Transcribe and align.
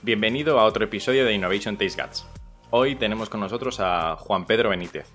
Bienvenido 0.00 0.60
a 0.60 0.64
otro 0.64 0.84
episodio 0.84 1.24
de 1.24 1.32
Innovation 1.32 1.76
Taste 1.76 2.00
Guts. 2.00 2.24
Hoy 2.70 2.94
tenemos 2.94 3.28
con 3.28 3.40
nosotros 3.40 3.80
a 3.80 4.14
Juan 4.14 4.46
Pedro 4.46 4.70
Benítez. 4.70 5.12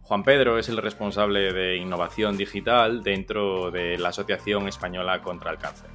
Juan 0.00 0.24
Pedro 0.24 0.58
es 0.58 0.70
el 0.70 0.78
responsable 0.78 1.52
de 1.52 1.76
innovación 1.76 2.38
digital 2.38 3.02
dentro 3.02 3.70
de 3.70 3.98
la 3.98 4.08
Asociación 4.08 4.68
Española 4.68 5.20
contra 5.20 5.50
el 5.50 5.58
Cáncer. 5.58 5.90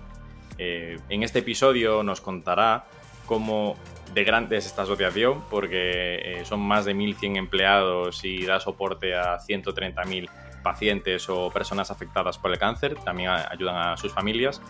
Eh, 0.59 0.99
en 1.09 1.23
este 1.23 1.39
episodio 1.39 2.03
nos 2.03 2.21
contará 2.21 2.85
cómo 3.25 3.75
de 4.13 4.23
grande 4.23 4.57
es 4.57 4.67
esta 4.67 4.83
asociación, 4.83 5.43
porque 5.49 6.41
eh, 6.41 6.45
son 6.45 6.59
más 6.59 6.85
de 6.85 6.93
1.100 6.93 7.37
empleados 7.37 8.23
y 8.23 8.45
da 8.45 8.59
soporte 8.59 9.15
a 9.15 9.39
130.000 9.39 10.29
pacientes 10.61 11.27
o 11.27 11.49
personas 11.49 11.89
afectadas 11.89 12.37
por 12.37 12.51
el 12.51 12.59
cáncer, 12.59 12.93
también 13.03 13.31
ayudan 13.31 13.77
a 13.77 13.97
sus 13.97 14.13
familias 14.13 14.61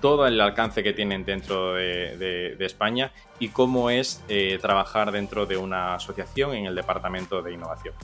todo 0.00 0.26
el 0.26 0.40
alcance 0.40 0.82
que 0.82 0.92
tienen 0.92 1.24
dentro 1.24 1.74
de, 1.74 2.56
España 2.60 3.12
y 3.38 3.48
cómo 3.48 3.90
es 3.90 4.22
eh, 4.28 4.58
trabajar 4.60 5.12
dentro 5.12 5.46
de 5.46 5.56
una 5.56 5.94
asociación 5.94 6.54
en 6.54 6.66
el 6.66 6.74
Departamento 6.74 7.42
de 7.42 7.52
Innovación. 7.52 7.94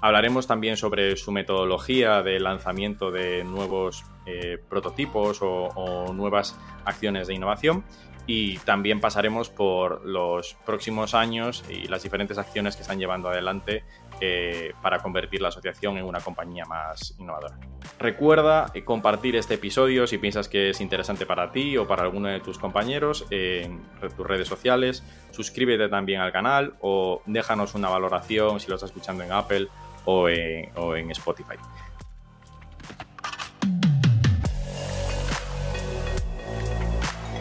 Hablaremos 0.00 0.46
también 0.46 0.76
sobre 0.76 1.16
su 1.16 1.32
metodología 1.32 2.22
de 2.22 2.38
lanzamiento 2.38 3.10
de 3.10 3.42
nuevos 3.42 4.04
eh, 4.26 4.58
prototipos 4.68 5.38
o, 5.40 6.12
nuevas 6.12 6.58
acciones 6.84 7.26
de 7.26 7.34
innovación 7.34 7.84
y 8.26 8.58
también 8.58 9.00
pasaremos 9.00 9.50
por 9.50 10.04
los 10.04 10.54
próximos 10.64 11.14
años 11.14 11.64
y 11.68 11.88
las 11.88 12.02
diferentes 12.02 12.38
acciones 12.38 12.76
que 12.76 12.82
están 12.82 12.98
llevando 12.98 13.28
adelante 13.28 13.84
eh, 14.20 14.72
para 14.80 15.00
convertir 15.00 15.42
la 15.42 15.48
asociación 15.48 15.98
en 15.98 16.04
una 16.04 16.20
compañía 16.20 16.64
más 16.64 17.14
innovadora. 17.18 17.58
Recuerda 17.98 18.70
eh, 18.72 18.84
compartir 18.84 19.36
este 19.36 19.54
episodio 19.54 20.06
si 20.06 20.18
piensas 20.18 20.48
que 20.48 20.70
es 20.70 20.80
interesante 20.80 21.26
para 21.26 21.52
ti 21.52 21.76
o 21.76 21.86
para 21.86 22.02
alguno 22.02 22.28
de 22.28 22.40
tus 22.40 22.58
compañeros 22.58 23.26
en 23.30 23.82
tus 24.16 24.26
redes 24.26 24.48
sociales. 24.48 25.02
Suscríbete 25.30 25.88
también 25.88 26.20
al 26.20 26.32
canal 26.32 26.74
o 26.80 27.22
déjanos 27.26 27.74
una 27.74 27.88
valoración 27.88 28.60
si 28.60 28.68
lo 28.68 28.76
estás 28.76 28.90
escuchando 28.90 29.22
en 29.24 29.32
Apple 29.32 29.68
o 30.06 30.28
en 30.28 31.10
Spotify. 31.10 31.56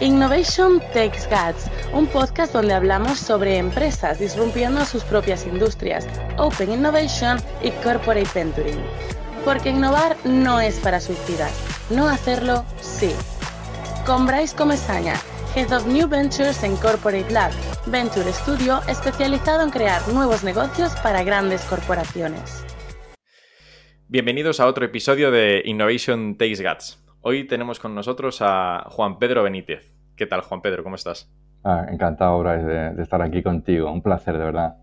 Innovation 0.04 0.82
Takes 0.94 1.30
Guts, 1.30 1.72
un 1.94 2.08
podcast 2.08 2.52
donde 2.52 2.74
hablamos 2.74 3.18
sobre 3.20 3.58
empresas 3.58 4.20
disrumpiendo 4.20 4.84
sus 4.84 5.02
propias 5.06 5.48
industrias, 5.48 6.06
Open 6.38 6.74
Innovation 6.74 7.38
y 7.62 7.72
Corporate 7.82 8.28
Venturing. 8.36 8.84
Porque 9.46 9.70
innovar 9.70 10.18
no 10.26 10.60
es 10.60 10.78
para 10.80 11.00
suicidas, 11.00 11.58
no 11.90 12.10
hacerlo 12.10 12.66
sí. 12.82 13.12
Con 14.06 14.28
Bryce 14.28 14.54
Comesaña, 14.58 15.16
Head 15.56 15.72
of 15.72 15.88
New 15.88 16.10
Ventures 16.10 16.62
en 16.64 16.76
Corporate 16.76 17.32
Lab, 17.32 17.54
Venture 17.86 18.34
Studio 18.34 18.82
especializado 18.90 19.64
en 19.64 19.70
crear 19.70 20.06
nuevos 20.10 20.44
negocios 20.44 20.92
para 21.02 21.24
grandes 21.24 21.62
corporaciones. 21.62 22.66
Bienvenidos 24.10 24.60
a 24.60 24.68
otro 24.68 24.84
episodio 24.84 25.32
de 25.32 25.62
Innovation 25.64 26.38
Takes 26.38 26.62
Guts. 26.62 27.00
Hoy 27.22 27.46
tenemos 27.46 27.80
con 27.80 27.96
nosotros 27.96 28.40
a 28.42 28.84
Juan 28.90 29.18
Pedro 29.18 29.44
Benítez. 29.44 29.93
¿Qué 30.16 30.28
tal, 30.28 30.42
Juan 30.42 30.62
Pedro? 30.62 30.84
¿Cómo 30.84 30.96
estás? 30.96 31.32
Ah, 31.64 31.88
encantado, 31.90 32.44
de, 32.44 33.02
estar 33.02 33.22
aquí 33.22 33.42
contigo. 33.42 33.92
Un 33.92 34.02
placer, 34.02 34.38
de 34.38 34.46
verdad. 34.46 34.76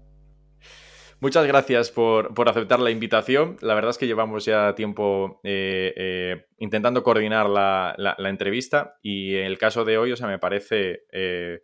Muchas 1.20 1.46
gracias 1.46 1.90
por, 1.90 2.32
aceptar 2.48 2.80
la 2.80 2.90
invitación. 2.90 3.56
La 3.60 3.74
verdad 3.74 3.90
es 3.90 3.98
que 3.98 4.06
llevamos 4.06 4.46
ya 4.46 4.74
tiempo 4.74 5.40
eh, 5.44 5.92
eh, 5.94 6.46
intentando 6.58 7.02
coordinar 7.02 7.48
la, 7.48 8.16
entrevista 8.18 8.96
y 9.02 9.36
en 9.36 9.44
el 9.44 9.58
caso 9.58 9.84
de 9.84 9.98
hoy, 9.98 10.12
o 10.12 10.16
sea, 10.16 10.26
me 10.26 10.38
parece 10.38 11.02
eh, 11.12 11.60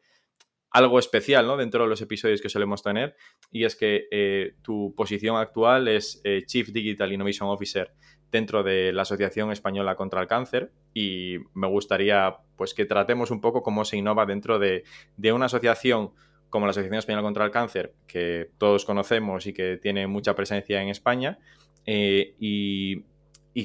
algo 0.71 0.99
especial 0.99 1.47
¿no? 1.47 1.57
dentro 1.57 1.85
de 1.85 1.89
los 1.89 2.03
episodios 2.03 2.43
que 2.43 2.51
solemos 2.51 2.83
tener 2.83 3.17
y 3.51 3.65
es 3.65 3.75
que 3.77 4.53
tu 4.63 4.95
posición 4.95 5.37
actual 5.37 5.89
es 5.89 6.23
Chief 6.47 6.69
Digital 6.69 7.13
Innovation 7.13 7.49
Officer 7.49 7.95
dentro 8.31 8.63
de 8.63 8.93
la 8.93 9.03
Asociación 9.03 9.53
Española 9.53 9.97
contra 9.97 10.21
el 10.21 10.27
Cáncer 10.27 10.71
y 10.95 11.39
me 11.55 11.67
gustaría 11.67 12.37
pues 12.57 12.75
que 12.75 12.87
tratemos 12.87 13.31
un 13.31 13.41
poco 13.41 13.63
cómo 13.63 13.85
se 13.85 13.97
innova 13.97 14.27
dentro 14.27 14.59
de, 14.59 14.85
una 15.33 15.47
asociación 15.47 16.11
como 16.51 16.67
la 16.67 16.71
Asociación 16.71 16.99
Española 16.99 17.23
contra 17.23 17.45
el 17.45 17.51
Cáncer, 17.51 17.95
que 18.07 18.51
todos 18.59 18.85
conocemos 18.85 19.47
y 19.47 19.53
que 19.53 19.77
tiene 19.77 20.07
mucha 20.07 20.35
presencia 20.35 20.81
en 20.81 20.89
España, 20.89 21.39
eh, 21.85 22.35
y, 22.41 23.05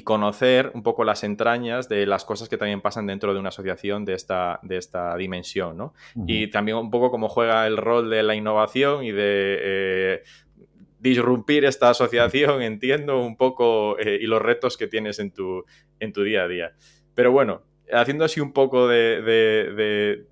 conocer 0.04 0.72
un 0.74 0.82
poco 0.82 1.04
las 1.04 1.22
entrañas 1.22 1.86
de 1.88 2.06
las 2.06 2.24
cosas 2.24 2.48
que 2.48 2.56
también 2.56 2.80
pasan 2.80 3.06
dentro 3.06 3.34
de 3.34 3.40
una 3.40 3.50
asociación 3.50 4.06
de 4.06 4.14
esta, 4.14 4.58
de 4.62 4.78
esta 4.78 5.14
dimensión, 5.16 5.76
¿no? 5.76 5.92
Y 6.26 6.48
también 6.48 6.78
un 6.78 6.90
poco 6.90 7.10
cómo 7.10 7.28
juega 7.28 7.66
el 7.66 7.76
rol 7.76 8.08
de 8.08 8.22
la 8.22 8.34
innovación 8.34 9.04
y 9.04 9.12
de 9.12 9.58
eh, 9.60 10.22
disrumpir 11.02 11.64
esta 11.64 11.90
asociación, 11.90 12.62
entiendo 12.62 13.20
un 13.20 13.36
poco, 13.36 13.98
eh, 13.98 14.18
y 14.20 14.26
los 14.26 14.40
retos 14.40 14.76
que 14.76 14.86
tienes 14.86 15.18
en 15.18 15.32
tu, 15.32 15.64
en 15.98 16.12
tu 16.12 16.22
día 16.22 16.44
a 16.44 16.48
día. 16.48 16.72
Pero 17.14 17.32
bueno, 17.32 17.62
haciendo 17.92 18.24
así 18.24 18.40
un 18.40 18.52
poco 18.52 18.88
de, 18.88 20.24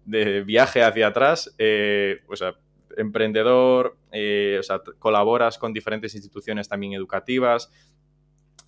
viaje 0.46 0.82
hacia 0.82 1.08
atrás, 1.08 1.54
eh, 1.58 2.20
o 2.28 2.36
sea, 2.36 2.54
emprendedor, 2.96 3.96
eh, 4.12 4.56
o 4.60 4.62
sea, 4.62 4.80
colaboras 4.98 5.58
con 5.58 5.72
diferentes 5.72 6.14
instituciones 6.14 6.68
también 6.68 6.92
educativas, 6.92 7.72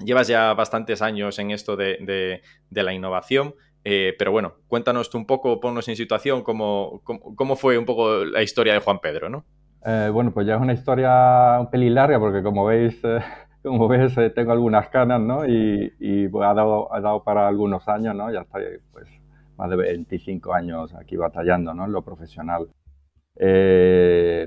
llevas 0.04 0.26
ya 0.26 0.52
bastantes 0.54 1.02
años 1.02 1.38
en 1.38 1.52
esto 1.52 1.76
de, 1.76 2.42
la 2.70 2.92
innovación. 2.92 3.54
pero 3.84 4.32
bueno, 4.32 4.56
cuéntanos 4.66 5.08
tú 5.08 5.19
un 5.19 5.26
poco, 5.26 5.60
ponnos 5.60 5.86
en 5.88 5.96
situación 5.96 6.42
cómo, 6.42 7.00
cómo, 7.04 7.56
fue 7.56 7.78
un 7.78 7.84
poco 7.84 8.24
la 8.24 8.42
historia 8.42 8.72
de 8.72 8.80
Juan 8.80 9.00
Pedro, 9.00 9.28
¿no? 9.28 9.46
Eh, 9.84 10.10
bueno, 10.12 10.32
pues 10.32 10.47
ya 10.47 10.54
es 10.54 10.60
una 10.60 10.75
historia 10.75 11.59
un 11.60 11.69
pelín 11.70 11.94
larga 11.94 12.19
porque 12.20 12.43
como 12.43 12.65
veis, 12.65 13.00
eh, 13.04 13.19
como 13.62 13.88
ves, 13.88 14.16
eh, 14.16 14.31
tengo 14.31 14.53
algunas 14.53 14.88
canas, 14.88 15.20
¿no? 15.20 15.47
Y, 15.47 15.93
y 15.98 16.28
pues, 16.28 16.47
ha, 16.47 16.54
dado, 16.54 16.93
ha 16.94 17.00
dado 17.00 17.25
para 17.25 17.48
algunos 17.48 17.88
años, 17.88 18.15
¿no? 18.15 18.31
Ya 18.32 18.43
estoy 18.43 18.65
pues 18.93 19.09
más 19.56 19.70
de 19.70 19.76
25 19.76 20.54
años 20.54 20.94
aquí 20.94 21.16
batallando, 21.16 21.75
¿no? 21.75 21.84
En 21.84 21.93
lo 21.93 22.03
profesional. 22.03 22.69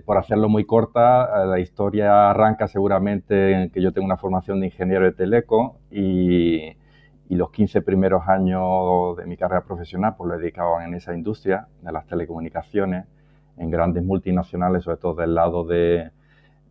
por 0.05 0.17
hacerlo 0.17 0.47
muy 0.49 0.65
corta, 0.65 1.45
la 1.45 1.59
historia 1.59 2.29
arranca 2.29 2.67
seguramente 2.67 3.51
en 3.51 3.69
que 3.71 3.81
yo 3.81 3.91
tengo 3.91 4.05
una 4.05 4.17
formación 4.17 4.61
de 4.61 4.67
ingeniero 4.67 5.05
de 5.05 5.11
teleco 5.13 5.79
y, 5.91 6.77
y 7.29 7.35
los 7.35 7.51
15 7.51 7.81
primeros 7.81 8.23
años 8.27 9.17
de 9.17 9.25
mi 9.25 9.37
carrera 9.37 9.65
profesional 9.65 10.15
pues 10.17 10.29
lo 10.29 10.35
he 10.35 10.39
dedicado 10.39 10.79
en 10.81 10.93
esa 10.93 11.13
industria 11.13 11.67
de 11.81 11.91
las 11.91 12.05
telecomunicaciones 12.07 13.05
en 13.57 13.69
grandes 13.69 14.03
multinacionales, 14.03 14.83
sobre 14.83 14.97
todo 14.97 15.15
del 15.15 15.35
lado 15.35 15.65
de, 15.65 16.11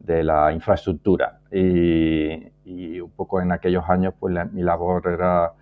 de 0.05 0.23
la 0.23 0.53
infraestructura. 0.53 1.41
Y, 1.51 2.53
un 3.01 3.11
poco 3.11 3.41
en 3.41 3.53
aquellos 3.53 3.85
años, 3.89 4.15
pues 4.19 4.35
mi 4.53 4.63
labor 4.63 5.07
era 5.07 5.53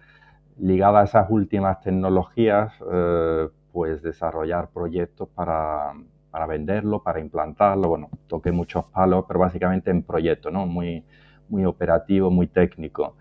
ligada 0.58 1.00
a 1.00 1.04
esas 1.04 1.28
últimas 1.30 1.80
tecnologías, 1.80 2.72
eh, 2.92 3.48
pues 3.72 4.02
desarrollar 4.02 4.68
proyectos 4.70 5.28
para, 5.28 5.92
para 6.30 6.46
venderlo, 6.46 7.02
para 7.02 7.20
implantarlo. 7.20 7.88
Bueno, 7.88 8.10
toqué 8.28 8.52
muchos 8.52 8.84
palos, 8.86 9.24
pero 9.26 9.40
básicamente 9.40 9.90
en 9.90 10.02
proyectos, 10.02 10.52
¿no? 10.52 10.66
Muy, 10.66 11.04
muy 11.48 11.64
operativo, 11.64 12.30
muy 12.30 12.46
técnico. 12.46 13.16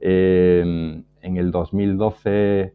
Eh, 0.00 1.02
en 1.22 1.36
el 1.36 1.50
2012 1.50 2.74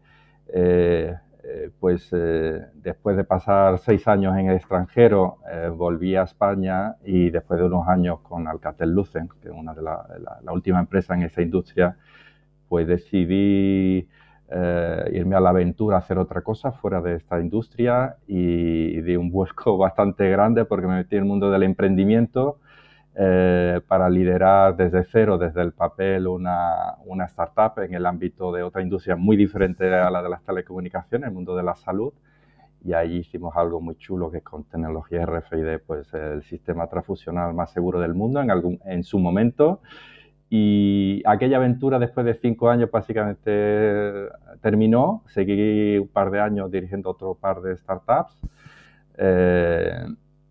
eh, 0.54 1.16
eh, 1.50 1.72
pues 1.80 2.10
eh, 2.12 2.62
después 2.74 3.16
de 3.16 3.24
pasar 3.24 3.80
seis 3.80 4.06
años 4.10 4.36
en 4.38 4.50
el 4.50 4.58
extranjero, 4.58 5.38
eh, 5.50 5.70
volví 5.74 6.14
a 6.18 6.24
España 6.24 6.98
y 7.06 7.30
después 7.30 7.58
de 7.58 7.68
unos 7.68 7.88
años 7.88 8.20
con 8.20 8.50
Alcatel 8.50 8.92
Lucent, 8.92 9.32
que 9.42 9.48
es 9.48 9.54
una 9.56 9.74
de 9.74 9.82
las 9.82 9.98
la, 10.44 10.52
última 10.52 10.80
empresa 10.80 11.16
en 11.16 11.24
esa 11.24 11.42
industria, 11.42 11.96
pues 12.68 12.86
decidí 12.86 14.10
irme 15.12 15.36
a 15.36 15.40
la 15.42 15.50
aventura 15.50 15.98
a 15.98 16.00
hacer 16.00 16.18
otra 16.18 16.42
cosa 16.42 16.72
fuera 16.72 17.02
de 17.02 17.16
esta 17.16 17.40
industria 17.40 18.18
y 18.28 19.02
di 19.02 19.16
un 19.16 19.32
vuelco 19.32 19.78
bastante 19.88 20.30
grande 20.30 20.66
porque 20.66 20.88
me 20.88 20.96
metí 20.96 21.16
en 21.16 21.24
el 21.24 21.28
mundo 21.28 21.50
del 21.52 21.64
emprendimiento 21.64 22.60
eh, 23.20 23.82
para 23.88 24.12
liderar 24.12 24.78
desde 24.78 25.04
cero, 25.04 25.40
desde 25.40 25.64
el 25.64 25.72
papel, 25.72 26.28
una, 26.28 26.98
una, 27.04 27.26
startup 27.26 27.82
en 27.82 27.96
el 27.96 28.06
ámbito 28.06 28.52
de 28.52 28.62
otra 28.62 28.84
industria 28.84 29.16
muy 29.16 29.36
diferente 29.36 29.92
a 29.92 30.12
la 30.12 30.22
de 30.22 30.30
las 30.30 30.44
telecomunicaciones, 30.44 31.28
el 31.28 31.34
mundo 31.34 31.56
de 31.56 31.64
la 31.64 31.76
salud. 31.76 32.14
Y 32.86 32.94
ahí 32.94 33.18
hicimos 33.18 33.58
algo 33.58 33.82
muy 33.82 33.96
chulo 33.96 34.30
que 34.30 34.42
con 34.42 34.66
tecnología 34.66 35.26
RFID, 35.26 35.80
pues 35.88 36.14
el 36.14 36.44
sistema 36.44 36.86
transfusional 36.86 37.56
más 37.56 37.72
seguro 37.72 38.00
del 38.00 38.14
mundo 38.14 38.40
en, 38.40 38.52
algún, 38.52 38.80
en 38.86 39.04
su 39.04 39.18
momento. 39.18 39.82
Y 40.52 41.24
aquella 41.26 41.58
aventura 41.58 41.98
después 41.98 42.24
de 42.24 42.36
cinco 42.36 42.70
años 42.70 42.92
básicamente 42.92 44.30
terminó. 44.62 45.24
Seguí 45.30 45.98
un 45.98 46.08
par 46.08 46.30
de 46.30 46.40
años 46.40 46.70
dirigiendo 46.70 47.10
otro 47.10 47.34
par 47.34 47.62
de 47.62 47.76
startups. 47.76 48.40
Eh, 49.18 50.06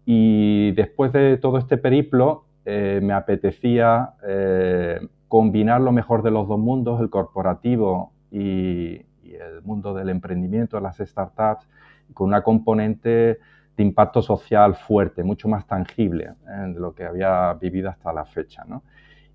y 0.05 0.73
después 0.73 1.13
de 1.13 1.37
todo 1.37 1.59
este 1.59 1.79
periplo, 1.79 2.46
eh, 2.69 2.99
me 3.01 3.13
apetecía 3.13 4.15
eh, 4.27 4.99
combinar 5.29 5.81
lo 5.81 5.93
mejor 5.93 6.25
de 6.25 6.33
los 6.33 6.49
dos 6.49 6.59
mundos, 6.59 7.01
el 7.01 7.11
corporativo 7.11 8.13
y, 8.29 9.07
el 9.23 9.63
mundo 9.63 9.95
del 9.95 10.09
emprendimiento, 10.09 10.81
las 10.81 10.97
startups, 10.99 11.69
con 12.13 12.29
una 12.29 12.43
componente 12.43 13.39
de 13.77 13.83
impacto 13.83 14.21
social 14.21 14.75
fuerte, 14.75 15.23
mucho 15.23 15.49
más 15.49 15.65
tangible 15.67 16.33
eh, 16.49 16.73
de 16.73 16.81
lo 16.81 16.93
que 16.93 17.05
había 17.05 17.53
vivido 17.55 17.89
hasta 17.89 18.13
la 18.13 18.25
fecha. 18.25 18.65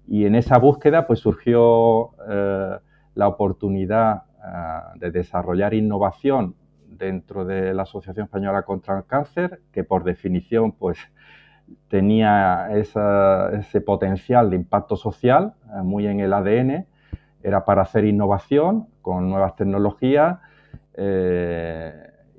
Y 0.07 0.25
en 0.25 0.35
esa 0.35 0.57
búsqueda 0.57 1.07
pues 1.07 1.19
surgió 1.19 2.11
la 3.13 3.27
oportunidad 3.27 4.23
de 4.95 5.11
desarrollar 5.11 5.73
innovación 5.73 6.55
dentro 6.89 7.45
de 7.45 7.73
la 7.73 7.83
Asociación 7.83 8.25
Española 8.25 8.63
contra 8.63 8.97
el 8.97 9.05
Cáncer, 9.05 9.61
que 9.71 9.83
por 9.83 10.03
definición 10.03 10.73
pues 10.73 10.97
tenía 11.87 12.69
ese 12.71 13.81
potencial 13.81 14.49
de 14.49 14.55
impacto 14.55 14.95
social 14.95 15.53
muy 15.83 16.07
en 16.07 16.19
el 16.19 16.33
ADN, 16.33 16.85
era 17.43 17.65
para 17.65 17.81
hacer 17.81 18.05
innovación 18.05 18.87
con 19.01 19.29
nuevas 19.29 19.55
tecnologías 19.55 20.39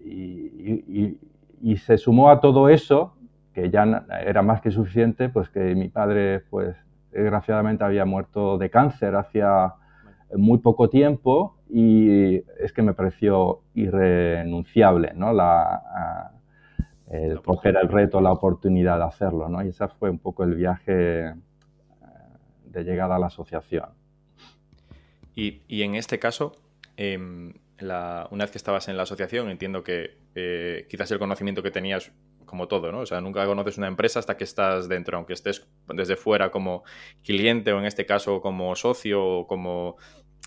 y, 0.05 1.19
y 1.63 1.77
se 1.77 1.97
sumó 1.99 2.31
a 2.31 2.41
todo 2.41 2.69
eso, 2.69 3.15
que 3.55 3.71
ya 3.71 4.05
era 4.25 4.43
más 4.43 4.61
que 4.61 4.71
suficiente, 4.71 5.29
pues 5.29 5.49
que 5.49 5.75
mi 5.75 5.89
padre, 5.89 6.41
pues 6.51 6.77
desgraciadamente 7.13 7.85
había 7.85 8.05
muerto 8.05 8.59
de 8.59 8.71
cáncer 8.71 9.15
hacía 9.15 9.75
muy 10.37 10.59
poco 10.59 10.89
tiempo 10.89 11.59
y 11.69 12.37
es 12.59 12.73
que 12.75 12.83
me 12.83 12.95
pareció 12.95 13.61
irrenunciable, 13.75 15.13
¿no? 15.15 15.33
La, 15.33 16.33
el 17.13 17.43
coger 17.43 17.77
el 17.77 17.89
reto, 17.89 18.21
la 18.21 18.33
oportunidad 18.33 18.99
de 18.99 19.05
hacerlo, 19.05 19.49
¿no? 19.49 19.63
Y 19.63 19.69
ese 19.69 19.87
fue 19.89 20.09
un 20.09 20.19
poco 20.19 20.45
el 20.45 20.55
viaje 20.55 21.27
eh, 21.27 21.35
de 22.65 22.85
llegada 22.85 23.17
a 23.17 23.19
la 23.19 23.27
asociación. 23.27 23.91
Y, 25.35 25.63
y 25.69 25.83
en 25.83 25.95
este 25.95 26.19
caso, 26.19 26.53
em, 26.97 27.53
una 27.83 28.45
vez 28.45 28.51
que 28.51 28.59
estabas 28.59 28.89
en 28.89 28.97
la 28.97 29.03
asociación, 29.03 29.51
entiendo 29.51 29.83
que 29.83 30.17
eh, 30.35 30.87
quizás 30.89 31.11
el 31.11 31.19
conocimiento 31.19 31.63
que 31.63 31.71
tenías, 31.71 32.13
como 32.47 32.69
todo, 32.69 32.93
¿no? 32.93 33.01
O 33.01 33.07
sea, 33.07 33.21
nunca 33.21 33.45
conoces 33.45 33.79
una 33.79 33.89
empresa 33.89 34.19
hasta 34.19 34.37
que 34.37 34.45
estás 34.45 34.89
dentro, 34.89 35.17
aunque 35.17 35.33
estés 35.35 35.67
desde 35.89 36.17
fuera 36.17 36.51
como 36.51 36.83
cliente 37.23 37.73
o 37.73 37.79
en 37.79 37.85
este 37.85 38.07
caso 38.07 38.41
como 38.41 38.75
socio 38.77 39.23
o 39.25 39.47
como 39.47 39.97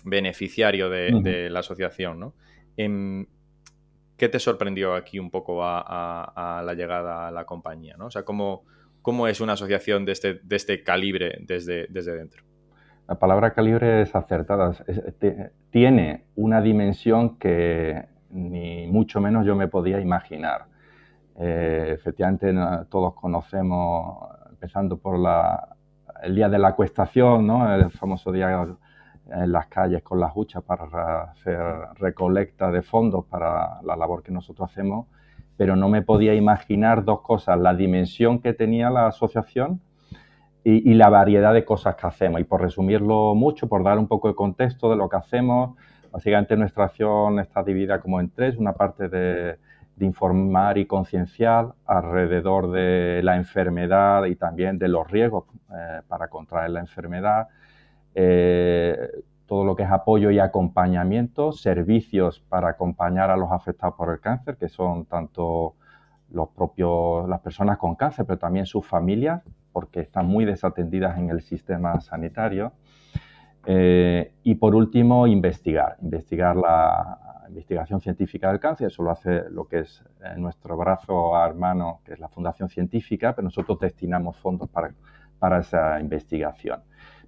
beneficiario 0.04 0.88
de, 0.88 1.48
la 1.50 1.60
asociación, 1.60 2.20
¿no? 2.20 2.34
Em, 2.76 3.26
¿Qué 4.16 4.28
te 4.28 4.38
sorprendió 4.38 4.94
aquí 4.94 5.18
un 5.18 5.30
poco 5.30 5.60
a, 5.62 6.62
la 6.64 6.74
llegada 6.74 7.28
a 7.28 7.30
la 7.30 7.44
compañía? 7.44 7.96
O 8.00 8.10
sea, 8.10 8.24
¿cómo, 8.24 8.64
¿cómo, 9.02 9.28
es 9.28 9.40
una 9.40 9.52
asociación 9.52 10.04
de 10.04 10.12
este, 10.12 10.40
este 10.50 10.82
calibre 10.82 11.38
desde, 11.42 11.86
desde 11.88 12.16
dentro? 12.16 12.42
La 13.08 13.18
palabra 13.18 13.52
calibre 13.52 14.02
es 14.02 14.14
acertada. 14.14 14.72
tiene 15.70 16.24
una 16.34 16.60
dimensión 16.60 17.38
que 17.38 18.06
ni 18.30 18.86
mucho 18.86 19.20
menos 19.20 19.46
yo 19.46 19.54
me 19.54 19.68
podía 19.68 20.00
imaginar. 20.00 20.64
Eh, 21.38 21.92
efectivamente, 21.94 22.52
todos 22.90 23.14
conocemos, 23.14 24.30
empezando 24.50 24.96
por 24.96 25.20
el 26.22 26.34
día 26.34 26.48
de 26.48 26.58
la 26.58 26.68
acuestación, 26.68 27.46
¿no? 27.46 27.74
el 27.74 27.90
famoso 27.90 28.32
día 28.32 28.66
en 29.30 29.52
las 29.52 29.66
calles 29.66 30.02
con 30.02 30.20
las 30.20 30.32
huchas 30.34 30.62
para 30.62 31.22
hacer 31.22 31.58
recolecta 31.94 32.70
de 32.70 32.82
fondos 32.82 33.24
para 33.26 33.80
la 33.82 33.96
labor 33.96 34.22
que 34.22 34.32
nosotros 34.32 34.70
hacemos, 34.70 35.06
pero 35.56 35.74
no 35.76 35.88
me 35.88 36.02
podía 36.02 36.34
imaginar 36.34 37.04
dos 37.04 37.22
cosas, 37.22 37.58
la 37.58 37.74
dimensión 37.74 38.40
que 38.40 38.52
tenía 38.52 38.90
la 38.90 39.06
asociación 39.06 39.80
y, 40.68 40.94
la 40.94 41.08
variedad 41.08 41.54
de 41.54 41.64
cosas 41.64 41.94
que 41.94 42.08
hacemos. 42.08 42.40
Y 42.40 42.44
por 42.44 42.60
resumirlo 42.60 43.36
mucho, 43.36 43.68
por 43.68 43.84
dar 43.84 43.98
un 43.98 44.08
poco 44.08 44.26
de 44.26 44.34
contexto 44.34 44.90
de 44.90 44.96
lo 44.96 45.08
que 45.08 45.16
hacemos, 45.16 45.76
básicamente 46.10 46.56
nuestra 46.56 46.86
acción 46.86 47.38
está 47.38 47.62
dividida 47.62 48.00
como 48.00 48.18
en 48.20 48.30
tres, 48.30 48.56
una 48.56 48.72
parte 48.72 49.08
de, 49.08 49.58
informar 49.98 50.76
y 50.76 50.84
concienciar 50.84 51.68
alrededor 51.86 52.70
de 52.70 53.22
la 53.22 53.36
enfermedad 53.36 54.26
y 54.26 54.34
también 54.36 54.76
de 54.78 54.88
los 54.88 55.10
riesgos 55.10 55.44
eh, 55.72 56.02
para 56.06 56.28
contraer 56.28 56.68
la 56.68 56.80
enfermedad, 56.80 57.48
eh, 58.18 59.10
todo 59.44 59.64
lo 59.64 59.76
que 59.76 59.82
es 59.82 59.90
apoyo 59.90 60.30
y 60.30 60.38
acompañamiento, 60.38 61.52
servicios 61.52 62.40
para 62.40 62.70
acompañar 62.70 63.30
a 63.30 63.36
los 63.36 63.52
afectados 63.52 63.94
por 63.94 64.10
el 64.10 64.20
cáncer, 64.20 64.56
que 64.56 64.68
son 64.70 65.04
tanto 65.04 65.74
los 66.30 66.48
propios, 66.48 67.28
las 67.28 67.40
personas 67.40 67.76
con 67.76 67.94
cáncer, 67.94 68.24
pero 68.24 68.38
también 68.38 68.64
sus 68.64 68.86
familias, 68.86 69.42
porque 69.70 70.00
están 70.00 70.26
muy 70.26 70.46
desatendidas 70.46 71.18
en 71.18 71.28
el 71.28 71.42
sistema 71.42 72.00
sanitario. 72.00 72.72
Eh, 73.66 74.32
y 74.44 74.54
por 74.54 74.74
último, 74.74 75.26
investigar, 75.26 75.98
investigar 76.00 76.56
la 76.56 77.18
investigación 77.48 78.00
científica 78.00 78.48
del 78.48 78.60
cáncer, 78.60 78.86
eso 78.86 79.02
lo 79.02 79.10
hace 79.10 79.42
lo 79.50 79.68
que 79.68 79.80
es 79.80 80.02
eh, 80.24 80.34
nuestro 80.38 80.76
brazo 80.78 81.36
hermano, 81.44 82.00
que 82.02 82.14
es 82.14 82.18
la 82.18 82.28
Fundación 82.28 82.70
Científica, 82.70 83.34
pero 83.34 83.44
nosotros 83.44 83.78
destinamos 83.78 84.38
fondos 84.38 84.70
para, 84.70 84.94
para 85.38 85.60
esa 85.60 86.00
investigación. 86.00 86.80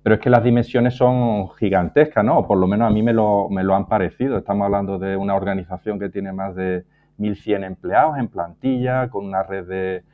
Pero 0.09 0.15
es 0.15 0.23
que 0.23 0.31
las 0.31 0.43
dimensiones 0.43 0.95
son 0.97 1.51
gigantescas, 1.57 2.25
¿no? 2.25 2.47
Por 2.47 2.57
lo 2.57 2.67
menos 2.67 2.89
a 2.89 2.91
mí 2.91 3.03
me 3.03 3.13
lo, 3.13 3.51
me 3.51 3.63
lo 3.63 3.75
han 3.75 3.89
parecido. 3.89 4.39
Estamos 4.39 4.65
hablando 4.65 4.99
de 4.99 5.19
una 5.19 5.35
organización 5.35 5.99
que 5.99 6.09
tiene 6.09 6.33
más 6.33 6.55
de 6.55 6.87
1.100 7.19 7.67
empleados 7.67 8.17
en 8.17 8.29
plantilla, 8.29 9.11
con 9.11 9.27
una 9.27 9.43
red 9.43 9.69
de 9.69 10.05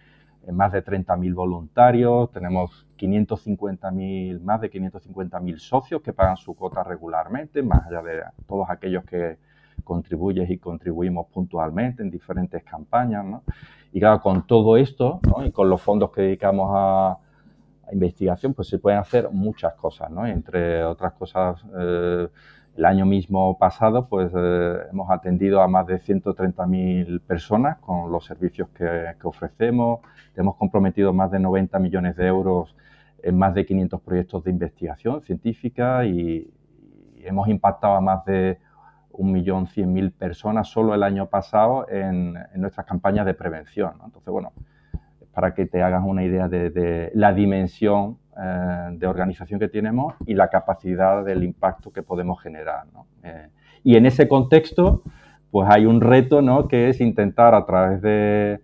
más 0.50 0.72
de 0.72 0.84
30.000 0.84 1.32
voluntarios, 1.32 2.32
tenemos 2.32 2.88
550.000, 2.98 4.40
más 4.40 4.60
de 4.62 4.72
550.000 4.72 5.58
socios 5.58 6.02
que 6.02 6.12
pagan 6.12 6.38
su 6.38 6.56
cuota 6.56 6.82
regularmente, 6.82 7.62
más 7.62 7.86
allá 7.86 8.02
de 8.02 8.22
todos 8.48 8.68
aquellos 8.70 9.04
que 9.04 9.38
contribuyen 9.84 10.50
y 10.50 10.58
contribuimos 10.58 11.28
puntualmente 11.28 12.02
en 12.02 12.10
diferentes 12.10 12.64
campañas. 12.64 13.24
¿no? 13.24 13.44
Y 13.92 14.00
claro, 14.00 14.20
con 14.20 14.44
todo 14.44 14.76
esto 14.76 15.20
¿no? 15.22 15.46
y 15.46 15.52
con 15.52 15.70
los 15.70 15.80
fondos 15.80 16.10
que 16.10 16.22
dedicamos 16.22 16.72
a, 16.74 17.18
investigación, 17.92 18.54
pues 18.54 18.68
se 18.68 18.78
pueden 18.78 18.98
hacer 18.98 19.30
muchas 19.30 19.74
cosas, 19.74 20.10
¿no? 20.10 20.26
Entre 20.26 20.84
otras 20.84 21.12
cosas, 21.14 21.64
eh, 21.78 22.28
el 22.76 22.84
año 22.84 23.06
mismo 23.06 23.56
pasado, 23.56 24.08
pues 24.08 24.32
eh, 24.36 24.78
hemos 24.90 25.10
atendido 25.10 25.60
a 25.60 25.68
más 25.68 25.86
de 25.86 26.00
130.000 26.00 27.20
personas 27.20 27.78
con 27.78 28.10
los 28.10 28.24
servicios 28.24 28.68
que, 28.70 29.14
ofrecemos. 29.22 30.00
Hemos 30.34 30.56
comprometido 30.56 31.12
más 31.12 31.30
de 31.30 31.38
90 31.38 31.78
millones 31.78 32.16
de 32.16 32.26
euros 32.26 32.74
en 33.22 33.38
más 33.38 33.54
de 33.54 33.64
500 33.64 34.00
proyectos 34.00 34.44
de 34.44 34.50
investigación 34.50 35.22
científica 35.22 36.04
y, 36.04 36.50
hemos 37.26 37.48
impactado 37.48 37.94
a 37.94 38.02
más 38.02 38.22
de 38.26 38.58
1.100.000 39.12 40.12
personas 40.12 40.68
solo 40.68 40.94
el 40.94 41.02
año 41.02 41.30
pasado 41.30 41.88
en, 41.88 42.34
nuestras 42.56 42.84
campañas 42.84 43.24
de 43.24 43.32
prevención. 43.32 43.94
Entonces, 44.04 44.30
bueno, 44.30 44.52
para 45.34 45.54
que 45.54 45.66
te 45.66 45.82
hagas 45.82 46.02
una 46.04 46.24
idea 46.24 46.48
de 46.48 47.10
la 47.14 47.32
dimensión 47.32 48.18
eh, 48.36 48.88
de 48.90 49.06
organización 49.06 49.60
que 49.60 49.68
tenemos 49.68 50.14
y 50.26 50.34
la 50.34 50.48
capacidad 50.48 51.24
del 51.24 51.44
impacto 51.44 51.92
que 51.92 52.02
podemos 52.02 52.42
generar. 52.42 52.84
Eh, 53.22 53.48
y 53.84 53.94
en 53.94 54.06
ese 54.06 54.26
contexto, 54.26 55.02
pues 55.52 55.68
hay 55.70 55.86
un 55.86 56.00
reto 56.00 56.42
¿no? 56.42 56.66
que 56.66 56.88
es 56.88 57.00
intentar 57.00 57.54
a 57.54 57.64
través 57.64 58.02
de, 58.02 58.60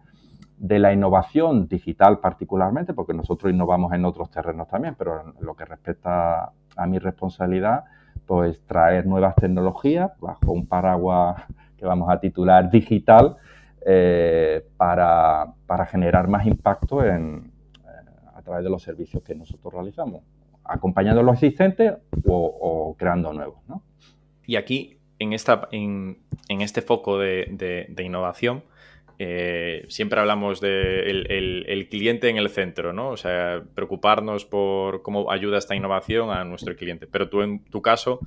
de, 0.58 0.78
la 0.80 0.92
innovación 0.92 1.68
digital 1.68 2.18
particularmente, 2.18 2.94
porque 2.94 3.14
nosotros 3.14 3.52
innovamos 3.52 3.92
en 3.92 4.04
otros 4.04 4.28
terrenos 4.32 4.66
también, 4.66 4.96
pero 4.98 5.20
en 5.20 5.46
lo 5.46 5.54
que 5.54 5.64
respecta 5.64 6.50
a 6.76 6.86
mi 6.88 6.98
responsabilidad, 6.98 7.84
pues 8.26 8.60
traer 8.66 9.06
nuevas 9.06 9.36
tecnologías 9.36 10.10
bajo 10.18 10.50
un 10.50 10.66
paraguas 10.66 11.42
que 11.76 11.86
vamos 11.86 12.10
a 12.10 12.18
titular 12.18 12.68
digital 12.70 13.36
eh, 13.87 14.62
para, 14.76 15.46
para, 15.66 15.87
generar 15.87 16.28
más 16.28 16.46
impacto 16.46 17.04
en, 17.04 17.50
a 18.34 18.42
través 18.42 18.64
de 18.64 18.70
los 18.70 18.82
servicios 18.82 19.22
que 19.22 19.34
nosotros 19.34 19.72
realizamos, 19.72 20.22
acompañando 20.64 21.20
a 21.20 21.25
los 21.25 21.34
existentes 21.34 21.94
o, 22.26 22.94
creando 22.99 23.32
nuevos. 23.32 23.58
Y 24.46 24.56
aquí, 24.56 24.99
en, 25.18 25.32
esta, 25.32 25.68
en, 25.72 26.18
este 26.49 26.82
foco 26.82 27.18
de, 27.18 27.94
innovación, 27.99 28.64
eh, 29.18 29.84
siempre 29.88 30.20
hablamos 30.20 30.60
del 30.60 31.25
de 31.28 31.64
el, 31.66 31.88
cliente 31.88 32.28
en 32.28 32.38
el 32.38 32.49
centro, 32.49 32.92
¿no? 32.92 33.08
O 33.10 33.16
sea, 33.16 33.62
preocuparnos 33.75 34.46
por 34.46 35.02
cómo 35.02 35.30
ayuda 35.30 35.58
esta 35.58 35.75
innovación 35.75 36.30
a 36.30 36.44
nuestro 36.44 36.75
cliente. 36.76 37.06
Pero 37.06 37.28
tú, 37.28 37.42
en 37.42 37.64
tu 37.64 37.82
caso, 37.82 38.20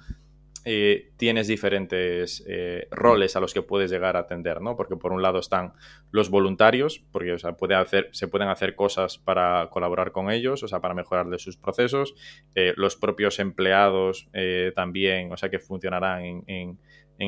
eh, 0.65 1.11
tienes 1.17 1.47
diferentes 1.47 2.41
eh, 2.47 2.87
roles 2.89 3.35
a 3.35 3.41
los 3.41 3.53
que 3.53 3.61
puedes 3.61 3.91
llegar 3.91 4.15
a 4.15 4.19
atender, 4.19 4.61
¿no? 4.61 4.77
Porque 4.77 4.95
por 4.95 5.11
un 5.11 5.21
lado 5.21 5.39
están 5.39 5.73
los 6.11 6.29
voluntarios, 6.29 7.03
porque 7.11 7.35
se 7.37 8.27
pueden 8.27 8.47
hacer 8.47 8.75
cosas 8.75 9.17
para 9.17 9.69
colaborar 9.69 10.13
con 10.13 10.31
ellos, 10.31 10.63
o 10.63 10.67
sea, 10.69 10.79
para 10.79 10.93
mejorar 10.93 11.27
de 11.27 11.37
sus 11.37 11.57
procesos, 11.57 12.15
eh, 12.55 12.73
los 12.77 12.95
propios 12.95 13.39
empleados 13.39 14.29
también, 14.75 15.31
o 15.31 15.37
sea, 15.37 15.49
que 15.49 15.59
funcionarán 15.59 16.43
en, 16.47 16.79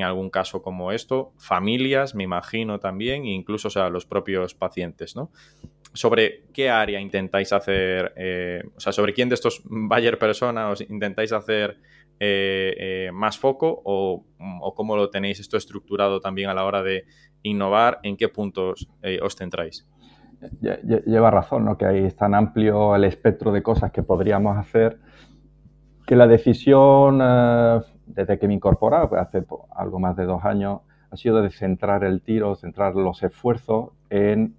algún 0.04 0.30
caso 0.30 0.62
como 0.62 0.92
esto, 0.92 1.34
familias, 1.38 2.16
me 2.16 2.24
imagino 2.24 2.80
también, 2.80 3.24
e 3.26 3.32
incluso, 3.32 3.70
o 3.70 3.72
sea, 3.72 3.90
los 3.90 4.06
propios 4.06 4.54
pacientes, 4.54 5.16
¿no? 5.16 5.32
sobre 5.94 6.44
qué 6.54 6.70
área 6.70 7.00
intentáis 7.00 7.54
hacer, 7.54 8.14
o 8.76 8.80
sea, 8.80 8.92
sobre 8.92 9.14
quién 9.14 9.30
de 9.30 9.36
estos 9.36 9.62
Bayer 9.64 10.20
personas 10.20 10.82
intentáis 10.82 11.32
hacer 11.32 11.78
más 13.14 13.38
foco 13.38 13.82
o, 13.84 14.26
cómo 14.76 14.96
lo 14.96 15.10
tenéis 15.10 15.40
esto 15.40 15.58
estructurado 15.58 16.20
también 16.20 16.50
a 16.50 16.54
la 16.54 16.66
hora 16.66 16.84
de 16.84 17.06
innovar? 17.44 18.00
¿En 18.04 18.18
qué 18.18 18.30
puntos 18.30 18.88
os 19.22 19.36
centráis? 19.36 19.88
Lleva 20.62 21.32
razón, 21.32 21.66
¿no? 21.66 21.78
Que 21.78 21.86
ahí 21.86 22.06
es 22.06 22.16
tan 22.16 22.36
amplio 22.36 22.96
el 22.96 23.06
espectro 23.06 23.52
de 23.52 23.64
cosas 23.64 23.92
que 23.92 24.04
podríamos 24.04 24.58
hacer 24.58 25.00
que 26.06 26.16
la 26.16 26.28
decisión, 26.28 27.20
desde 28.06 28.38
que 28.38 28.48
me 28.48 28.54
incorporaba, 28.54 29.10
pues 29.10 29.22
hace 29.22 29.44
algo 29.76 30.00
más 30.00 30.16
de 30.16 30.26
dos 30.26 30.46
años, 30.46 30.82
ha 31.10 31.18
sido 31.18 31.42
de 31.42 31.50
centrar 31.50 32.04
el 32.04 32.22
tiro, 32.22 32.56
centrar 32.56 32.96
los 32.96 33.24
esfuerzos 33.24 33.92
en, 34.10 34.56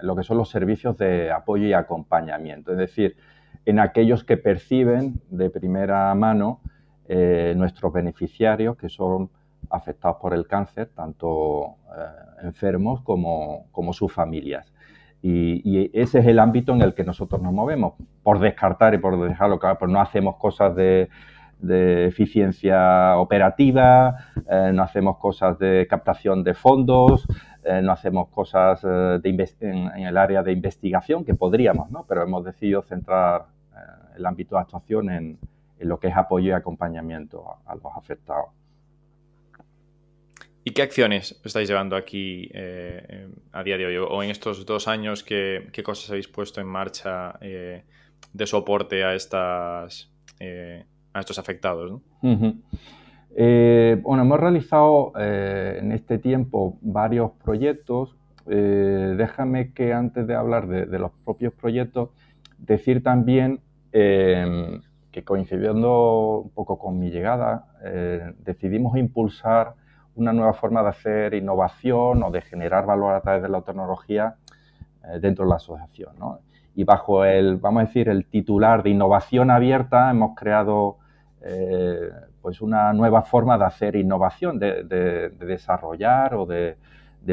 lo 0.00 0.16
que 0.16 0.22
son 0.22 0.36
los 0.36 0.50
servicios 0.50 0.96
de 0.98 1.30
apoyo 1.30 1.66
y 1.66 1.72
acompañamiento, 1.72 2.72
es 2.72 2.78
decir, 2.78 3.16
en 3.64 3.78
aquellos 3.78 4.24
que 4.24 4.36
perciben 4.36 5.20
de 5.30 5.50
primera 5.50 6.14
mano 6.14 6.60
eh, 7.08 7.54
nuestros 7.56 7.92
beneficiarios 7.92 8.76
que 8.76 8.88
son 8.88 9.30
afectados 9.70 10.18
por 10.20 10.34
el 10.34 10.46
cáncer, 10.46 10.90
tanto 10.94 11.76
eh, 11.96 12.44
enfermos 12.44 13.00
como, 13.02 13.92
sus 13.92 14.12
familias. 14.12 14.72
Y, 15.20 15.90
ese 15.92 16.18
es 16.18 16.26
el 16.26 16.38
ámbito 16.38 16.72
en 16.72 16.82
el 16.82 16.94
que 16.94 17.04
nosotros 17.04 17.40
nos 17.40 17.52
movemos. 17.52 17.94
Por 18.22 18.40
descartar 18.40 18.94
y 18.94 18.98
por 18.98 19.20
dejarlo 19.20 19.58
claro, 19.58 19.78
pues 19.78 19.90
no 19.90 20.00
hacemos 20.00 20.36
cosas 20.36 20.74
de, 20.74 21.08
eficiencia 22.06 23.16
operativa, 23.18 24.16
eh, 24.50 24.72
no 24.74 24.82
hacemos 24.82 25.18
cosas 25.18 25.58
de 25.60 25.86
captación 25.88 26.42
de 26.42 26.54
fondos, 26.54 27.26
eh, 27.64 27.80
no 27.80 27.92
hacemos 27.92 28.28
cosas 28.28 28.82
eh, 28.84 29.20
en, 29.60 29.88
el 30.06 30.16
área 30.16 30.42
de 30.42 30.50
investigación, 30.50 31.24
que 31.24 31.34
podríamos, 31.34 31.90
¿no? 31.90 32.04
pero 32.08 32.22
hemos 32.22 32.44
decidido 32.44 32.82
centrar 32.82 33.46
eh, 33.72 34.16
el 34.16 34.26
ámbito 34.26 34.56
de 34.56 34.62
actuación 34.62 35.10
en, 35.10 35.38
lo 35.78 35.98
que 35.98 36.08
es 36.08 36.16
apoyo 36.16 36.48
y 36.48 36.52
acompañamiento 36.52 37.44
a, 37.66 37.74
los 37.74 37.96
afectados. 37.96 38.46
¿Y 40.64 40.70
qué 40.70 40.82
acciones 40.82 41.40
estáis 41.44 41.68
llevando 41.68 41.96
aquí 41.96 42.48
a 43.50 43.64
día 43.64 43.76
de 43.76 43.86
hoy? 43.88 43.96
O 43.96 44.22
en 44.22 44.30
estos 44.30 44.64
dos 44.64 44.86
años, 44.86 45.24
¿qué, 45.24 45.82
cosas 45.84 46.08
habéis 46.10 46.28
puesto 46.28 46.60
en 46.60 46.68
marcha 46.68 47.36
de 47.40 48.46
soporte 48.46 49.02
a, 49.02 49.14
estas, 49.14 50.08
a 50.40 51.18
estos 51.18 51.40
afectados? 51.40 51.90
¿no? 51.90 52.02
Eh, 53.34 53.98
bueno, 54.02 54.24
hemos 54.24 54.38
realizado 54.38 55.12
eh, 55.18 55.78
en 55.80 55.92
este 55.92 56.18
tiempo 56.18 56.78
varios 56.82 57.32
proyectos. 57.42 58.16
Eh, 58.46 59.14
déjame 59.16 59.72
que 59.72 59.92
antes 59.92 60.26
de 60.26 60.34
hablar 60.34 60.66
de, 60.66 60.98
los 60.98 61.12
propios 61.24 61.54
proyectos, 61.54 62.10
decir 62.58 63.02
también 63.02 63.60
que 63.92 65.24
coincidiendo 65.24 66.40
un 66.44 66.50
poco 66.50 66.78
con 66.78 66.98
mi 66.98 67.10
llegada, 67.10 67.66
decidimos 68.38 68.96
impulsar 68.96 69.74
una 70.14 70.32
nueva 70.32 70.54
forma 70.54 70.82
de 70.82 70.88
hacer 70.88 71.34
innovación 71.34 72.22
o 72.22 72.30
de 72.30 72.40
generar 72.40 72.86
valor 72.86 73.14
a 73.14 73.20
través 73.20 73.42
de 73.42 73.50
la 73.50 73.60
tecnología 73.60 74.36
dentro 75.20 75.44
de 75.44 75.50
la 75.50 75.56
asociación. 75.56 76.14
Y 76.74 76.84
bajo 76.84 77.26
el, 77.26 77.58
vamos 77.58 77.82
a 77.82 77.86
decir, 77.86 78.08
el 78.08 78.24
titular 78.24 78.82
de 78.82 78.90
innovación 78.90 79.50
abierta, 79.50 80.10
hemos 80.10 80.34
creado 80.34 80.96
pues 82.42 82.60
una 82.60 82.92
nueva 82.92 83.22
forma 83.22 83.56
de 83.56 83.64
hacer 83.64 83.96
innovación, 83.96 84.58
de, 84.58 85.30
desarrollar 85.38 86.34
o 86.34 86.44
de, 86.44 86.76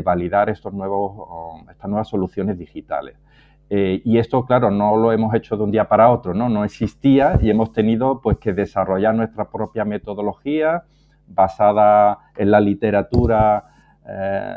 validar 0.03 0.49
estos 0.49 0.71
nuevos, 0.71 1.61
estas 1.69 1.89
nuevas 1.89 2.07
soluciones 2.07 2.57
digitales. 2.57 3.17
Eh, 3.71 4.01
y 4.05 4.17
esto, 4.17 4.45
claro, 4.45 4.71
no 4.71 4.95
lo 4.95 5.11
hemos 5.11 5.33
hecho 5.35 5.57
de 5.57 5.63
un 5.63 5.71
día 5.71 5.87
para 5.87 6.09
otro, 6.09 6.33
¿no? 6.33 6.49
No 6.49 6.63
existía 6.63 7.37
y 7.41 7.49
hemos 7.49 7.71
tenido 7.71 8.19
pues, 8.21 8.37
que 8.37 8.53
desarrollar 8.53 9.13
nuestra 9.13 9.49
propia 9.49 9.85
metodología 9.85 10.83
basada 11.27 12.17
en 12.35 12.49
la 12.49 12.59
literatura 12.59 13.65
eh, 14.07 14.55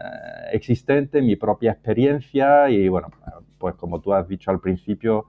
existente, 0.52 1.20
mi 1.20 1.36
propia 1.36 1.72
experiencia 1.72 2.70
y, 2.70 2.88
bueno, 2.88 3.08
pues 3.58 3.74
como 3.74 4.00
tú 4.00 4.14
has 4.14 4.26
dicho 4.26 4.50
al 4.50 4.60
principio, 4.60 5.26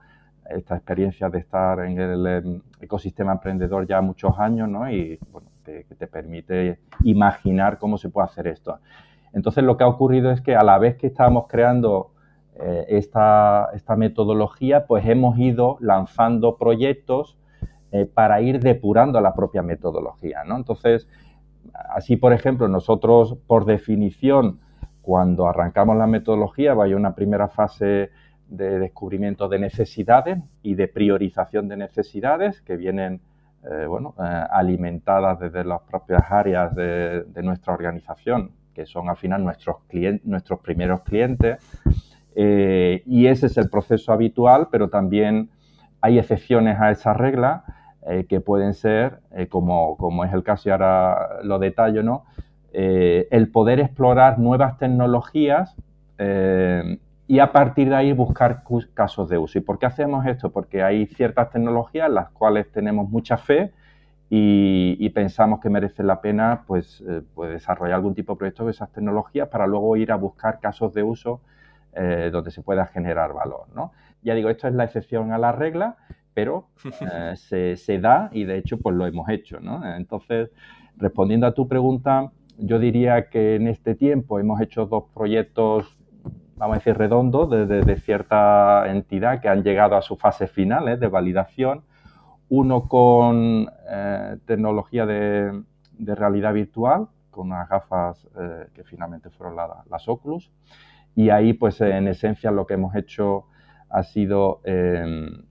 esta 0.50 0.76
experiencia 0.76 1.30
de 1.30 1.40
estar 1.40 1.80
en 1.80 2.00
el 2.00 2.28
em, 2.28 2.62
ecosistema 2.82 3.34
emprendedor 3.34 3.88
ya 3.88 4.02
muchos 4.02 4.38
años, 4.40 4.70
¿no? 4.70 4.90
Y 4.90 5.20
bueno, 5.32 5.50
que, 5.64 5.86
te 5.98 6.08
permite 6.08 6.80
imaginar 7.04 7.78
cómo 7.78 7.98
se 7.98 8.10
puede 8.10 8.26
hacer 8.26 8.48
esto. 8.48 8.80
Entonces 9.34 9.64
lo 9.64 9.78
que 9.78 9.84
ha 9.84 9.88
ocurrido 9.88 10.32
es 10.32 10.42
que 10.42 10.56
a 10.56 10.64
la 10.64 10.78
vez 10.78 10.96
que 10.98 11.08
estábamos 11.08 11.46
creando 11.48 12.12
eh, 12.56 12.86
esta, 12.90 13.70
esta, 13.74 13.96
metodología, 13.96 14.86
pues 14.86 15.06
hemos 15.08 15.38
ido 15.40 15.78
lanzando 15.80 16.58
proyectos 16.58 17.38
eh, 17.92 18.06
para 18.06 18.42
ir 18.42 18.60
depurando 18.60 19.20
la 19.22 19.34
propia 19.34 19.64
metodología, 19.64 20.44
¿no? 20.44 20.58
Entonces, 20.58 21.08
así 21.90 22.16
por 22.16 22.34
ejemplo, 22.34 22.68
nosotros 22.68 23.38
por 23.48 23.66
definición, 23.66 24.60
cuando 25.02 25.48
arrancamos 25.48 25.98
la 25.98 26.08
metodología, 26.08 26.74
vaya 26.74 26.96
una 26.96 27.16
primera 27.16 27.50
fase 27.50 28.12
de 28.48 28.80
descubrimiento 28.80 29.48
de 29.48 29.60
necesidades 29.60 30.40
y 30.62 30.76
de 30.76 30.88
priorización 30.88 31.68
de 31.68 31.78
necesidades 31.78 32.62
que 32.62 32.78
vienen 32.78 33.22
eh, 33.66 33.86
bueno, 33.86 34.14
eh, 34.20 34.24
alimentadas 34.52 35.40
desde 35.40 35.64
las 35.64 35.82
propias 35.84 36.22
áreas 36.30 36.76
de, 36.76 37.24
nuestra 37.44 37.74
organización, 37.74 38.52
que 38.74 38.86
son 38.86 39.08
al 39.08 39.16
final 39.16 39.42
nuestros, 39.42 39.78
nuestros 40.26 40.60
primeros 40.60 41.02
clientes. 41.04 41.60
Eh, 42.36 43.04
y 43.06 43.28
ese 43.28 43.46
es 43.46 43.58
el 43.58 43.70
proceso 43.70 44.12
habitual, 44.12 44.68
pero 44.70 44.90
también 44.90 45.50
hay 46.02 46.20
excepciones 46.20 46.78
a 46.82 46.92
esa 46.92 47.14
regla 47.14 47.64
que 48.28 48.42
pueden 48.42 48.74
ser, 48.74 49.22
como, 49.48 49.96
como, 49.96 50.26
es 50.26 50.34
el 50.34 50.44
caso 50.44 50.68
y 50.68 50.74
ahora 50.74 51.42
lo 51.42 51.58
detallo, 51.58 52.04
¿no? 52.04 52.26
el 52.74 53.50
poder 53.50 53.80
explorar 53.80 54.40
nuevas 54.40 54.78
tecnologías 54.78 55.74
y 57.34 57.40
a 57.40 57.52
partir 57.52 57.90
de 57.90 57.96
ahí 57.96 58.14
buscar 58.14 58.62
casos 58.94 59.28
de 59.28 59.40
uso. 59.40 59.58
¿Y 59.58 59.62
por 59.62 59.80
qué 59.80 59.88
hacemos 59.88 60.24
esto? 60.28 60.52
Porque 60.52 60.84
hay 60.84 61.08
ciertas 61.08 61.50
tecnologías 61.50 62.08
en 62.08 62.14
las 62.14 62.30
cuales 62.30 62.72
tenemos 62.72 63.10
mucha 63.10 63.38
fe 63.38 63.72
y, 64.30 65.10
pensamos 65.10 65.60
que 65.60 65.68
merece 65.68 66.04
la 66.04 66.22
pena 66.22 66.62
pues, 66.68 67.04
eh, 67.10 67.24
pues, 67.34 67.50
desarrollar 67.50 67.96
algún 67.96 68.14
tipo 68.14 68.34
de 68.34 68.38
proyecto 68.38 68.66
de 68.66 68.72
esas 68.72 68.92
tecnologías 68.92 69.48
para 69.48 69.66
luego 69.66 69.98
ir 69.98 70.12
a 70.12 70.16
buscar 70.16 70.60
casos 70.60 70.94
de 70.94 71.02
uso 71.02 71.42
eh, 71.94 72.30
donde 72.32 72.52
se 72.52 72.62
pueda 72.62 72.86
generar 72.86 73.34
valor. 73.34 73.66
¿no? 73.74 73.94
Ya 74.22 74.36
digo, 74.36 74.52
esto 74.52 74.68
es 74.68 74.76
la 74.76 74.84
excepción 74.84 75.32
a 75.32 75.40
la 75.40 75.52
regla, 75.52 75.98
pero 76.36 76.68
eh, 77.02 77.34
se, 77.36 77.78
se, 77.78 77.98
da 77.98 78.30
y 78.32 78.44
de 78.44 78.60
hecho 78.60 78.78
pues 78.78 78.96
lo 78.96 79.08
hemos 79.08 79.28
hecho. 79.30 79.60
¿no? 79.60 79.84
Entonces, 79.96 80.52
respondiendo 80.98 81.48
a 81.48 81.56
tu 81.56 81.68
pregunta, 81.68 82.30
yo 82.60 82.78
diría 82.78 83.30
que 83.32 83.56
en 83.56 83.68
este 83.68 83.96
tiempo 83.96 84.40
hemos 84.40 84.62
hecho 84.62 84.86
dos 84.86 85.06
proyectos 85.16 85.93
vamos 86.56 86.76
a 86.76 86.80
decir, 86.80 86.98
redondo 86.98 87.48
de, 87.48 87.96
cierta 87.98 88.90
entidad 88.90 89.42
que 89.42 89.50
han 89.50 89.64
llegado 89.64 89.96
a 89.96 90.02
su 90.02 90.16
fase 90.16 90.48
final 90.48 90.88
¿eh? 90.88 90.98
de 90.98 91.08
validación. 91.08 91.84
Uno 92.50 92.88
con 92.88 93.68
eh, 93.90 94.38
tecnología 94.46 95.06
de, 95.06 95.64
realidad 96.00 96.54
virtual, 96.54 97.08
con 97.32 97.48
unas 97.48 97.68
gafas 97.68 98.28
eh, 98.40 98.68
que 98.74 98.84
finalmente 98.84 99.30
fueron 99.30 99.56
las 99.90 100.08
Oculus. 100.08 100.52
Y 101.16 101.30
ahí, 101.30 101.54
pues 101.54 101.80
en 101.82 102.08
esencia, 102.08 102.52
lo 102.52 102.66
que 102.66 102.74
hemos 102.76 102.96
hecho 102.96 103.46
ha 103.90 104.04
sido 104.04 104.62
em, 104.64 105.46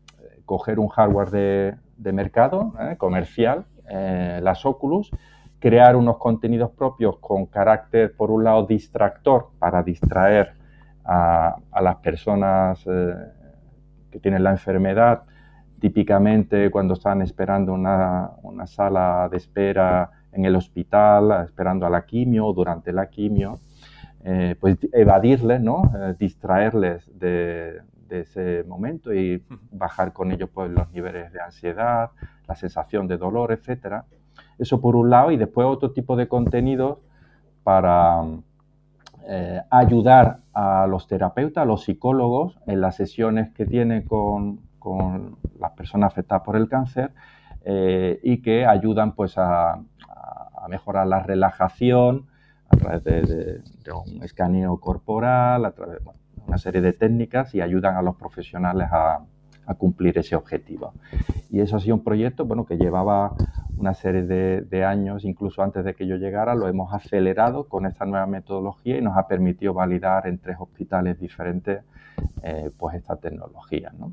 coger 0.45 0.79
un 0.79 0.89
hardware 0.89 1.31
de, 1.31 1.75
de 1.97 2.13
mercado 2.13 2.73
comercial, 2.99 3.67
las 3.89 4.65
Oculus, 4.65 5.11
crear 5.61 5.97
unos 5.97 6.17
contenidos 6.19 6.71
propios 6.71 7.19
con 7.19 7.47
carácter, 7.47 8.17
por 8.17 8.31
un 8.31 8.43
lado, 8.43 8.67
distractor 8.67 9.51
para 9.59 9.83
distraer 9.83 10.55
a, 11.05 11.57
las 11.81 11.97
personas 11.97 12.83
eh, 12.87 13.15
que 14.11 14.19
tienen 14.19 14.43
la 14.43 14.51
enfermedad, 14.51 15.23
típicamente 15.81 16.71
cuando 16.71 16.95
están 16.95 17.23
esperando 17.23 17.73
una, 17.73 18.67
sala 18.67 19.29
de 19.31 19.37
espera 19.37 20.11
en 20.33 20.45
el 20.45 20.57
hospital, 20.57 21.45
esperando 21.45 21.87
a 21.87 21.91
la 21.91 22.07
quimio 22.07 22.47
o 22.47 22.53
durante 22.53 22.93
la 22.93 23.09
quimio, 23.09 23.61
eh, 24.25 24.55
pues 24.61 24.79
evadirles, 24.93 25.61
¿no? 25.61 25.91
Eh, 25.95 26.15
distraerles 26.19 27.11
de, 27.19 27.83
ese 28.11 28.63
momento 28.65 29.15
y 29.15 29.43
bajar 29.71 30.13
con 30.13 30.33
ellos 30.33 30.51
pues, 30.53 30.71
los 30.71 30.93
niveles 30.93 31.33
de 31.33 31.41
ansiedad, 31.41 32.11
la 32.47 32.55
sensación 32.55 33.09
de 33.09 33.17
dolor, 33.17 33.53
etc. 33.53 34.03
Eso 34.59 34.83
por 34.83 34.97
un 34.97 35.09
lado, 35.09 35.31
y 35.31 35.39
después 35.39 35.67
otro 35.67 35.93
tipo 35.93 36.15
de 36.15 36.29
contenidos 36.29 36.99
para 37.65 38.23
eh, 39.27 39.63
ayudar 39.71 40.41
a 40.53 40.87
los 40.87 41.07
terapeutas, 41.07 41.63
a 41.63 41.65
los 41.65 41.85
psicólogos 41.85 42.59
en 42.67 42.81
las 42.81 42.97
sesiones 42.97 43.51
que 43.53 43.67
tienen 43.67 44.03
con, 44.03 44.61
las 45.61 45.71
personas 45.73 46.13
afectadas 46.13 46.43
por 46.45 46.57
el 46.57 46.69
cáncer 46.69 47.13
eh, 47.65 48.19
y 48.23 48.43
que 48.43 48.67
ayudan 48.67 49.13
pues 49.13 49.39
a, 49.39 49.81
mejorar 50.69 51.09
la 51.09 51.19
relajación 51.21 52.27
a 52.69 52.77
través 52.77 53.03
de, 53.03 53.61
un 53.93 54.23
escaneo 54.23 54.79
corporal, 54.79 55.65
a 55.65 55.73
través 55.73 56.05
de 56.05 56.11
una 56.47 56.57
serie 56.57 56.81
de 56.81 56.93
técnicas 56.93 57.53
y 57.55 57.61
ayudan 57.61 57.97
a 57.97 58.03
los 58.03 58.15
profesionales 58.15 58.89
a, 58.93 59.21
cumplir 59.75 60.19
ese 60.19 60.37
objetivo. 60.37 60.93
Y 61.51 61.61
eso 61.61 61.77
ha 61.77 61.81
sido 61.81 61.97
un 61.97 62.05
proyecto 62.05 62.45
bueno, 62.45 62.65
que 62.65 62.77
llevaba 62.77 63.35
una 63.77 63.95
serie 63.95 64.23
de, 64.23 64.85
años, 64.85 65.25
incluso 65.25 65.63
antes 65.63 65.85
de 65.85 65.95
que 65.95 66.07
yo 66.07 66.17
llegara, 66.17 66.55
lo 66.55 66.69
hemos 66.69 66.93
acelerado 66.93 67.69
con 67.69 67.87
esta 67.87 68.05
nueva 68.05 68.27
metodología 68.27 68.99
y 68.99 69.03
nos 69.03 69.17
ha 69.17 69.27
permitido 69.27 69.75
validar 69.75 70.27
en 70.27 70.39
tres 70.39 70.57
hospitales 70.59 71.19
diferentes 71.19 71.85
eh, 72.43 72.71
pues 72.77 72.97
esta 72.97 73.17
tecnología. 73.17 73.93
¿no? 73.99 74.13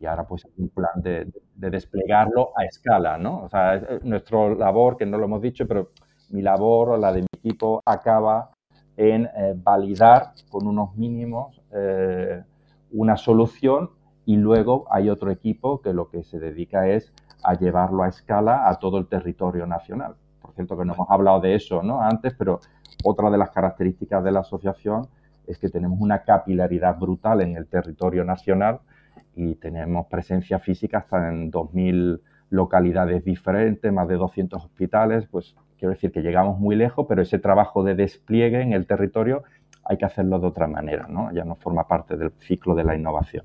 Y 0.00 0.06
ahora 0.06 0.24
pues 0.24 0.46
un 0.58 0.68
plan 0.68 1.02
de, 1.02 1.28
desplegarlo 1.54 2.50
a 2.56 2.64
escala. 2.64 3.16
¿no? 3.18 3.44
O 3.44 3.48
sea, 3.48 3.80
nuestra 4.02 4.54
labor, 4.54 4.96
que 4.96 5.06
no 5.06 5.18
lo 5.18 5.24
hemos 5.24 5.42
dicho, 5.42 5.66
pero 5.66 5.90
mi 6.30 6.42
labor 6.42 6.90
o 6.90 6.96
la 6.96 7.12
de 7.12 7.22
mi 7.22 7.28
equipo 7.38 7.80
acaba 7.84 8.50
en 8.96 9.26
eh, 9.26 9.54
validar 9.56 10.32
con 10.50 10.66
unos 10.66 10.96
mínimos 10.96 11.60
eh, 11.72 12.42
una 12.92 13.16
solución 13.16 13.90
y 14.26 14.36
luego 14.36 14.86
hay 14.90 15.08
otro 15.08 15.30
equipo 15.30 15.80
que 15.80 15.94
lo 15.94 16.10
que 16.10 16.24
se 16.24 16.38
dedica 16.38 16.88
es 16.88 17.12
a 17.44 17.54
llevarlo 17.54 18.02
a 18.02 18.08
escala 18.08 18.68
a 18.68 18.74
todo 18.74 18.98
el 18.98 19.06
territorio 19.06 19.66
nacional. 19.66 20.16
Por 20.42 20.52
cierto 20.52 20.76
que 20.76 20.84
no 20.84 20.94
hemos 20.94 21.08
hablado 21.08 21.40
de 21.40 21.54
eso 21.54 21.82
¿no? 21.82 22.02
antes, 22.02 22.34
pero 22.34 22.60
otra 23.04 23.30
de 23.30 23.38
las 23.38 23.50
características 23.50 24.24
de 24.24 24.32
la 24.32 24.40
asociación 24.40 25.06
es 25.46 25.58
que 25.58 25.68
tenemos 25.68 26.00
una 26.00 26.24
capilaridad 26.24 26.98
brutal 26.98 27.40
en 27.40 27.56
el 27.56 27.68
territorio 27.68 28.24
nacional 28.24 28.80
y 29.36 29.54
tenemos 29.54 30.06
presencia 30.08 30.58
física 30.58 30.98
hasta 30.98 31.28
en 31.28 31.52
2.000 31.52 32.20
localidades 32.50 33.24
diferentes, 33.24 33.92
más 33.92 34.08
de 34.08 34.16
200 34.16 34.64
hospitales, 34.64 35.26
pues 35.30 35.54
quiero 35.78 35.92
decir 35.92 36.10
que 36.10 36.22
llegamos 36.22 36.58
muy 36.58 36.74
lejos, 36.74 37.06
pero 37.08 37.22
ese 37.22 37.38
trabajo 37.38 37.84
de 37.84 37.94
despliegue 37.94 38.60
en 38.60 38.72
el 38.72 38.86
territorio 38.86 39.44
hay 39.84 39.98
que 39.98 40.04
hacerlo 40.04 40.40
de 40.40 40.48
otra 40.48 40.66
manera, 40.66 41.06
¿no? 41.08 41.30
Ya 41.32 41.44
no 41.44 41.54
forma 41.54 41.86
parte 41.86 42.16
del 42.16 42.32
ciclo 42.40 42.74
de 42.74 42.82
la 42.82 42.96
innovación. 42.96 43.44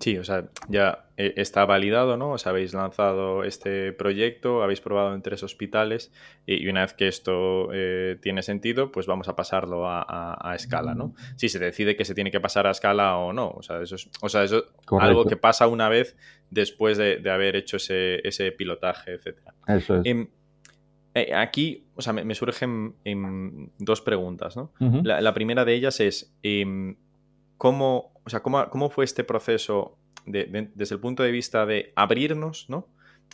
Sí, 0.00 0.16
o 0.16 0.22
sea, 0.22 0.48
ya 0.68 1.06
eh, 1.16 1.34
está 1.36 1.64
validado, 1.64 2.16
¿no? 2.16 2.30
Os 2.30 2.46
habéis 2.46 2.72
lanzado 2.72 3.42
este 3.42 3.92
proyecto, 3.92 4.62
habéis 4.62 4.80
probado 4.80 5.12
en 5.12 5.22
tres 5.22 5.42
hospitales 5.42 6.12
y 6.46 6.68
una 6.68 6.82
vez 6.82 6.94
que 6.94 7.08
esto 7.08 7.70
eh, 7.72 8.16
tiene 8.22 8.42
sentido, 8.42 8.92
pues 8.92 9.06
vamos 9.06 9.28
a 9.28 9.34
pasarlo 9.34 9.88
a, 9.88 10.52
escala, 10.54 10.94
¿no? 10.94 11.14
Si 11.34 11.48
se 11.48 11.58
decide 11.58 11.96
que 11.96 12.04
se 12.04 12.14
tiene 12.14 12.30
que 12.30 12.38
pasar 12.38 12.68
a 12.68 12.70
escala 12.70 13.16
o 13.16 13.32
no. 13.32 13.50
O 13.50 13.62
sea, 13.62 13.82
eso 13.82 13.96
es, 13.96 14.08
o 14.20 14.28
sea, 14.28 14.44
eso 14.44 14.66
algo 15.00 15.24
que 15.24 15.36
pasa 15.36 15.66
una 15.66 15.88
vez 15.88 16.16
después 16.48 16.96
de, 16.96 17.28
haber 17.28 17.56
hecho 17.56 17.78
ese, 17.78 18.26
ese 18.26 18.52
pilotaje, 18.52 19.14
etcétera. 19.14 19.54
Eso 19.66 19.96
es. 19.96 20.06
Em, 20.06 20.28
eh, 21.14 21.34
aquí, 21.34 21.86
o 21.96 22.02
sea, 22.02 22.12
me, 22.12 22.34
surgen 22.36 22.94
dos 23.78 24.00
preguntas, 24.00 24.56
¿no? 24.56 24.72
la, 25.02 25.34
primera 25.34 25.64
de 25.64 25.74
ellas 25.74 25.98
es, 25.98 26.32
em, 26.44 26.96
¿cómo, 27.56 28.12
o 28.28 28.30
sea, 28.30 28.40
cómo, 28.40 28.90
fue 28.90 29.04
este 29.04 29.24
proceso 29.24 29.98
desde 30.26 30.94
el 30.94 31.00
punto 31.00 31.22
de 31.22 31.30
vista 31.30 31.64
de 31.64 31.92
abrirnos, 31.96 32.66
¿no? 32.68 32.86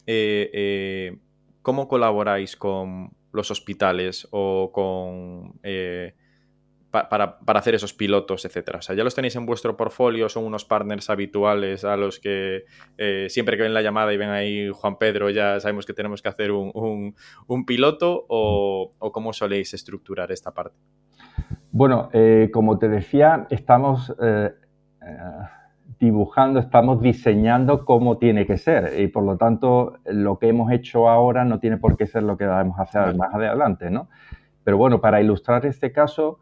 Eh, 0.06 0.50
eh, 0.52 1.18
¿Cómo 1.62 1.88
colaboráis 1.88 2.56
con 2.56 3.10
los 3.32 3.50
hospitales 3.50 4.28
o 4.30 4.70
con 4.72 5.58
para, 7.02 7.58
hacer 7.58 7.74
esos 7.74 7.92
pilotos, 7.92 8.44
etcétera. 8.44 8.78
O 8.78 8.82
sea, 8.82 8.94
ya 8.94 9.02
los 9.02 9.14
tenéis 9.14 9.34
en 9.34 9.46
vuestro 9.46 9.76
portfolio, 9.76 10.28
son 10.28 10.44
unos 10.44 10.64
partners 10.64 11.10
habituales 11.10 11.84
a 11.84 11.96
los 11.96 12.20
que 12.20 12.64
eh, 12.96 13.26
siempre 13.28 13.56
que 13.56 13.64
ven 13.64 13.74
la 13.74 13.82
llamada 13.82 14.12
y 14.12 14.16
ven 14.16 14.30
ahí 14.30 14.70
Juan 14.72 14.96
Pedro, 14.96 15.28
ya 15.30 15.58
sabemos 15.58 15.86
que 15.86 15.92
tenemos 15.92 16.22
que 16.22 16.28
hacer 16.28 16.52
un, 16.52 17.14
piloto 17.66 18.24
o, 18.28 18.94
cómo 19.12 19.32
soléis 19.32 19.74
estructurar 19.74 20.30
esta 20.30 20.52
parte. 20.52 20.78
Bueno, 21.72 22.10
eh, 22.12 22.50
como 22.52 22.78
te 22.78 22.88
decía, 22.88 23.48
estamos 23.50 24.14
eh, 24.22 24.52
dibujando, 25.98 26.60
estamos 26.60 27.00
diseñando 27.00 27.84
cómo 27.84 28.18
tiene 28.18 28.46
que 28.46 28.56
ser 28.56 29.00
y 29.00 29.08
por 29.08 29.22
lo 29.22 29.36
tanto 29.36 29.98
lo 30.06 30.38
que 30.38 30.48
hemos 30.48 30.72
hecho 30.72 31.08
ahora 31.08 31.44
no 31.44 31.58
tiene 31.58 31.76
por 31.76 31.96
qué 31.96 32.06
ser 32.06 32.22
lo 32.22 32.36
que 32.36 32.44
debemos 32.44 32.78
hacer 32.78 33.14
más 33.16 33.34
adelante, 33.34 33.90
¿no? 33.90 34.08
Pero 34.64 34.78
bueno, 34.78 35.00
para 35.00 35.20
ilustrar 35.20 35.66
este 35.66 35.92
caso, 35.92 36.38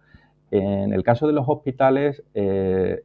en 0.51 0.93
el 0.93 1.03
caso 1.03 1.27
de 1.27 1.33
los 1.33 1.49
hospitales 1.49 2.23
eh, 2.35 3.03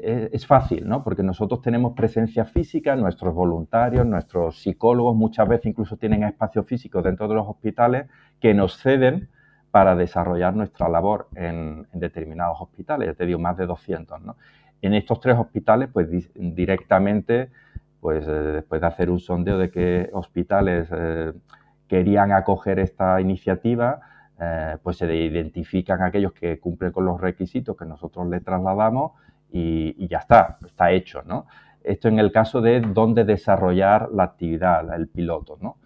es 0.00 0.46
fácil, 0.46 0.88
¿no? 0.88 1.02
Porque 1.02 1.22
nosotros 1.22 1.60
tenemos 1.62 1.94
presencia 1.94 2.44
física, 2.44 2.96
nuestros 2.96 3.34
voluntarios, 3.34 4.06
nuestros 4.06 4.60
psicólogos 4.60 5.16
muchas 5.16 5.48
veces 5.48 5.66
incluso 5.66 5.96
tienen 5.96 6.24
espacios 6.24 6.66
físicos 6.66 7.02
dentro 7.02 7.28
de 7.28 7.34
los 7.34 7.48
hospitales 7.48 8.06
que 8.40 8.54
nos 8.54 8.76
ceden 8.78 9.28
para 9.70 9.96
desarrollar 9.96 10.54
nuestra 10.54 10.88
labor 10.88 11.28
en, 11.34 11.88
determinados 11.92 12.60
hospitales, 12.60 13.08
ya 13.08 13.14
te 13.14 13.26
digo, 13.26 13.38
más 13.38 13.56
de 13.56 13.66
200, 13.66 14.20
¿no? 14.20 14.36
En 14.84 14.92
estos 14.92 15.18
tres 15.18 15.38
hospitales, 15.38 15.88
pues 15.90 16.10
directamente, 16.34 17.48
pues 18.00 18.28
eh, 18.28 18.30
después 18.30 18.82
de 18.82 18.86
hacer 18.86 19.08
un 19.08 19.18
sondeo 19.18 19.56
de 19.56 19.70
qué 19.70 20.10
hospitales 20.12 20.88
eh, 20.92 21.32
querían 21.88 22.32
acoger 22.32 22.78
esta 22.78 23.18
iniciativa, 23.18 24.00
eh, 24.38 24.76
pues 24.82 24.98
se 24.98 25.06
identifican 25.16 26.02
aquellos 26.02 26.34
que 26.34 26.60
cumplen 26.60 26.92
con 26.92 27.06
los 27.06 27.18
requisitos 27.18 27.78
que 27.78 27.86
nosotros 27.86 28.28
le 28.28 28.40
trasladamos 28.40 29.12
y, 29.50 30.06
ya 30.06 30.18
está, 30.18 30.58
está 30.66 30.90
hecho, 30.90 31.22
¿no? 31.22 31.46
Esto 31.82 32.08
en 32.08 32.18
el 32.18 32.30
caso 32.30 32.60
de 32.60 32.82
dónde 32.82 33.24
desarrollar 33.24 34.10
la 34.12 34.24
actividad, 34.24 34.94
el 34.94 35.08
piloto, 35.08 35.56
¿no? 35.62 35.78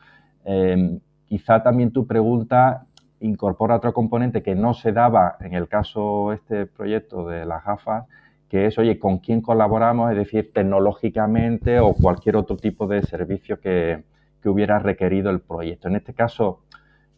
Em, 0.44 0.98
quizá 1.24 1.62
también 1.62 1.92
tu 1.92 2.04
pregunta 2.04 2.84
incorpora 3.20 3.76
otro 3.76 3.92
componente 3.92 4.42
que 4.42 4.56
no 4.56 4.74
se 4.74 4.90
daba 4.90 5.37
en 5.38 5.54
el 5.54 5.68
caso 5.68 6.32
este 6.32 6.66
proyecto 6.66 7.28
de 7.28 7.44
las 7.44 7.64
gafas, 7.64 8.06
que 8.48 8.66
es, 8.66 8.78
oye, 8.78 8.98
¿con 8.98 9.18
quién 9.18 9.40
colaboramos? 9.40 10.11
Es 10.11 10.16
decir, 10.16 10.52
tecnológicamente 10.52 11.80
o 11.80 11.94
cualquier 11.94 12.37
otro 12.37 12.56
tipo 12.56 12.87
de 12.87 13.02
servicio 13.02 13.61
que, 13.61 14.04
que 14.42 14.48
hubiera 14.48 14.78
requerido 14.78 15.30
el 15.30 15.40
proyecto. 15.40 15.88
En 15.88 15.96
este 15.96 16.14
caso, 16.14 16.61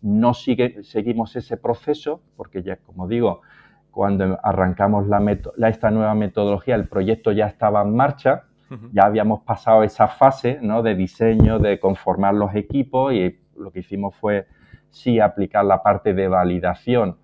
no 0.03 0.35
sigue, 0.35 0.83
seguimos 0.83 1.37
ese 1.37 1.57
proceso, 1.57 2.21
porque 2.37 2.63
ya, 2.63 2.77
como 2.77 3.07
digo, 3.07 3.43
cuando 3.91 4.39
arrancamos 4.43 5.07
la, 5.09 5.69
esta 5.69 5.91
nueva 5.91 6.15
metodología, 6.15 6.75
el 6.75 6.89
proyecto 6.89 7.33
ya 7.33 7.47
estaba 7.47 7.83
en 7.83 7.95
marcha, 7.95 8.45
ya 8.93 9.03
habíamos 9.03 9.41
pasado 9.41 9.83
esa 9.83 10.07
fase 10.07 10.61
¿no? 10.63 10.83
de 10.83 10.95
diseño, 10.95 11.59
de 11.59 11.81
conformar 11.81 12.35
los 12.35 12.55
equipos 12.55 13.13
y 13.13 13.37
lo 13.57 13.73
que 13.73 13.81
hicimos 13.81 14.15
fue 14.15 14.47
sí 14.91 15.19
aplicar 15.19 15.65
la 15.65 15.83
parte 15.83 16.15
de 16.15 16.29
validación 16.29 17.17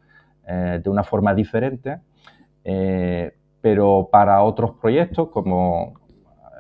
eh, 0.49 0.81
de 0.83 0.91
una 0.91 1.05
forma 1.05 1.35
diferente, 1.35 2.01
eh, 2.65 3.36
pero 3.67 4.11
para 4.13 4.45
otros 4.45 4.77
proyectos 4.81 5.29
como 5.31 5.99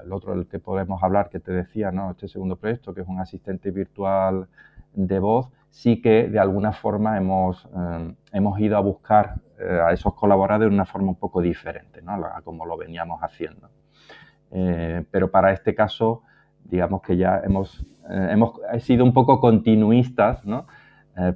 el 0.04 0.12
otro 0.12 0.34
del 0.34 0.48
que 0.48 0.58
podemos 0.58 1.00
hablar 1.04 1.28
que 1.30 1.38
te 1.38 1.52
decía, 1.52 1.92
¿no? 1.92 2.10
este 2.10 2.26
segundo 2.26 2.56
proyecto 2.56 2.92
que 2.92 3.02
es 3.02 3.06
un 3.06 3.20
asistente 3.20 3.70
virtual 3.70 4.48
de 4.92 5.20
voz, 5.20 5.48
sí 5.70 6.02
que 6.02 6.26
de 6.26 6.40
alguna 6.40 6.72
forma 6.72 7.16
hemos, 7.16 7.64
eh, 7.66 8.12
hemos 8.32 8.58
ido 8.58 8.76
a 8.76 8.80
buscar 8.80 9.36
eh, 9.56 9.80
a 9.86 9.92
esos 9.92 10.14
colaboradores 10.14 10.68
de 10.68 10.74
una 10.74 10.84
forma 10.84 11.10
un 11.10 11.14
poco 11.14 11.40
diferente, 11.40 12.02
¿no? 12.02 12.20
como 12.42 12.66
lo 12.66 12.76
veníamos 12.76 13.20
haciendo. 13.22 13.70
Eh, 14.50 15.04
pero 15.08 15.30
para 15.30 15.52
este 15.52 15.76
caso, 15.76 16.24
digamos 16.64 17.02
que 17.02 17.16
ya 17.16 17.40
hemos, 17.44 17.86
hemos 18.08 18.58
sido 18.80 19.04
un 19.04 19.12
poco 19.12 19.38
continuistas 19.38 20.44
¿no? 20.44 20.66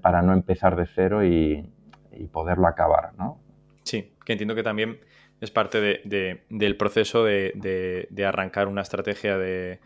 para 0.03 0.21
no 0.21 0.33
empezar 0.33 0.75
de 0.75 0.87
cero 0.87 1.25
y, 1.25 1.71
poderlo 2.33 2.67
acabar. 2.67 3.13
¿no? 3.17 3.39
Sí, 3.85 4.15
que 4.25 4.33
entiendo 4.33 4.57
que 4.57 4.65
también 4.65 4.99
es 5.41 5.51
parte 5.51 5.81
de, 5.81 6.43
del 6.49 6.77
proceso 6.77 7.25
de, 7.25 8.07
de 8.11 8.25
arrancar 8.25 8.69
una 8.69 8.83
estrategia 8.83 9.39
de 9.39 9.81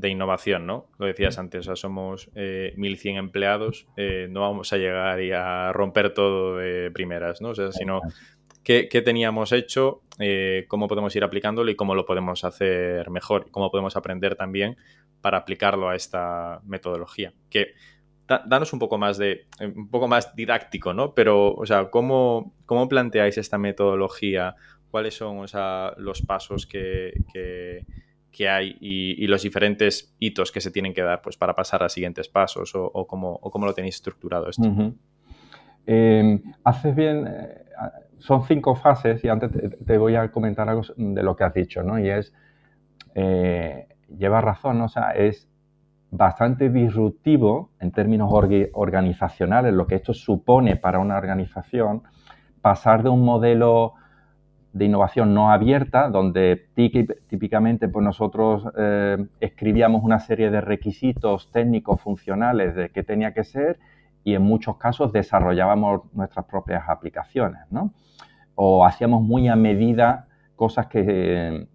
de 0.00 0.08
innovación, 0.08 0.66
¿no? 0.66 0.86
Lo 0.98 1.06
decías 1.06 1.38
antes, 1.38 1.60
o 1.60 1.62
sea, 1.62 1.76
somos 1.76 2.30
1.100 2.32 3.14
eh, 3.14 3.18
empleados, 3.18 3.86
eh, 3.96 4.28
no 4.30 4.40
vamos 4.40 4.72
a 4.72 4.78
llegar 4.78 5.20
y 5.20 5.32
a 5.32 5.72
romper 5.72 6.14
todo 6.14 6.56
de 6.56 6.90
primeras, 6.90 7.40
¿no? 7.40 7.50
O 7.50 7.54
sea, 7.54 7.70
sino 7.72 8.00
qué, 8.64 8.86
teníamos 9.04 9.52
hecho, 9.52 10.02
eh, 10.18 10.64
cómo 10.68 10.88
podemos 10.88 11.14
ir 11.16 11.24
aplicándolo 11.24 11.70
y 11.70 11.76
cómo 11.76 11.94
lo 11.94 12.06
podemos 12.06 12.44
hacer 12.44 13.10
mejor, 13.10 13.50
cómo 13.50 13.70
podemos 13.70 13.96
aprender 13.96 14.36
también 14.36 14.76
para 15.20 15.38
aplicarlo 15.38 15.88
a 15.88 15.96
esta 15.96 16.60
metodología. 16.64 17.34
Que 17.50 17.74
danos 18.46 18.72
un 18.72 18.78
poco 18.78 18.96
más 18.96 19.18
de, 19.18 19.46
un 19.60 19.90
poco 19.90 20.08
más 20.08 20.34
didáctico, 20.36 20.94
¿no? 20.94 21.14
Pero, 21.14 21.52
o 21.52 21.66
sea, 21.66 21.90
¿cómo, 21.90 22.54
cómo 22.64 22.88
planteáis 22.88 23.36
esta 23.38 23.58
metodología? 23.58 24.54
¿Cuáles 24.90 25.16
son 25.16 25.38
o 25.38 25.46
sea, 25.46 25.94
los 25.96 26.22
pasos 26.22 26.66
que 26.66 27.12
que 28.30 28.48
hay 28.48 28.76
y, 28.80 29.26
los 29.26 29.42
diferentes 29.42 30.14
hitos 30.18 30.52
que 30.52 30.60
se 30.60 30.70
tienen 30.70 30.94
que 30.94 31.02
dar 31.02 31.20
pues, 31.20 31.36
para 31.36 31.54
pasar 31.54 31.82
a 31.82 31.88
siguientes 31.88 32.28
pasos 32.28 32.72
o, 32.74 33.06
cómo, 33.06 33.66
lo 33.66 33.74
tenéis 33.74 33.96
estructurado 33.96 34.48
esto. 34.48 34.68
Em, 35.86 36.42
haces 36.64 36.94
bien, 36.94 37.26
eh, 37.26 37.64
son 38.18 38.44
cinco 38.44 38.74
fases 38.76 39.24
y 39.24 39.28
antes 39.28 39.50
te, 39.84 39.98
voy 39.98 40.14
a 40.14 40.30
comentar 40.30 40.68
algo 40.68 40.82
de 40.96 41.22
lo 41.22 41.34
que 41.34 41.44
has 41.44 41.54
dicho, 41.54 41.82
¿no? 41.82 41.98
Y 41.98 42.08
es, 42.08 42.32
eh, 43.14 43.88
lleva 44.16 44.40
razón, 44.40 44.80
o 44.82 44.88
sea, 44.88 45.10
es 45.12 45.48
bastante 46.10 46.70
disruptivo 46.70 47.70
en 47.80 47.92
términos 47.92 48.30
organizacionales, 48.32 49.72
lo 49.72 49.86
que 49.86 49.96
esto 49.96 50.12
supone 50.12 50.76
para 50.76 50.98
una 50.98 51.16
organización, 51.16 52.02
pasar 52.60 53.02
de 53.02 53.08
un 53.08 53.24
modelo 53.24 53.94
de 54.72 54.84
innovación 54.84 55.34
no 55.34 55.50
abierta, 55.50 56.08
donde 56.08 56.68
típicamente 56.74 57.88
pues 57.88 58.04
nosotros 58.04 58.64
eh, 58.76 59.26
escribíamos 59.40 60.04
una 60.04 60.20
serie 60.20 60.50
de 60.50 60.60
requisitos 60.60 61.50
técnicos 61.50 62.00
funcionales 62.00 62.74
de 62.74 62.90
qué 62.90 63.02
tenía 63.02 63.34
que 63.34 63.42
ser 63.42 63.78
y 64.22 64.34
en 64.34 64.42
muchos 64.42 64.76
casos 64.76 65.12
desarrollábamos 65.12 66.02
nuestras 66.12 66.46
propias 66.46 66.88
aplicaciones, 66.88 67.60
¿no? 67.70 67.92
O 68.54 68.84
hacíamos 68.84 69.22
muy 69.22 69.48
a 69.48 69.56
medida 69.56 70.28
cosas 70.54 70.86
que, 70.86 71.66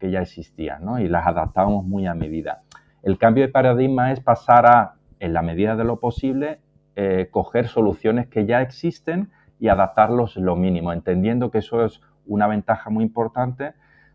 ya 0.00 0.20
existían, 0.20 0.84
¿no? 0.84 0.98
Y 0.98 1.08
las 1.08 1.26
adaptábamos 1.26 1.84
muy 1.84 2.06
a 2.06 2.14
medida. 2.14 2.62
El 3.02 3.18
cambio 3.18 3.46
de 3.46 3.52
paradigma 3.52 4.12
es 4.12 4.20
pasar 4.20 4.66
a, 4.66 4.94
en 5.20 5.32
la 5.32 5.42
medida 5.42 5.76
de 5.76 5.84
lo 5.84 6.00
posible, 6.00 6.58
eh, 6.96 7.28
coger 7.30 7.68
soluciones 7.68 8.26
que 8.26 8.44
ya 8.44 8.60
existen 8.60 9.30
y 9.58 9.68
adaptarlos 9.68 10.36
lo 10.36 10.56
mínimo, 10.56 10.92
entendiendo 10.92 11.50
que 11.50 11.58
eso 11.58 11.84
es 11.84 12.00
una 12.26 12.46
ventaja 12.46 12.90
muy 12.90 13.04
importante 13.04 13.72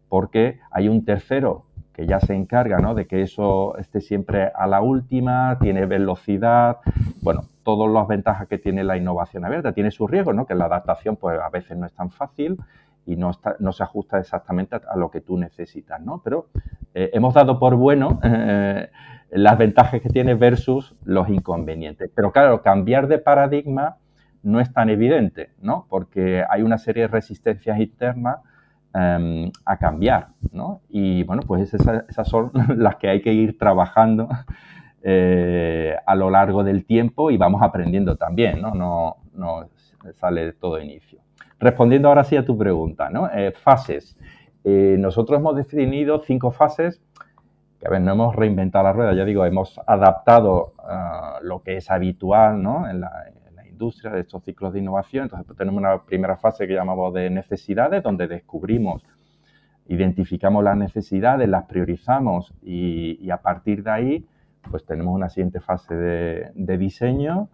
porque 0.10 0.60
hay 0.72 0.88
un 0.88 1.06
tercero 1.06 1.66
que 1.94 2.06
ya 2.06 2.20
se 2.20 2.34
encarga 2.34 2.80
¿no? 2.80 2.96
de 2.96 3.06
que 3.06 3.22
eso 3.22 3.78
esté 3.78 4.02
siempre 4.02 4.52
a 4.56 4.68
la 4.68 4.82
última, 4.82 5.58
tiene 5.60 5.86
velocidad, 5.86 6.78
bueno, 7.22 7.44
todas 7.64 7.92
las 7.92 8.08
ventajas 8.08 8.48
que 8.48 8.58
tiene 8.58 8.84
la 8.84 8.98
innovación 8.98 9.46
abierta, 9.46 9.74
tiene 9.74 9.92
sus 9.92 10.10
riesgos, 10.10 10.36
¿no? 10.36 10.46
que 10.46 10.56
la 10.56 10.66
adaptación 10.66 11.16
pues 11.16 11.40
a 11.40 11.50
veces 11.50 11.78
no 11.78 11.86
es 11.86 11.94
tan 11.94 12.10
fácil 12.10 12.58
y 13.06 13.16
no, 13.16 13.34
se 13.34 13.84
ajusta 13.84 14.20
exactamente 14.20 14.76
a, 14.76 14.96
lo 14.96 15.10
que 15.10 15.22
tú 15.22 15.38
necesitas, 15.38 16.00
¿no? 16.02 16.22
Pero 16.24 16.48
eh, 16.94 17.10
hemos 17.14 17.34
dado 17.34 17.58
por 17.58 17.76
bueno 17.76 18.20
eh, 18.24 18.90
las 19.32 19.58
ventajas 19.58 20.02
que 20.02 20.10
tiene 20.10 20.36
versus 20.36 20.96
los 21.04 21.30
inconvenientes. 21.30 22.12
Pero 22.14 22.32
claro, 22.32 22.62
cambiar 22.62 23.08
de 23.08 23.18
paradigma 23.18 23.98
no 24.44 24.60
es 24.60 24.74
tan 24.74 24.90
evidente, 24.90 25.52
¿no? 25.62 25.86
Porque 25.90 26.44
hay 26.50 26.62
una 26.62 26.78
serie 26.78 27.04
de 27.04 27.08
resistencias 27.08 27.80
internas 27.80 28.38
em, 28.94 29.52
a 29.66 29.78
cambiar, 29.78 30.30
¿no? 30.52 30.82
Y 30.90 31.24
bueno, 31.24 31.44
pues 31.46 31.74
esas, 31.74 32.28
son 32.28 32.52
las 32.78 32.96
que 32.98 33.10
hay 33.10 33.22
que 33.22 33.34
ir 33.34 33.58
trabajando 33.58 34.30
eh, 35.04 35.96
a 36.06 36.16
lo 36.16 36.30
largo 36.30 36.64
del 36.64 36.86
tiempo 36.86 37.32
y 37.32 37.38
vamos 37.38 37.62
aprendiendo 37.62 38.16
también, 38.16 38.62
¿no? 38.62 38.74
No, 38.74 39.18
no 39.34 39.70
sale 40.20 40.46
de 40.46 40.54
todo 40.54 40.80
inicio. 40.80 41.20
Respondiendo 41.60 42.08
ahora 42.08 42.24
sí 42.24 42.36
a 42.36 42.46
tu 42.46 42.58
pregunta, 42.58 43.10
¿no? 43.10 43.30
Eh, 43.32 43.52
fases. 43.52 44.18
Eh, 44.64 44.96
nosotros 45.00 45.40
hemos 45.40 45.56
definido 45.56 46.20
cinco 46.20 46.52
fases 46.52 47.02
que, 47.80 47.88
a 47.88 47.90
ver, 47.90 48.02
no 48.02 48.12
hemos 48.14 48.36
reinventado 48.36 48.84
la 48.84 48.94
rueda, 48.94 49.14
ya 49.14 49.26
digo, 49.26 49.46
hemos 49.46 49.80
adaptado 49.88 50.74
ah, 50.80 51.40
lo 51.42 51.64
que 51.64 51.78
es 51.78 51.90
habitual, 51.90 52.62
¿no? 52.62 52.88
En 52.88 53.02
la, 53.02 53.12
de 53.90 54.20
estos 54.20 54.44
ciclos 54.44 54.74
de 54.74 54.80
innovación. 54.80 55.24
Entonces, 55.24 55.48
pues, 55.48 55.58
tenemos 55.58 55.80
una 55.80 56.04
primera 56.04 56.38
fase 56.38 56.68
que 56.68 56.74
llamamos 56.74 57.14
de 57.14 57.30
necesidades, 57.30 58.04
donde 58.04 58.28
descubrimos, 58.28 59.04
identificamos 59.88 60.64
las 60.64 60.78
necesidades, 60.78 61.50
las 61.50 61.66
priorizamos 61.66 62.54
y, 62.62 63.30
a 63.32 63.38
partir 63.38 63.84
de 63.84 63.92
ahí, 63.92 64.26
pues 64.70 64.86
tenemos 64.86 65.16
una 65.16 65.30
siguiente 65.30 65.60
fase 65.60 65.96
de, 65.96 66.78
diseño, 66.78 67.50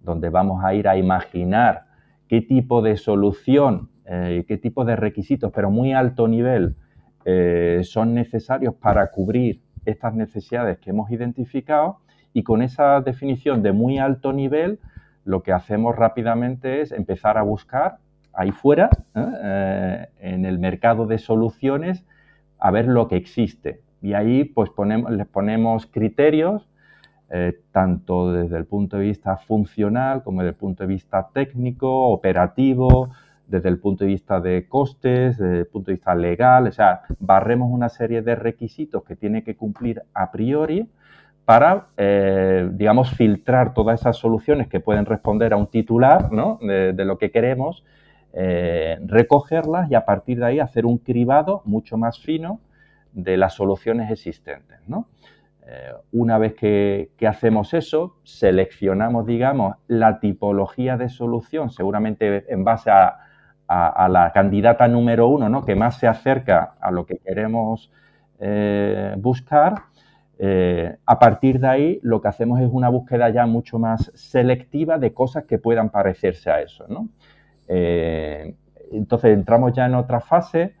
donde 0.00 0.28
vamos 0.28 0.64
a 0.64 0.74
ir 0.74 0.86
a 0.86 0.96
imaginar 0.96 1.86
qué 2.28 2.40
tipo 2.40 2.80
de 2.82 2.96
solución, 2.96 3.90
eh, 4.06 4.44
qué 4.46 4.56
tipo 4.58 4.84
de 4.84 4.94
requisitos, 4.94 5.50
pero 5.52 5.70
muy 5.70 5.92
alto 5.92 6.28
nivel, 6.28 6.76
eh, 7.24 7.80
son 7.82 8.14
necesarios 8.14 8.74
para 8.74 9.10
cubrir 9.10 9.60
estas 9.84 10.14
necesidades 10.14 10.78
que 10.78 10.90
hemos 10.90 11.10
identificado 11.10 11.98
y 12.32 12.42
con 12.44 12.62
esa 12.62 13.00
definición 13.00 13.62
de 13.62 13.72
muy 13.72 13.98
alto 13.98 14.32
nivel 14.32 14.78
lo 15.24 15.42
que 15.42 15.52
hacemos 15.52 15.96
rápidamente 15.96 16.80
es 16.80 16.92
empezar 16.92 17.38
a 17.38 17.42
buscar 17.42 17.98
ahí 18.32 18.50
fuera, 18.50 18.90
¿eh? 19.14 19.26
Eh, 19.42 20.06
en 20.20 20.44
el 20.44 20.58
mercado 20.58 21.06
de 21.06 21.18
soluciones, 21.18 22.04
a 22.58 22.70
ver 22.70 22.86
lo 22.86 23.08
que 23.08 23.16
existe. 23.16 23.80
Y 24.00 24.14
ahí 24.14 24.44
pues 24.44 24.70
ponemos, 24.70 25.10
les 25.12 25.26
ponemos 25.26 25.86
criterios, 25.86 26.68
eh, 27.30 27.60
tanto 27.72 28.32
desde 28.32 28.56
el 28.56 28.66
punto 28.66 28.98
de 28.98 29.04
vista 29.04 29.36
funcional 29.36 30.22
como 30.22 30.42
desde 30.42 30.50
el 30.50 30.56
punto 30.56 30.82
de 30.82 30.88
vista 30.88 31.28
técnico, 31.32 32.08
operativo, 32.08 33.10
desde 33.46 33.68
el 33.68 33.78
punto 33.78 34.04
de 34.04 34.10
vista 34.10 34.40
de 34.40 34.66
costes, 34.68 35.38
desde 35.38 35.60
el 35.60 35.66
punto 35.66 35.90
de 35.90 35.94
vista 35.94 36.14
legal, 36.14 36.66
o 36.66 36.72
sea, 36.72 37.02
barremos 37.18 37.70
una 37.70 37.88
serie 37.88 38.22
de 38.22 38.34
requisitos 38.34 39.04
que 39.04 39.16
tiene 39.16 39.44
que 39.44 39.56
cumplir 39.56 40.02
a 40.14 40.30
priori 40.30 40.88
para, 41.44 41.88
eh, 41.96 42.68
digamos, 42.72 43.10
filtrar 43.10 43.74
todas 43.74 44.00
esas 44.00 44.16
soluciones 44.16 44.68
que 44.68 44.80
pueden 44.80 45.06
responder 45.06 45.52
a 45.52 45.56
un 45.56 45.66
titular 45.66 46.30
de, 46.30 47.04
lo 47.04 47.18
que 47.18 47.30
queremos, 47.30 47.84
eh, 48.32 48.98
recogerlas 49.04 49.90
y 49.90 49.94
a 49.94 50.04
partir 50.04 50.38
de 50.38 50.46
ahí 50.46 50.60
hacer 50.60 50.86
un 50.86 50.98
cribado 50.98 51.62
mucho 51.64 51.96
más 51.96 52.18
fino 52.20 52.60
de 53.12 53.36
las 53.36 53.54
soluciones 53.54 54.10
existentes. 54.10 54.78
Eh, 55.66 55.92
una 56.12 56.38
vez 56.38 56.54
que, 56.54 57.10
hacemos 57.26 57.74
eso, 57.74 58.16
seleccionamos, 58.22 59.26
digamos, 59.26 59.76
la 59.88 60.20
tipología 60.20 60.96
de 60.96 61.08
solución, 61.08 61.70
seguramente 61.70 62.52
en 62.52 62.64
base 62.64 62.90
a, 62.90 63.18
la 63.68 64.32
candidata 64.34 64.86
número 64.86 65.28
uno, 65.28 65.48
¿no? 65.48 65.64
que 65.64 65.74
más 65.74 65.98
se 65.98 66.06
acerca 66.06 66.74
a 66.78 66.90
lo 66.90 67.06
que 67.06 67.16
queremos 67.16 67.90
buscar 69.16 69.84
eh, 70.44 70.96
a 71.06 71.20
partir 71.20 71.60
de 71.60 71.68
ahí, 71.68 72.00
lo 72.02 72.20
que 72.20 72.26
hacemos 72.26 72.60
es 72.60 72.68
una 72.68 72.88
búsqueda 72.88 73.30
ya 73.30 73.46
mucho 73.46 73.78
más 73.78 74.10
selectiva 74.16 74.98
de 74.98 75.14
cosas 75.14 75.44
que 75.44 75.58
puedan 75.58 75.90
parecerse 75.90 76.50
a 76.50 76.60
eso. 76.60 76.84
Eh, 77.68 78.52
entonces 78.90 79.34
entramos 79.34 79.72
ya 79.72 79.86
en 79.86 79.94
otra 79.94 80.18
fase 80.18 80.74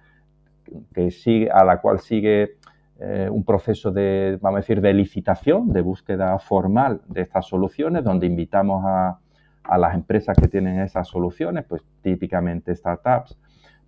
que 0.92 1.12
sigue, 1.12 1.48
a 1.48 1.62
la 1.62 1.80
cual 1.80 2.00
sigue 2.00 2.56
eh, 2.98 3.28
un 3.30 3.44
proceso 3.44 3.92
de, 3.92 4.36
vamos 4.42 4.58
a 4.58 4.60
decir, 4.62 4.80
de 4.80 4.92
licitación, 4.94 5.72
de 5.72 5.80
búsqueda 5.80 6.36
formal 6.40 7.00
de 7.06 7.20
estas 7.20 7.46
soluciones, 7.46 8.02
donde 8.02 8.26
invitamos 8.26 8.82
a, 8.84 9.20
a 9.62 9.78
las 9.78 9.94
empresas 9.94 10.36
que 10.36 10.48
tienen 10.48 10.80
esas 10.80 11.06
soluciones, 11.06 11.64
pues 11.68 11.84
típicamente 12.02 12.74
startups, 12.74 13.38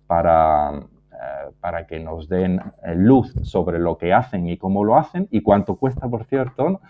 para 0.07 0.87
para 1.59 1.87
que 1.87 1.99
nos 1.99 2.29
den 2.29 2.59
eh, 2.83 2.95
luz 2.95 3.33
sobre 3.43 3.79
lo 3.79 3.97
que 3.97 4.13
hacen 4.13 4.47
y 4.47 4.57
cómo 4.57 4.83
lo 4.83 4.97
hacen 4.97 5.27
y 5.31 5.41
cuánto 5.41 5.75
cuesta, 5.75 6.07
por 6.07 6.25
cierto. 6.25 6.81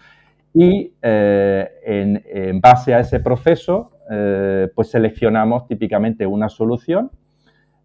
Y 0.53 0.93
eh, 1.01 1.69
en, 1.83 2.61
base 2.61 2.93
a 2.93 2.99
ese 2.99 3.19
proceso, 3.19 3.91
pues 4.75 4.91
seleccionamos 4.91 5.67
típicamente 5.67 6.27
una 6.27 6.47
solución 6.47 7.09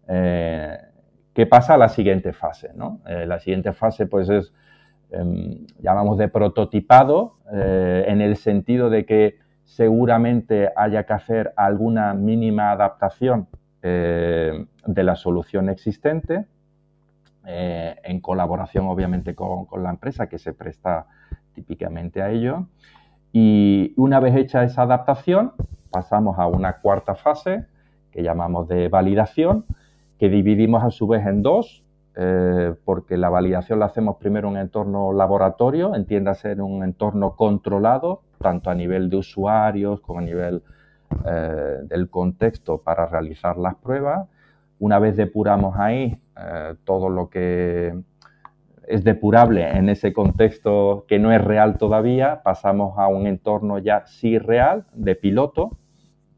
que 0.07 1.45
pasa 1.49 1.73
a 1.73 1.77
la 1.77 1.89
siguiente 1.89 2.31
fase. 2.31 2.69
la 3.05 3.39
siguiente 3.39 3.73
fase, 3.73 4.05
pues 4.05 4.29
es, 4.29 4.53
em, 5.09 5.65
llamamos 5.79 6.17
de 6.17 6.27
prototipado, 6.27 7.37
en 7.51 8.21
el 8.21 8.37
sentido 8.37 8.89
de 8.89 9.05
que 9.05 9.39
seguramente 9.63 10.69
haya 10.75 11.03
que 11.05 11.13
hacer 11.13 11.53
alguna 11.57 12.13
mínima 12.13 12.71
adaptación 12.71 13.47
eh, 13.83 14.65
de 14.85 15.03
la 15.03 15.15
solución 15.15 15.69
existente, 15.69 16.45
eh, 17.45 17.95
en 18.03 18.19
colaboración 18.19 18.87
obviamente 18.87 19.33
con, 19.33 19.65
la 19.81 19.89
empresa 19.89 20.27
que 20.27 20.37
se 20.37 20.53
presta 20.53 21.07
típicamente 21.53 22.21
a 22.21 22.29
ello. 22.29 22.67
Y 23.33 23.93
una 23.97 24.19
vez 24.19 24.35
hecha 24.35 24.63
esa 24.63 24.83
adaptación, 24.83 25.53
pasamos 25.89 26.37
a 26.37 26.45
una 26.47 26.77
cuarta 26.77 27.15
fase 27.15 27.65
que 28.11 28.21
llamamos 28.21 28.67
de 28.67 28.89
validación, 28.89 29.65
que 30.19 30.29
dividimos 30.29 30.83
a 30.83 30.91
su 30.91 31.07
vez 31.07 31.25
en 31.25 31.41
dos, 31.41 31.83
eh, 32.15 32.75
porque 32.85 33.17
la 33.17 33.29
validación 33.29 33.79
la 33.79 33.85
hacemos 33.85 34.17
primero 34.17 34.49
en 34.49 34.55
un 34.55 34.59
entorno 34.59 35.13
laboratorio, 35.13 35.95
entiéndase 35.95 36.51
en 36.51 36.61
un 36.61 36.83
entorno 36.83 37.35
controlado, 37.35 38.21
tanto 38.37 38.69
a 38.69 38.75
nivel 38.75 39.09
de 39.09 39.17
usuarios 39.17 40.01
como 40.01 40.19
a 40.19 40.21
nivel 40.21 40.61
eh, 41.25 41.79
del 41.83 42.09
contexto 42.09 42.79
para 42.79 43.05
realizar 43.05 43.57
las 43.57 43.75
pruebas. 43.75 44.27
Una 44.79 44.99
vez 44.99 45.15
depuramos 45.15 45.77
ahí 45.77 46.19
eh, 46.37 46.75
todo 46.83 47.09
lo 47.09 47.29
que 47.29 47.93
es 48.87 49.03
depurable 49.03 49.69
en 49.69 49.89
ese 49.89 50.11
contexto 50.11 51.05
que 51.07 51.19
no 51.19 51.31
es 51.31 51.41
real 51.41 51.77
todavía, 51.77 52.41
pasamos 52.43 52.97
a 52.97 53.07
un 53.07 53.27
entorno 53.27 53.77
ya 53.77 54.05
sí 54.05 54.37
real 54.37 54.85
de 54.93 55.15
piloto, 55.15 55.77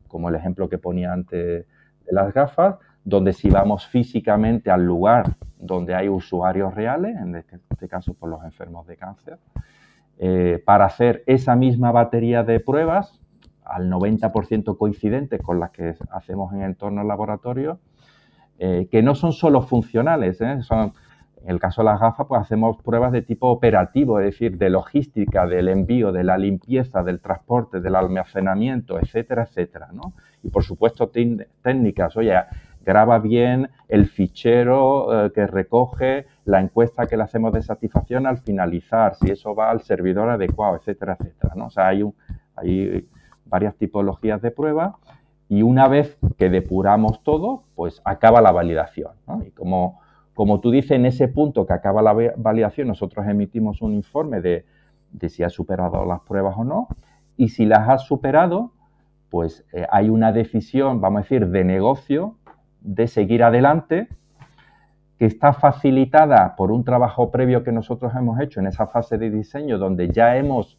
como 0.07 0.29
el 0.29 0.35
ejemplo 0.35 0.69
que 0.69 0.77
ponía 0.77 1.13
antes 1.13 1.65
de 2.05 2.11
las 2.11 2.33
gafas, 2.33 2.75
donde 3.03 3.33
si 3.33 3.49
vamos 3.49 3.87
físicamente 3.87 4.69
al 4.69 4.85
lugar 4.85 5.35
donde 5.57 5.95
hay 5.95 6.09
usuarios 6.09 6.75
reales, 6.75 7.15
en 7.17 7.35
este, 7.35 7.59
este 7.69 7.87
caso 7.87 8.13
por 8.13 8.29
los 8.29 8.43
enfermos 8.43 8.85
de 8.87 8.97
cáncer, 8.97 9.39
eh, 10.19 10.61
para 10.63 10.85
hacer 10.85 11.23
esa 11.25 11.55
misma 11.55 11.91
batería 11.91 12.43
de 12.43 12.59
pruebas 12.59 13.19
al 13.65 13.89
90% 13.89 14.77
coincidentes 14.77 15.41
con 15.41 15.59
las 15.59 15.71
que 15.71 15.95
hacemos 16.11 16.53
en 16.53 16.61
entornos 16.61 17.05
laboratorios, 17.05 17.79
eh, 18.59 18.87
que 18.91 19.01
no 19.01 19.15
son 19.15 19.33
solo 19.33 19.61
funcionales, 19.61 20.39
¿eh? 20.41 20.61
son, 20.61 20.93
en 21.43 21.49
el 21.49 21.59
caso 21.59 21.81
de 21.81 21.85
las 21.85 21.99
gafas, 21.99 22.27
pues 22.27 22.41
hacemos 22.41 22.77
pruebas 22.81 23.11
de 23.11 23.21
tipo 23.21 23.49
operativo, 23.49 24.19
es 24.19 24.25
decir, 24.27 24.57
de 24.57 24.69
logística, 24.69 25.45
del 25.47 25.69
envío, 25.69 26.11
de 26.11 26.23
la 26.23 26.37
limpieza, 26.37 27.03
del 27.03 27.19
transporte, 27.19 27.81
del 27.81 27.95
almacenamiento, 27.95 28.99
etcétera, 28.99 29.43
etcétera, 29.43 29.89
¿no? 29.91 30.13
Y 30.43 30.49
por 30.49 30.63
supuesto 30.63 31.11
técnicas, 31.61 32.15
oye, 32.15 32.35
graba 32.85 33.19
bien 33.19 33.69
el 33.87 34.07
fichero 34.07 35.25
eh, 35.25 35.31
que 35.33 35.47
recoge 35.47 36.25
la 36.45 36.61
encuesta 36.61 37.07
que 37.07 37.17
le 37.17 37.23
hacemos 37.23 37.53
de 37.53 37.61
satisfacción 37.61 38.27
al 38.27 38.37
finalizar, 38.37 39.15
si 39.15 39.31
eso 39.31 39.55
va 39.55 39.71
al 39.71 39.81
servidor 39.81 40.29
adecuado, 40.29 40.75
etcétera, 40.75 41.17
etcétera. 41.19 41.53
¿no? 41.55 41.67
O 41.67 41.69
sea, 41.69 41.87
hay, 41.87 42.03
hay 42.55 43.07
varias 43.45 43.75
tipologías 43.75 44.41
de 44.41 44.51
prueba 44.51 44.97
y 45.49 45.61
una 45.61 45.87
vez 45.87 46.17
que 46.37 46.49
depuramos 46.49 47.21
todo, 47.23 47.63
pues 47.75 48.01
acaba 48.05 48.41
la 48.41 48.51
validación. 48.51 49.11
Y 49.45 49.51
como, 49.51 50.01
como 50.33 50.59
tú 50.61 50.71
dices, 50.71 50.91
en 50.91 51.05
ese 51.05 51.27
punto 51.27 51.67
que 51.67 51.73
acaba 51.73 52.01
la 52.01 52.13
validación, 52.37 52.87
nosotros 52.87 53.27
emitimos 53.27 53.81
un 53.81 53.93
informe 53.93 54.41
de, 54.41 54.65
si 55.29 55.43
has 55.43 55.53
superado 55.53 56.05
las 56.05 56.21
pruebas 56.21 56.55
o 56.57 56.63
no. 56.63 56.87
Y 57.37 57.49
si 57.49 57.65
las 57.65 57.87
has 57.87 58.03
superado, 58.07 58.71
pues 59.29 59.65
eh, 59.73 59.85
hay 59.91 60.09
una 60.09 60.31
decisión, 60.31 61.01
vamos 61.01 61.19
a 61.19 61.23
decir, 61.23 61.47
de 61.49 61.63
negocio 61.63 62.35
de 62.81 63.07
seguir 63.07 63.43
adelante, 63.43 64.07
que 65.17 65.25
está 65.25 65.53
facilitada 65.53 66.55
por 66.55 66.71
un 66.71 66.83
trabajo 66.83 67.31
previo 67.31 67.63
que 67.63 67.71
nosotros 67.71 68.13
hemos 68.15 68.39
hecho 68.39 68.59
en 68.59 68.67
esa 68.67 68.87
fase 68.87 69.17
de 69.17 69.29
diseño, 69.29 69.77
donde 69.77 70.09
ya 70.09 70.35
hemos 70.35 70.77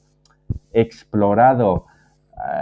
explorado 0.73 1.87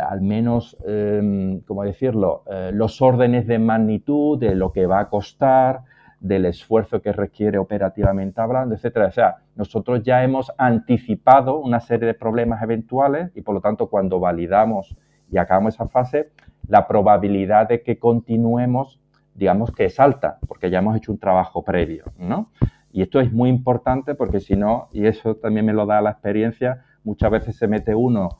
al 0.08 0.20
menos, 0.20 0.76
em, 0.86 1.60
¿cómo 1.60 1.84
decirlo?, 1.84 2.44
eh, 2.50 2.70
los 2.72 3.02
órdenes 3.02 3.46
de 3.46 3.58
magnitud 3.58 4.38
de 4.38 4.54
lo 4.54 4.72
que 4.72 4.86
va 4.86 5.00
a 5.00 5.08
costar, 5.08 5.80
del 6.20 6.44
esfuerzo 6.46 7.02
que 7.02 7.12
requiere 7.12 7.58
operativamente 7.58 8.40
hablando, 8.40 8.74
etcétera. 8.74 9.06
O 9.06 9.12
sea, 9.12 9.36
nosotros 9.56 10.02
ya 10.04 10.22
hemos 10.22 10.52
anticipado 10.56 11.58
una 11.58 11.80
serie 11.80 12.06
de 12.06 12.14
problemas 12.14 12.62
eventuales 12.62 13.32
y 13.34 13.42
por 13.42 13.56
lo 13.56 13.60
tanto 13.60 13.88
cuando 13.88 14.20
validamos 14.20 14.96
y 15.30 15.38
acabamos 15.38 15.74
esa 15.74 15.88
fase, 15.88 16.30
la 16.68 16.86
probabilidad 16.86 17.68
de 17.68 17.82
que 17.82 17.98
continuemos 17.98 19.00
digamos 19.34 19.72
que 19.72 19.86
es 19.86 19.98
alta, 19.98 20.38
porque 20.46 20.70
ya 20.70 20.78
hemos 20.78 20.96
hecho 20.96 21.12
un 21.12 21.18
trabajo 21.18 21.62
previo, 21.62 22.04
¿no? 22.18 22.50
Y 22.92 23.02
esto 23.02 23.20
es 23.20 23.32
muy 23.32 23.48
importante 23.48 24.14
porque 24.14 24.40
si 24.40 24.56
no, 24.56 24.88
y 24.92 25.06
eso 25.06 25.36
también 25.36 25.66
me 25.66 25.72
lo 25.72 25.86
da 25.86 26.00
la 26.02 26.10
experiencia, 26.10 26.84
muchas 27.04 27.30
veces 27.30 27.56
se 27.56 27.66
mete 27.66 27.94
uno 27.94 28.38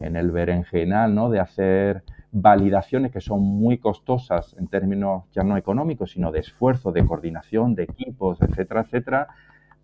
en 0.00 0.16
el 0.16 0.30
berenjenal, 0.30 1.14
¿no? 1.14 1.30
De 1.30 1.40
hacer 1.40 2.02
validaciones 2.30 3.10
que 3.10 3.20
son 3.20 3.42
muy 3.42 3.78
costosas 3.78 4.54
en 4.58 4.68
términos 4.68 5.24
ya 5.32 5.42
no 5.42 5.56
económicos, 5.56 6.12
sino 6.12 6.30
de 6.30 6.40
esfuerzo, 6.40 6.92
de 6.92 7.06
coordinación, 7.06 7.74
de 7.74 7.84
equipos, 7.84 8.40
etcétera, 8.42 8.82
etcétera, 8.82 9.28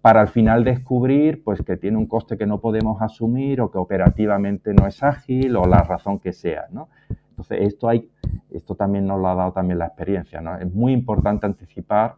para 0.01 0.21
al 0.21 0.29
final 0.29 0.65
descubrir 0.65 1.43
pues 1.43 1.63
que 1.63 1.77
tiene 1.77 1.97
un 1.97 2.07
coste 2.07 2.37
que 2.37 2.47
no 2.47 2.61
podemos 2.61 3.01
asumir 3.01 3.61
o 3.61 3.71
que 3.71 3.79
operativamente 3.79 4.75
no 4.75 4.87
es 4.87 5.03
ágil 5.03 5.57
o 5.57 5.65
la 5.65 5.79
razón 5.79 6.19
que 6.19 6.33
sea. 6.33 6.67
Entonces, 7.31 7.59
esto, 8.51 8.75
también 8.75 9.07
nos 9.07 9.19
lo 9.21 9.29
ha 9.29 9.35
dado 9.35 9.53
también 9.53 9.79
la 9.79 9.87
experiencia. 9.87 10.43
Es 10.61 10.73
muy 10.73 10.93
importante 10.93 11.47
anticipar 11.47 12.17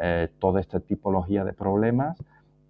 eh, 0.00 0.28
toda 0.38 0.60
esta 0.60 0.80
tipología 0.80 1.44
de 1.44 1.52
problemas 1.52 2.18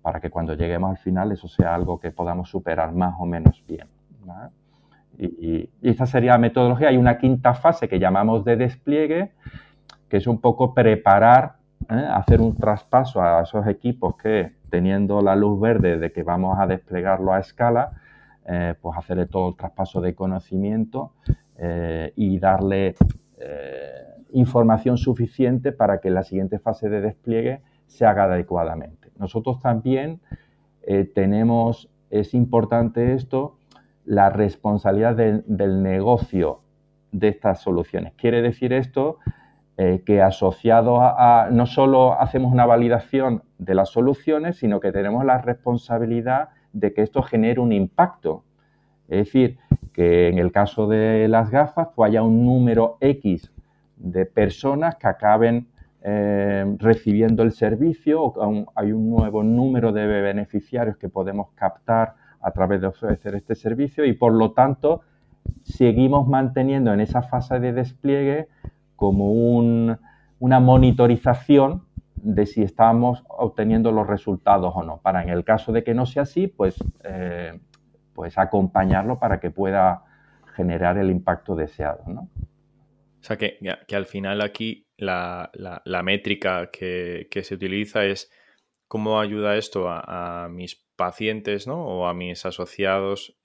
para 0.02 0.20
que 0.20 0.30
cuando 0.30 0.54
lleguemos 0.54 0.90
al 0.90 0.98
final 0.98 1.32
eso 1.32 1.48
sea 1.48 1.74
algo 1.74 2.00
que 2.00 2.10
podamos 2.10 2.50
superar 2.50 2.92
más 2.92 3.14
o 3.18 3.26
menos 3.26 3.62
bien. 3.66 3.86
Y, 5.18 5.70
esta 5.82 6.06
sería 6.06 6.32
la 6.32 6.38
metodología. 6.38 6.88
Hay 6.88 6.96
una 6.96 7.18
quinta 7.18 7.54
fase 7.54 7.88
que 7.88 7.98
llamamos 7.98 8.44
de 8.44 8.56
despliegue, 8.56 9.32
que 10.08 10.18
es 10.18 10.26
un 10.26 10.40
poco 10.40 10.74
preparar, 10.74 11.56
¿eh? 11.90 12.06
hacer 12.10 12.40
un 12.40 12.56
traspaso 12.56 13.22
a 13.22 13.42
esos 13.42 13.66
equipos 13.66 14.16
que, 14.16 14.52
teniendo 14.70 15.20
la 15.22 15.34
luz 15.34 15.60
verde 15.60 15.98
de 15.98 16.12
que 16.12 16.22
vamos 16.22 16.58
a 16.58 16.66
desplegarlo 16.66 17.32
a 17.32 17.40
escala, 17.40 17.92
eh, 18.50 18.74
pues 18.80 18.96
hacerle 18.96 19.26
todo 19.26 19.50
el 19.50 19.56
traspaso 19.56 20.00
de 20.00 20.14
conocimiento 20.14 21.12
eh, 21.58 22.14
y 22.16 22.38
darle 22.38 22.94
eh, 23.36 24.04
información 24.32 24.96
suficiente 24.96 25.70
para 25.70 26.00
que 26.00 26.08
la 26.08 26.22
siguiente 26.22 26.58
fase 26.58 26.88
de 26.88 27.02
despliegue 27.02 27.60
se 27.86 28.06
haga 28.06 28.24
adecuadamente. 28.24 29.10
Nosotros 29.18 29.60
también 29.60 30.20
tenemos, 31.14 31.90
es 32.08 32.32
importante 32.32 33.12
esto, 33.12 33.57
la 34.08 34.30
responsabilidad 34.30 35.14
del 35.14 35.82
negocio 35.82 36.60
de 37.12 37.28
estas 37.28 37.60
soluciones. 37.60 38.14
Quiere 38.14 38.40
decir 38.40 38.72
esto 38.72 39.18
que 39.76 40.22
asociado 40.22 41.00
a, 41.00 41.50
no 41.52 41.66
solo 41.66 42.18
hacemos 42.18 42.52
una 42.52 42.66
validación 42.66 43.42
de 43.58 43.74
las 43.76 43.90
soluciones, 43.90 44.56
sino 44.56 44.80
que 44.80 44.90
tenemos 44.90 45.24
la 45.24 45.38
responsabilidad 45.38 46.48
de 46.72 46.94
que 46.94 47.02
esto 47.02 47.22
genere 47.22 47.60
un 47.60 47.72
impacto. 47.72 48.44
Es 49.08 49.26
decir, 49.26 49.58
que 49.92 50.28
en 50.28 50.38
el 50.38 50.52
caso 50.52 50.88
de 50.88 51.28
las 51.28 51.50
gafas 51.50 51.88
pues 51.94 52.08
haya 52.08 52.22
un 52.22 52.44
número 52.44 52.96
X 53.00 53.52
de 53.96 54.24
personas 54.24 54.96
que 54.96 55.06
acaben 55.06 55.68
eh, 56.02 56.64
recibiendo 56.78 57.42
el 57.42 57.52
servicio 57.52 58.22
o 58.22 58.66
hay 58.74 58.92
un 58.92 59.10
nuevo 59.10 59.42
número 59.42 59.92
de 59.92 60.06
beneficiarios 60.06 60.96
que 60.96 61.08
podemos 61.08 61.50
captar 61.54 62.14
a 62.40 62.50
través 62.52 62.80
de 62.80 62.86
ofrecer 62.86 63.34
este 63.34 63.54
servicio 63.54 64.04
y 64.04 64.12
por 64.12 64.32
lo 64.32 64.52
tanto 64.52 65.02
seguimos 65.62 66.28
manteniendo 66.28 66.92
en 66.92 67.00
esa 67.00 67.22
fase 67.22 67.58
de 67.60 67.72
despliegue 67.72 68.48
como 68.96 69.32
una 69.32 70.60
monitorización 70.60 71.84
de 72.16 72.46
si 72.46 72.62
estamos 72.62 73.24
obteniendo 73.28 73.92
los 73.92 74.06
resultados 74.06 74.72
o 74.74 74.82
no. 74.82 74.98
Para 74.98 75.22
en 75.22 75.28
el 75.28 75.44
caso 75.44 75.72
de 75.72 75.84
que 75.84 75.94
no 75.94 76.06
sea 76.06 76.22
así, 76.22 76.48
pues 76.48 76.76
eh, 77.04 77.58
pues 78.14 78.36
acompañarlo 78.36 79.18
para 79.18 79.38
que 79.38 79.50
pueda 79.50 80.02
generar 80.54 80.98
el 80.98 81.10
impacto 81.10 81.54
deseado, 81.54 82.02
¿no? 82.08 82.28
O 83.20 83.24
sea, 83.28 83.36
que, 83.36 83.58
que 83.86 83.96
al 83.96 84.06
final 84.06 84.40
aquí 84.40 84.88
la, 84.96 86.02
métrica 86.04 86.70
que, 86.70 87.28
se 87.42 87.54
utiliza 87.54 88.04
es 88.04 88.30
cómo 88.88 89.20
ayuda 89.20 89.56
esto 89.56 89.86
a, 89.88 90.48
mis 90.50 90.84
pacientes, 90.96 91.66
¿no? 91.66 91.84
O 91.84 92.06
a 92.06 92.14
mis 92.14 92.44
asociados, 92.44 93.38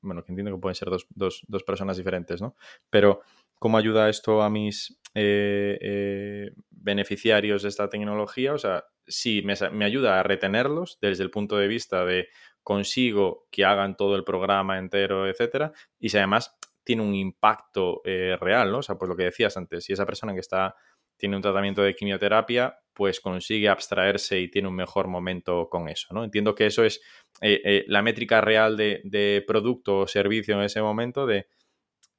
bueno, 0.00 0.22
que 0.22 0.30
entiendo 0.30 0.54
que 0.54 0.60
pueden 0.60 0.76
ser 0.76 0.90
dos, 1.10 1.44
personas 1.66 1.96
diferentes, 1.96 2.40
¿no? 2.40 2.54
Pero 2.90 3.22
cómo 3.58 3.78
ayuda 3.78 4.08
esto 4.08 4.42
a 4.42 4.50
mis 4.50 5.00
eh, 5.14 5.78
eh, 5.80 6.50
beneficiarios 6.70 7.62
de 7.62 7.68
esta 7.70 7.88
tecnología, 7.88 8.54
o 8.54 8.58
sea, 8.58 8.84
sí, 9.06 9.42
me, 9.44 9.54
me, 9.72 9.84
ayuda 9.84 10.20
a 10.20 10.22
retenerlos 10.22 10.98
desde 11.00 11.24
el 11.24 11.30
punto 11.30 11.56
de 11.56 11.66
vista 11.66 12.04
de 12.04 12.28
consigo 12.62 13.48
que 13.50 13.64
hagan 13.64 13.96
todo 13.96 14.14
el 14.14 14.22
programa 14.22 14.78
entero, 14.78 15.28
etcétera, 15.28 15.72
y 15.98 16.10
si 16.10 16.18
además 16.18 16.56
tiene 16.84 17.02
un 17.02 17.14
impacto 17.14 18.00
eh, 18.04 18.36
real, 18.40 18.72
¿no? 18.72 18.78
O 18.78 18.82
sea, 18.82 18.96
pues 18.96 19.08
lo 19.08 19.16
que 19.16 19.24
decías 19.24 19.56
antes, 19.56 19.84
si 19.84 19.92
esa 19.92 20.06
persona 20.06 20.34
que 20.34 20.40
está, 20.40 20.74
tiene 21.20 21.36
un 21.36 21.42
tratamiento 21.42 21.82
de 21.82 21.94
quimioterapia, 21.94 22.76
pues 22.92 23.20
consigue 23.20 23.68
abstraerse 23.68 24.40
y 24.40 24.50
tiene 24.50 24.66
un 24.66 24.74
mejor 24.74 25.06
momento 25.06 25.68
con 25.68 25.88
eso, 25.88 26.12
¿no? 26.12 26.24
Entiendo 26.24 26.54
que 26.54 26.66
eso 26.66 26.84
es 26.84 27.00
eh, 27.40 27.60
eh, 27.64 27.84
la 27.86 28.02
métrica 28.02 28.40
real 28.40 28.76
de, 28.76 29.00
de, 29.04 29.44
producto 29.46 30.00
o 30.00 30.06
servicio 30.08 30.56
en 30.56 30.62
ese 30.62 30.82
momento 30.82 31.26
de 31.26 31.46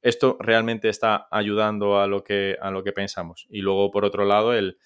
esto 0.01 0.37
realmente 0.39 0.89
está 0.89 1.27
ayudando 1.29 1.99
a 1.99 2.07
lo 2.07 2.23
que, 2.23 2.57
a 2.59 2.71
lo 2.71 2.83
que 2.83 2.91
pensamos. 2.93 3.45
Y 3.49 3.61
luego, 3.61 3.91
por 3.91 4.05
otro 4.05 4.25
lado, 4.25 4.53
el 4.53 4.77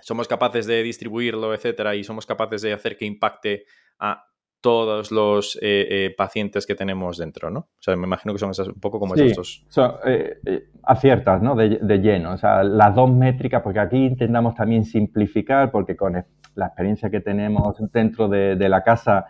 somos 0.00 0.28
capaces 0.28 0.66
de 0.66 0.82
distribuirlo, 0.82 1.54
etcétera, 1.54 1.94
y 1.94 2.04
somos 2.04 2.26
capaces 2.26 2.62
de 2.62 2.72
hacer 2.72 2.96
que 2.96 3.04
impacte 3.04 3.66
a 3.98 4.26
todos 4.60 5.12
los 5.12 5.56
eh, 5.56 5.86
eh, 5.88 6.14
pacientes 6.16 6.66
que 6.66 6.74
tenemos 6.74 7.18
dentro, 7.18 7.50
¿no? 7.50 7.60
O 7.60 7.80
sea, 7.80 7.96
me 7.96 8.06
imagino 8.06 8.32
que 8.34 8.38
son 8.38 8.50
un 8.66 8.80
poco 8.80 8.98
como 8.98 9.14
estos. 9.14 9.64
Son, 9.68 9.92
eh, 10.04 10.68
aciertas, 10.82 11.42
¿no? 11.42 11.54
De, 11.54 11.98
lleno. 11.98 12.32
O 12.32 12.36
sea, 12.36 12.62
las 12.64 12.94
dos 12.94 13.10
métricas, 13.10 13.62
porque 13.62 13.80
aquí 13.80 14.06
intentamos 14.06 14.54
también 14.54 14.84
simplificar, 14.84 15.70
porque 15.70 15.96
con 15.96 16.14
la 16.54 16.66
experiencia 16.66 17.10
que 17.10 17.20
tenemos 17.20 17.76
dentro 17.92 18.28
de, 18.28 18.68
la 18.68 18.82
casa 18.82 19.26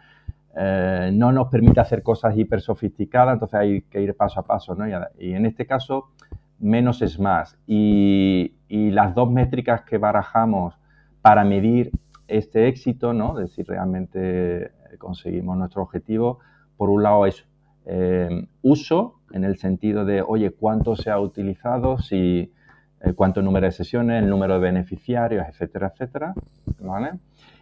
no 0.54 1.32
nos 1.32 1.48
permite 1.48 1.80
hacer 1.80 2.02
cosas 2.02 2.34
hiper 2.36 2.62
sofisticadas, 2.62 3.34
entonces 3.34 3.60
hay 3.60 3.82
que 3.82 4.00
ir 4.00 4.16
paso 4.16 4.40
a 4.40 4.46
paso, 4.46 4.74
¿no? 4.74 4.86
Y, 5.18 5.34
en 5.34 5.44
este 5.44 5.66
caso, 5.66 6.12
menos 6.58 7.02
es 7.02 7.18
más. 7.18 7.58
Y, 7.66 8.54
y 8.68 8.90
las 8.90 9.14
dos 9.14 9.30
métricas 9.30 9.82
que 9.82 9.98
barajamos 9.98 10.78
para 11.20 11.44
medir 11.44 11.90
este 12.28 12.68
éxito, 12.68 13.12
¿no? 13.12 13.34
De 13.34 13.48
si 13.48 13.62
realmente 13.62 14.72
conseguimos 14.98 15.56
nuestro 15.56 15.82
objetivo, 15.82 16.38
por 16.76 16.90
un 16.90 17.02
lado 17.02 17.26
es 17.26 17.46
eh, 17.88 18.48
uso, 18.62 19.20
en 19.32 19.44
el 19.44 19.56
sentido 19.58 20.04
de, 20.04 20.20
oye, 20.20 20.50
cuánto 20.50 20.96
se 20.96 21.10
ha 21.10 21.20
utilizado, 21.20 21.98
si, 21.98 22.52
eh, 23.00 23.12
cuánto 23.14 23.42
número 23.42 23.66
de 23.66 23.72
sesiones, 23.72 24.22
el 24.22 24.28
número 24.28 24.54
de 24.54 24.60
beneficiarios, 24.60 25.46
etcétera, 25.48 25.92
etcétera, 25.94 26.34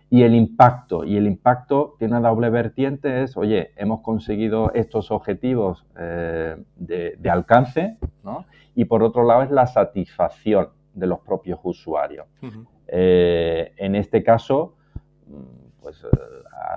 Y 0.09 0.23
el 0.23 0.35
impacto, 0.35 1.05
y 1.05 1.17
el 1.17 1.27
impacto 1.27 1.97
tiene 1.99 2.17
una 2.17 2.29
doble 2.29 2.49
vertiente, 2.49 3.23
es, 3.23 3.37
oye, 3.37 3.73
hemos 3.77 4.01
conseguido 4.01 4.73
estos 4.73 5.11
objetivos 5.11 5.85
eh, 5.99 6.57
de, 6.77 7.31
alcance, 7.31 7.99
Y 8.75 8.87
por 8.87 9.03
otro 9.03 9.25
lado 9.25 9.43
es 9.43 9.51
la 9.51 9.67
satisfacción 9.67 10.69
de 10.95 11.07
los 11.07 11.21
propios 11.21 11.61
usuarios. 11.63 12.27
en 12.89 13.95
este 13.95 14.23
caso, 14.23 14.77
pues 15.85 16.03
eh, 16.03 16.09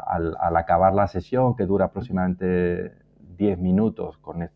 al, 0.06 0.58
acabar 0.58 0.93
la 0.93 1.08
sesión, 1.08 1.56
que 1.56 1.65
dura 1.65 1.86
aproximadamente 1.86 2.91
10 3.38 3.58
minutos 3.58 4.17
con 4.17 4.43
eh, 4.43 4.50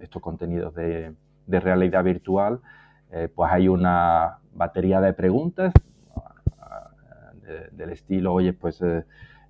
estos 0.00 0.20
contenidos 0.20 0.74
de, 0.74 1.14
realidad 1.46 2.04
virtual, 2.04 2.60
pues 3.34 3.50
hay 3.50 3.66
una 3.66 4.38
batería 4.54 5.00
de 5.00 5.12
preguntas 5.12 5.72
del 7.72 7.90
estilo, 7.90 8.32
oye, 8.32 8.52
pues 8.52 8.80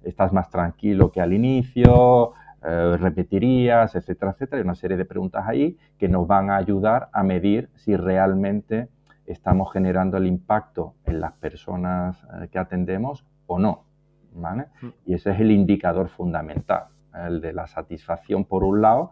estás 0.02 0.32
más 0.32 0.48
tranquilo 0.48 1.12
que 1.12 1.20
al 1.20 1.34
inicio, 1.34 2.32
repetirías, 2.62 3.94
etcétera, 3.96 4.30
etcétera. 4.30 4.60
Hay 4.60 4.64
una 4.64 4.74
serie 4.76 4.96
de 4.96 5.04
preguntas 5.04 5.44
ahí 5.46 5.76
que 5.98 6.08
nos 6.08 6.26
van 6.26 6.48
a 6.48 6.56
ayudar 6.56 7.10
a 7.12 7.22
medir 7.22 7.68
si 7.74 7.94
realmente 7.96 8.88
estamos 9.26 9.70
generando 9.74 10.16
el 10.16 10.26
impacto 10.26 10.94
en 11.04 11.20
las 11.20 11.32
personas 11.34 12.16
que 12.50 12.58
atendemos 12.58 13.26
o 13.50 13.58
no. 13.58 13.84
¿vale? 14.32 14.66
Mm. 14.80 14.88
Y 15.06 15.14
ese 15.14 15.30
es 15.32 15.40
el 15.40 15.50
indicador 15.50 16.08
fundamental, 16.08 16.84
el 17.26 17.40
de 17.40 17.52
la 17.52 17.66
satisfacción 17.66 18.44
por 18.44 18.64
un 18.64 18.80
lado 18.80 19.10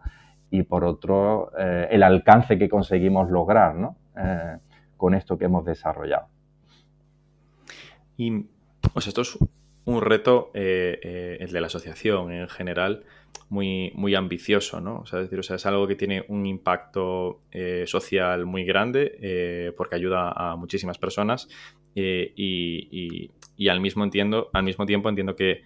y 0.49 0.63
por 0.63 0.83
otro 0.83 1.51
eh, 1.57 1.87
el 1.91 2.03
alcance 2.03 2.57
que 2.57 2.69
conseguimos 2.69 3.29
lograr 3.29 3.75
¿no? 3.75 3.97
Eh, 4.17 4.57
con 4.97 5.13
esto 5.13 5.37
que 5.37 5.45
hemos 5.45 5.65
desarrollado. 5.65 6.27
Y 8.17 8.45
sea, 8.97 9.09
esto 9.09 9.21
es 9.21 9.37
un 9.85 10.01
reto, 10.01 10.51
eh, 10.53 11.37
el 11.39 11.51
de 11.51 11.61
la 11.61 11.67
asociación 11.67 12.31
en 12.31 12.47
general, 12.49 13.05
muy, 13.49 13.91
muy 13.95 14.15
ambicioso, 14.15 14.79
¿no? 14.79 14.99
O 14.99 15.05
sea, 15.05 15.19
es, 15.19 15.25
decir, 15.25 15.39
o 15.39 15.43
sea, 15.43 15.55
es 15.55 15.65
algo 15.65 15.87
que 15.87 15.95
tiene 15.95 16.23
un 16.27 16.45
impacto 16.45 17.41
social 17.85 18.45
muy 18.45 18.63
grande 18.63 19.73
porque 19.75 19.95
ayuda 19.95 20.31
a 20.31 20.55
muchísimas 20.55 20.97
personas 20.97 21.47
y, 21.95 23.29
y, 23.57 23.69
al, 23.69 23.81
mismo 23.81 24.03
entiendo, 24.03 24.49
al 24.53 24.63
mismo 24.63 24.85
tiempo 24.85 25.09
entiendo 25.09 25.35
que 25.35 25.63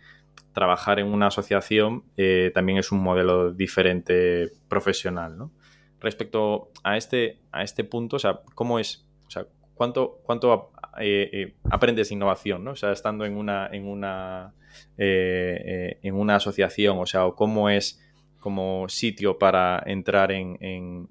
trabajar 0.53 0.99
en 0.99 1.07
una 1.07 1.27
asociación 1.27 2.03
eh, 2.17 2.51
también 2.53 2.77
es 2.77 2.91
un 2.91 3.01
modelo 3.01 3.51
diferente 3.51 4.51
profesional, 4.67 5.37
¿no? 5.37 5.51
Respecto 5.99 6.69
a 6.83 6.97
este, 6.97 7.39
a 7.51 7.63
este 7.63 7.83
punto, 7.83 8.17
o 8.17 8.19
sea, 8.19 8.41
¿cómo 8.55 8.77
es? 8.77 9.05
O 9.27 9.31
sea, 9.31 9.47
¿cuánto, 9.73 10.19
cuánto 10.23 10.71
eh, 10.99 11.29
eh, 11.31 11.55
aprendes 11.69 12.11
innovación, 12.11 12.63
¿no? 12.63 12.71
O 12.71 12.75
sea, 12.75 12.91
estando 12.91 13.25
en 13.25 13.37
una, 13.37 13.67
en 13.71 13.87
una, 13.87 14.53
en 14.97 16.15
una 16.15 16.35
asociación, 16.35 16.97
o 16.99 17.05
sea, 17.05 17.23
¿cómo 17.35 17.69
es 17.69 17.99
como 18.39 18.89
sitio 18.89 19.37
para 19.37 19.81
entrar 19.85 20.31
en, 20.31 20.57
en, 20.59 21.07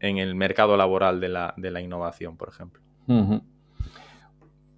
en, 0.00 0.18
el 0.18 0.34
mercado 0.34 0.76
laboral 0.76 1.20
de 1.20 1.28
la, 1.28 1.54
de 1.56 1.70
la 1.70 1.80
innovación, 1.80 2.36
por 2.36 2.48
ejemplo? 2.48 2.80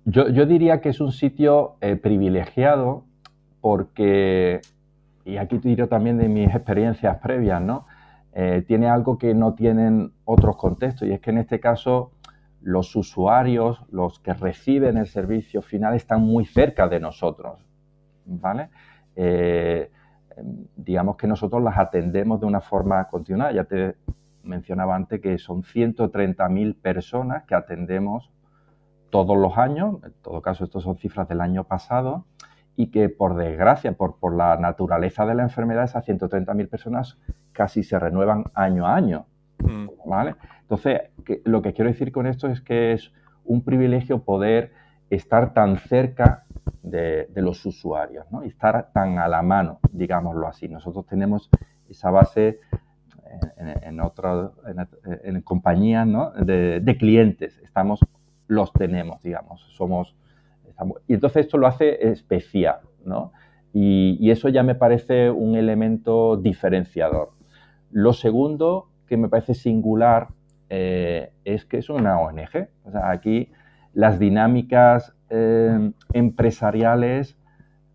yo, 0.05 0.29
yo, 0.29 0.47
diría 0.47 0.81
que 0.81 0.89
es 0.89 1.01
un 1.01 1.13
sitio 1.13 1.77
privilegiado 2.03 3.05
porque, 3.61 4.61
y 5.25 5.37
aquí 5.37 5.59
te 5.59 5.69
diré 5.69 5.87
también 5.87 6.19
de 6.19 6.29
mis 6.29 6.49
experiencias 6.49 7.19
previas, 7.19 7.61
¿no? 7.61 7.87
Eh, 8.33 8.65
tiene 8.67 8.89
algo 8.89 9.19
que 9.19 9.35
no 9.35 9.55
tienen 9.55 10.13
otros 10.25 10.57
contextos 10.57 11.09
y 11.09 11.13
es 11.13 11.21
que 11.21 11.31
en 11.31 11.39
este 11.39 11.59
caso 11.59 12.13
los 12.63 12.95
usuarios, 12.97 13.83
los 13.91 14.19
que 14.21 14.35
reciben 14.35 14.97
el 14.97 15.07
servicio 15.07 15.63
final 15.63 15.95
están 15.95 16.23
muy 16.23 16.45
cerca 16.45 16.89
de 16.89 17.01
nosotros, 17.01 17.59
¿vale? 18.27 18.69
Eh, 19.17 19.91
digamos 20.77 21.17
que 21.17 21.27
nosotros 21.27 21.63
las 21.63 21.79
atendemos 21.79 22.41
de 22.41 22.47
una 22.47 22.61
forma 22.61 23.07
continuada. 23.09 23.53
Ya 23.53 23.65
te 23.65 23.97
mencionaba 24.43 24.97
antes 24.97 25.21
que 25.21 25.39
son 25.39 25.63
130.000 25.63 26.75
personas 26.81 27.45
que 27.45 27.55
atendemos 27.55 28.31
todos 29.11 29.37
los 29.37 29.59
años, 29.59 29.97
en 30.05 30.13
todo 30.23 30.41
caso 30.41 30.65
estas 30.65 30.85
son 30.85 30.97
cifras 30.97 31.29
del 31.29 31.41
año 31.41 31.65
pasado, 31.65 32.27
y 32.77 32.91
que 32.91 33.09
por 33.09 33.35
desgracia, 33.35 33.93
por, 33.93 34.19
por 34.19 34.35
la 34.35 34.57
naturaleza 34.57 35.27
de 35.27 35.35
la 35.35 35.43
enfermedad, 35.43 35.85
esas 35.85 36.07
130.000 36.07 36.69
personas 36.69 37.19
casi 37.53 37.83
se 37.83 37.99
renuevan 37.99 38.45
año 38.55 38.87
a 38.87 38.95
año. 38.95 39.27
Mm. 39.63 39.89
¿vale? 40.07 40.37
Entonces, 40.63 41.01
lo 41.45 41.63
que 41.63 41.73
quiero 41.73 41.91
decir 41.91 42.13
con 42.13 42.27
esto 42.27 42.49
es 42.49 42.61
que 42.61 42.93
es 42.93 43.13
un 43.45 43.63
privilegio 43.63 44.23
poder 44.23 44.73
estar 45.11 45.53
tan 45.53 45.79
cerca 45.79 46.45
de, 46.83 47.29
los 47.37 47.65
usuarios 47.67 48.27
¿no? 48.31 48.45
y 48.45 48.49
estar 48.49 48.93
tan 48.93 49.19
a 49.19 49.29
la 49.29 49.43
mano, 49.43 49.81
digámoslo 49.93 50.47
así. 50.47 50.69
Nosotros 50.69 51.07
tenemos 51.07 51.51
esa 51.89 52.11
base 52.11 52.61
en, 53.57 53.99
en, 53.99 54.01
en, 55.25 55.43
compañías 55.43 56.07
¿no? 56.07 56.31
de, 56.33 56.97
clientes, 56.99 57.59
estamos, 57.59 58.01
los 58.47 58.73
tenemos, 58.73 59.23
digamos, 59.23 59.61
somos 59.77 60.15
y 61.07 61.15
entonces 61.15 61.47
esto 61.47 61.59
lo 61.59 61.67
hace 61.67 62.11
especial, 62.11 62.81
¿no? 63.05 63.33
Y, 63.73 64.31
eso 64.31 64.49
ya 64.49 64.63
me 64.63 64.75
parece 64.75 65.31
un 65.31 65.55
elemento 65.55 66.37
diferenciador. 66.37 67.31
Lo 67.91 68.13
segundo 68.13 68.90
que 69.11 69.17
me 69.17 69.29
parece 69.29 69.55
singular 69.55 70.29
eh, 70.69 71.33
es 71.45 71.65
que 71.65 71.79
es 71.79 71.91
una 71.91 72.21
ONG. 72.21 72.69
O 72.85 72.93
sea, 72.93 73.11
aquí 73.11 73.51
las 73.93 74.21
dinámicas 74.21 75.13
eh, 75.31 75.93
empresariales 76.13 77.37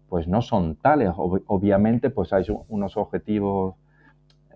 pues 0.10 0.28
no 0.28 0.42
son 0.42 0.76
tales. 0.76 1.12
obviamente 1.16 2.10
pues 2.10 2.34
hay 2.34 2.46
unos 2.68 2.98
objetivos 2.98 3.76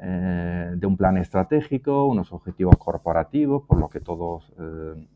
eh, 0.02 0.74
de 0.76 0.86
un 0.86 0.98
plan 0.98 1.17
estratégico, 1.17 2.06
unos 2.06 2.34
objetivos 2.34 2.76
corporativos 2.78 3.63
por 3.63 3.80
los 3.80 3.89
que 3.89 4.02
todos 4.02 4.54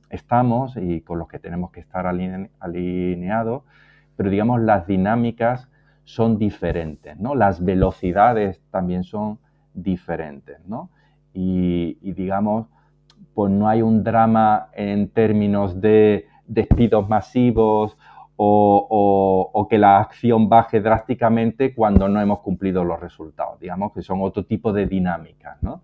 estamos 0.10 0.78
y 0.78 1.02
con 1.02 1.20
los 1.20 1.28
que 1.28 1.40
tenemos 1.40 1.72
que 1.72 1.82
estar 1.82 2.08
alineados, 2.08 3.64
pero 4.16 4.30
digamos 4.30 4.62
las 4.62 4.88
dinámicas 4.88 5.70
son 6.06 6.38
diferentes, 6.38 7.18
¿no? 7.18 7.36
Las 7.36 7.64
velocidades 7.64 8.62
también 8.72 9.04
son 9.04 9.40
diferentes, 9.74 10.66
¿no? 10.66 10.90
Y, 11.34 11.98
y 12.02 12.14
digamos, 12.14 12.68
pues 13.34 13.52
no 13.52 13.68
hay 13.68 13.82
un 13.82 14.04
drama 14.04 14.70
en 14.74 15.10
términos 15.10 15.82
de 15.82 16.28
despidos 16.48 17.08
masivos 17.10 17.98
o, 18.36 19.68
que 19.70 19.78
la 19.78 20.00
acción 20.00 20.50
baje 20.50 20.82
drásticamente 20.82 21.74
cuando 21.74 22.10
no 22.10 22.20
hemos 22.20 22.40
cumplido 22.40 22.84
los 22.84 23.00
resultados. 23.00 23.60
Digamos 23.60 23.94
que 23.94 24.02
son 24.02 24.22
otro 24.22 24.46
tipo 24.46 24.74
de 24.74 24.86
dinámicas. 24.86 25.62
¿no? 25.64 25.82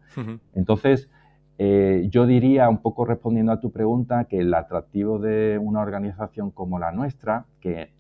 Entonces, 0.54 1.10
eh, 1.58 2.08
yo 2.10 2.26
diría, 2.26 2.70
un 2.70 2.80
poco 2.80 3.06
respondiendo 3.06 3.52
a 3.52 3.60
tu 3.60 3.72
pregunta, 3.72 4.26
que 4.26 4.40
el 4.40 4.54
atractivo 4.54 5.20
de 5.20 5.58
una 5.62 5.82
organización 5.82 6.52
como 6.52 6.80
la 6.80 6.92
nuestra, 6.92 7.46
que 7.62 7.94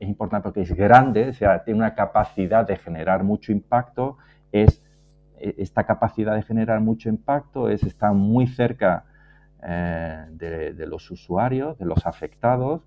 es 0.00 0.08
importante 0.08 0.44
porque 0.44 0.62
es 0.62 0.74
grande, 0.74 1.28
o 1.28 1.32
sea, 1.32 1.64
tiene 1.64 1.78
una 1.78 1.94
capacidad 1.94 2.66
de 2.66 2.76
generar 2.76 3.24
mucho 3.24 3.52
impacto, 3.52 4.16
es 4.52 4.82
esta 5.58 5.84
capacidad 5.84 6.34
de 6.34 6.42
generar 6.42 6.80
mucho 6.80 7.08
impacto 7.08 7.68
es 7.68 7.82
estar 7.82 8.12
muy 8.12 8.46
cerca 8.46 9.04
eh, 9.62 10.26
de, 10.30 10.86
los 10.86 11.10
usuarios, 11.10 11.78
de 11.78 11.84
los 11.86 12.06
afectados, 12.06 12.82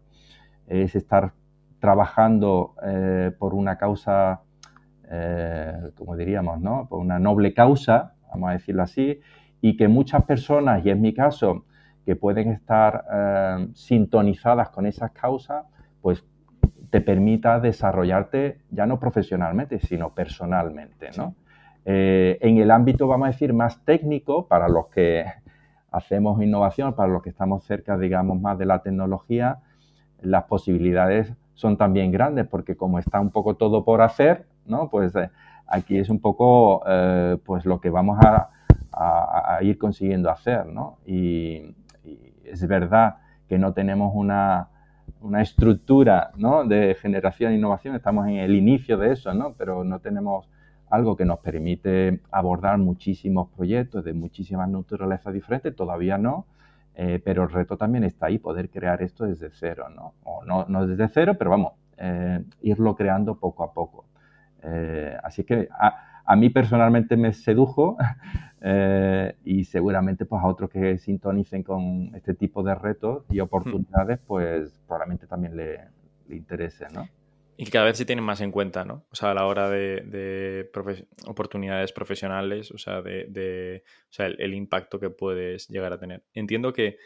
es 0.67 0.95
estar 0.95 1.33
trabajando 1.79 2.75
eh, 2.83 3.31
por 3.37 3.53
una 3.53 3.77
causa, 3.77 4.41
eh, 5.09 5.91
como 5.95 6.15
diríamos, 6.15 6.59
¿no? 6.59 6.87
por 6.87 6.99
una 6.99 7.19
noble 7.19 7.53
causa, 7.53 8.13
vamos 8.29 8.49
a 8.49 8.53
decirlo 8.53 8.83
así, 8.83 9.19
y 9.61 9.77
que 9.77 9.87
muchas 9.87 10.23
personas, 10.25 10.85
y 10.85 10.89
en 10.89 11.01
mi 11.01 11.13
caso, 11.13 11.65
que 12.05 12.15
pueden 12.15 12.51
estar 12.51 13.03
sintonizadas 13.73 14.69
con 14.69 14.85
esas 14.85 15.11
causas, 15.11 15.65
pues 16.01 16.23
te 16.89 17.01
permita 17.01 17.59
desarrollarte 17.59 18.59
ya 18.69 18.85
no 18.85 18.97
profesionalmente, 18.97 19.79
sino 19.79 20.13
personalmente. 20.13 21.09
¿no? 21.17 21.35
En 21.89 22.57
el 22.57 22.69
ámbito, 22.69 23.07
vamos 23.07 23.27
a 23.27 23.31
decir, 23.31 23.53
más 23.53 23.83
técnico, 23.85 24.47
para 24.47 24.67
los 24.67 24.87
que 24.87 25.25
hacemos 25.91 26.41
innovación, 26.41 26.93
para 26.93 27.11
los 27.11 27.21
que 27.21 27.29
estamos 27.29 27.63
cerca, 27.63 27.97
digamos, 27.97 28.39
más 28.41 28.57
de 28.57 28.65
la 28.65 28.81
tecnología, 28.81 29.59
las 30.21 30.43
posibilidades 30.45 31.33
son 31.53 31.77
también 31.77 32.11
grandes 32.11 32.47
porque 32.47 32.75
como 32.75 32.99
está 32.99 33.19
un 33.19 33.31
poco 33.31 33.55
todo 33.55 33.83
por 33.83 34.01
hacer, 34.01 34.45
¿no? 34.65 34.89
Pues 34.89 35.15
eh, 35.15 35.29
aquí 35.65 35.97
es 35.97 36.09
un 36.09 36.19
poco 36.19 36.83
eh, 36.87 37.37
pues 37.43 37.65
lo 37.65 37.79
que 37.81 37.89
vamos 37.89 38.19
a, 38.21 38.49
ir 39.61 39.77
consiguiendo 39.77 40.31
hacer, 40.31 40.65
¿no? 40.65 40.97
Y, 41.05 41.75
es 42.43 42.65
verdad 42.65 43.17
que 43.49 43.57
no 43.59 43.73
tenemos 43.73 44.13
una, 44.15 44.69
estructura 45.39 46.31
¿no? 46.37 46.63
de 46.63 46.95
generación 46.95 47.51
e 47.51 47.55
innovación, 47.57 47.95
estamos 47.95 48.25
en 48.27 48.37
el 48.37 48.55
inicio 48.55 48.97
de 48.97 49.11
eso, 49.11 49.33
¿no? 49.33 49.53
Pero 49.57 49.83
no 49.83 49.99
tenemos 49.99 50.47
algo 50.89 51.15
que 51.15 51.25
nos 51.25 51.39
permite 51.39 52.21
abordar 52.31 52.77
muchísimos 52.77 53.49
proyectos 53.49 54.03
de 54.03 54.13
muchísimas 54.13 54.69
naturalezas 54.69 55.33
diferentes, 55.33 55.75
todavía 55.75 56.17
no, 56.17 56.45
eh, 56.95 57.21
pero 57.23 57.43
el 57.43 57.49
reto 57.49 57.77
también 57.77 58.03
está 58.03 58.27
ahí, 58.27 58.39
poder 58.39 58.69
crear 58.69 59.01
esto 59.01 59.25
desde 59.25 59.49
cero, 59.51 59.87
¿no? 59.93 60.13
O 60.23 60.43
no, 60.45 60.65
no 60.67 60.87
desde 60.87 61.07
cero, 61.09 61.35
pero 61.37 61.51
vamos, 61.51 61.73
eh, 61.97 62.43
irlo 62.61 62.95
creando 62.95 63.35
poco 63.35 63.63
a 63.63 63.73
poco. 63.73 64.05
Eh, 64.63 65.15
así 65.23 65.43
que 65.43 65.69
a, 65.71 66.35
mí 66.35 66.49
personalmente 66.49 67.15
me 67.15 67.33
sedujo 67.33 67.97
y 69.45 69.63
seguramente 69.65 70.25
pues 70.25 70.43
a 70.43 70.47
otros 70.47 70.69
que 70.69 70.97
sintonicen 70.97 71.63
con 71.63 72.11
este 72.15 72.33
tipo 72.33 72.63
de 72.63 72.75
retos 72.75 73.23
y 73.29 73.39
oportunidades, 73.39 74.19
pues 74.25 74.81
probablemente 74.87 75.27
también 75.27 75.55
le, 75.55 75.79
le 76.27 76.35
interese, 76.35 76.87
¿no? 76.93 77.07
Y 77.57 77.65
que 77.65 77.71
cada 77.71 77.85
vez 77.85 77.97
se 77.97 78.05
tienen 78.05 78.23
más 78.23 78.39
en 78.41 78.51
cuenta, 78.51 78.85
¿no? 78.85 79.07
O 79.09 79.15
sea, 79.15 79.31
a 79.31 79.33
la 79.33 79.47
hora 79.47 79.67
de, 79.69 80.69
oportunidades 81.25 81.91
profesionales, 81.91 82.71
o 82.71 82.77
sea, 82.77 83.01
de, 83.01 83.83
el, 84.19 84.53
impacto 84.53 84.99
que 84.99 85.09
puedes 85.09 85.67
llegar 85.67 85.91
a 85.91 85.99
tener. 85.99 86.23
Entiendo 86.33 86.71
que 86.71 86.97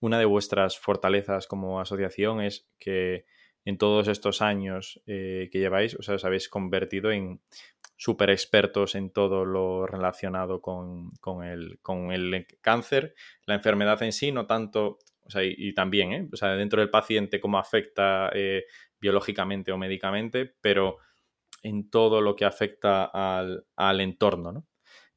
una 0.00 0.18
de 0.18 0.24
vuestras 0.24 0.78
fortalezas 0.78 1.46
como 1.46 1.78
asociación 1.78 2.40
es 2.40 2.70
que 2.78 3.26
en 3.66 3.76
todos 3.76 4.08
estos 4.08 4.40
años 4.40 5.02
eh, 5.06 5.50
que 5.52 5.58
lleváis, 5.58 5.94
o 5.94 6.02
sea, 6.02 6.14
os 6.14 6.24
habéis 6.24 6.48
convertido 6.48 7.10
en 7.10 7.42
súper 7.96 8.30
expertos 8.30 8.94
en 8.94 9.10
todo 9.10 9.44
lo 9.44 9.86
relacionado 9.86 10.62
con, 10.62 11.12
el, 11.44 11.78
con, 11.82 12.12
el, 12.12 12.46
cáncer, 12.62 13.14
la 13.44 13.56
enfermedad 13.56 14.02
en 14.02 14.12
sí, 14.12 14.32
no 14.32 14.46
tanto, 14.46 14.98
o 15.26 15.30
sea, 15.30 15.42
y, 15.44 15.74
también, 15.74 16.12
¿eh? 16.12 16.28
o 16.32 16.36
sea, 16.36 16.54
dentro 16.54 16.80
del 16.80 16.88
paciente, 16.88 17.40
cómo 17.40 17.58
afecta 17.58 18.30
eh, 18.32 18.64
biológicamente 19.00 19.72
o 19.72 19.78
médicamente, 19.78 20.54
pero 20.60 20.98
en 21.62 21.90
todo 21.90 22.20
lo 22.20 22.36
que 22.36 22.44
afecta 22.44 23.04
al, 23.04 24.00
entorno. 24.00 24.52
¿no? 24.52 24.66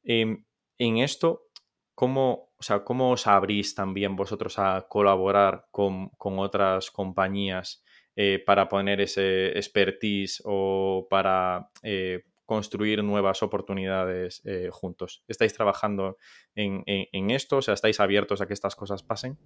Em, 0.02 0.44
en 0.78 0.98
esto, 0.98 1.48
¿cómo, 1.94 2.52
o 2.58 2.62
sea, 2.62 2.84
¿cómo 2.84 3.10
os 3.10 3.26
abrís 3.26 3.74
también 3.74 4.16
vosotros 4.16 4.58
a 4.58 4.86
colaborar 4.88 5.66
con, 5.70 6.10
otras 6.18 6.90
compañías 6.90 7.84
eh, 8.16 8.42
para 8.44 8.68
poner 8.68 9.00
ese 9.00 9.56
expertise 9.58 10.42
o 10.44 11.06
para 11.08 11.70
eh, 11.82 12.24
construir 12.44 13.02
nuevas 13.04 13.42
oportunidades 13.42 14.42
eh, 14.44 14.68
juntos? 14.72 15.24
¿Estáis 15.28 15.54
trabajando 15.54 16.16
en, 16.54 17.30
esto? 17.30 17.58
O 17.58 17.62
sea, 17.62 17.74
¿estáis 17.74 18.00
abiertos 18.00 18.40
a 18.40 18.46
que 18.46 18.54
estas 18.54 18.74
cosas 18.74 19.02
pasen? 19.02 19.38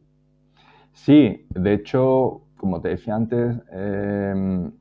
Sí, 0.93 1.47
de 1.51 1.74
hecho, 1.74 2.45
como 2.57 2.80
te 2.80 2.88
decía 2.88 3.14
antes, 3.14 3.57
em, 3.70 4.72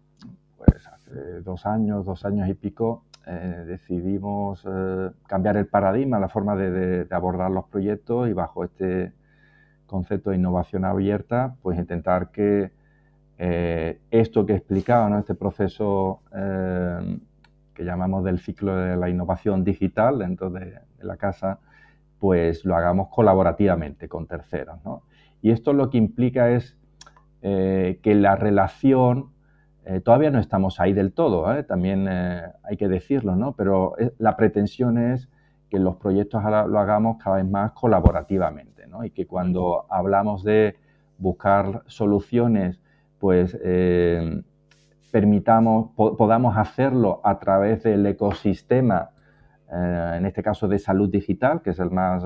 pues 0.57 0.88
hace 0.88 1.41
dos 1.41 1.65
años, 1.65 2.05
dos 2.05 2.26
años 2.26 2.47
y 2.49 2.53
pico, 2.53 3.03
eh, 3.28 3.63
decidimos 3.65 4.63
eh, 4.65 5.09
cambiar 5.28 5.57
el 5.57 5.67
paradigma, 5.67 6.19
la 6.19 6.30
forma 6.30 6.55
de, 6.55 7.07
abordar 7.11 7.51
los 7.51 7.65
proyectos 7.65 8.30
y 8.30 8.34
bajo 8.34 8.63
este 8.63 9.13
concepto 9.88 10.30
de 10.30 10.38
innovación 10.38 10.86
abierta, 10.86 11.55
pues 11.61 11.78
intentar 11.78 12.32
que 12.32 12.71
eh, 13.38 13.99
esto 14.11 14.45
que 14.45 14.53
he 14.53 14.55
explicado, 14.57 15.09
¿no? 15.09 15.19
este 15.19 15.36
proceso 15.36 16.21
em, 16.32 17.19
que 17.73 17.84
llamamos 17.84 18.23
del 18.23 18.39
ciclo 18.39 18.76
de 18.76 18.95
la 18.95 19.09
innovación 19.09 19.63
digital 19.63 20.19
dentro 20.19 20.49
de, 20.49 20.80
de 20.97 21.03
la 21.03 21.17
casa, 21.17 21.59
pues 22.19 22.63
lo 22.63 22.76
hagamos 22.76 23.09
colaborativamente 23.09 24.07
con 24.07 24.28
terceros. 24.28 24.84
¿no? 24.86 25.03
Y 25.41 25.51
esto 25.51 25.73
lo 25.73 25.89
que 25.89 25.97
implica 25.97 26.49
es 26.51 26.78
eh, 27.47 27.99
que 28.01 28.15
la 28.15 28.35
relación, 28.35 29.29
eh, 29.85 29.99
todavía 29.99 30.31
no 30.31 30.39
estamos 30.39 30.79
ahí 30.79 30.93
del 30.93 31.13
todo, 31.13 31.55
¿eh? 31.55 31.61
también 31.61 32.07
hay 32.07 32.75
que 32.75 32.87
decirlo, 32.87 33.35
¿no? 33.35 33.55
Pero 33.55 33.93
la 34.17 34.35
pretensión 34.35 34.97
es 34.97 35.29
que 35.69 35.77
los 35.77 35.97
proyectos 35.97 36.41
lo 36.43 36.79
hagamos 36.79 37.17
cada 37.23 37.35
vez 37.35 37.45
más 37.45 37.73
colaborativamente, 37.73 38.87
¿no? 38.87 39.03
Y 39.03 39.11
que 39.11 39.27
cuando 39.27 39.85
hablamos 39.91 40.43
de 40.43 40.75
buscar 41.19 41.83
soluciones, 41.85 42.79
pues 43.19 43.55
permitamos, 45.11 45.91
podamos 45.95 46.57
hacerlo 46.57 47.21
a 47.23 47.37
través 47.37 47.83
del 47.83 48.07
ecosistema, 48.07 49.11
en 49.71 50.25
este 50.25 50.41
caso 50.41 50.67
de 50.67 50.79
salud 50.79 51.11
digital, 51.11 51.61
que 51.61 51.69
es 51.69 51.79
el 51.79 51.91
más 51.91 52.23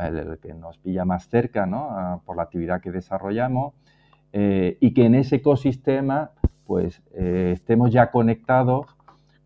el, 0.00 0.38
que 0.38 0.54
nos 0.54 0.78
pilla 0.78 1.04
más 1.04 1.28
cerca 1.28 1.66
¿no? 1.66 2.22
por 2.24 2.36
la 2.36 2.44
actividad 2.44 2.80
que 2.80 2.90
desarrollamos, 2.90 3.74
eh, 4.32 4.78
y 4.80 4.94
que 4.94 5.06
en 5.06 5.16
ese 5.16 5.36
ecosistema 5.36 6.30
pues 6.64 7.02
eh, 7.14 7.50
estemos 7.52 7.92
ya 7.92 8.12
conectados, 8.12 8.86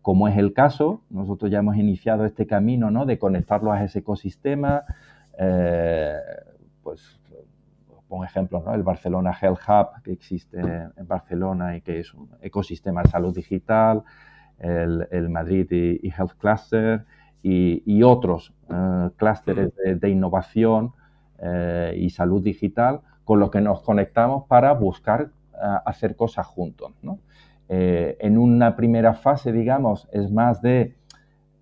como 0.03 0.27
es 0.27 0.37
el 0.37 0.53
caso, 0.53 1.01
nosotros 1.09 1.49
ya 1.49 1.59
hemos 1.59 1.75
iniciado 1.77 2.25
este 2.25 2.45
camino 2.45 2.91
¿no? 2.91 3.07
de 3.07 3.17
conectarlos 3.17 3.73
a 3.73 3.83
ese 3.83 3.99
ecosistema, 3.99 4.83
eh, 5.39 6.13
pues 6.83 7.19
pongo 8.07 8.23
ejemplo, 8.23 8.61
¿no? 8.63 8.75
el 8.75 8.83
Barcelona 8.83 9.35
Health 9.41 9.61
Hub 9.67 10.03
que 10.03 10.11
existe 10.11 10.59
en 10.59 11.07
Barcelona 11.07 11.75
y 11.75 11.81
que 11.81 11.99
es 11.99 12.13
un 12.13 12.29
ecosistema 12.41 13.01
de 13.01 13.09
salud 13.09 13.33
digital, 13.33 14.03
el, 14.59 15.29
Madrid 15.29 15.67
y 15.71 16.09
Health 16.09 16.33
Cluster, 16.37 17.05
y, 17.47 18.01
otros 18.01 18.53
uh, 18.69 19.09
clústeres 19.17 19.71
de, 19.75 20.09
innovación 20.09 20.93
eh, 21.37 21.93
y 21.95 22.09
salud 22.09 22.41
digital 22.41 23.01
con 23.23 23.39
los 23.39 23.51
que 23.51 23.61
nos 23.61 23.81
conectamos 23.81 24.45
para 24.47 24.73
buscar 24.73 25.29
eh, 25.53 25.57
hacer 25.85 26.15
cosas 26.15 26.47
juntos. 26.47 26.91
en 27.69 28.37
una 28.37 28.75
primera 28.75 29.13
fase, 29.13 29.51
digamos, 29.51 30.07
es 30.11 30.31
más 30.31 30.61
de, 30.61 30.95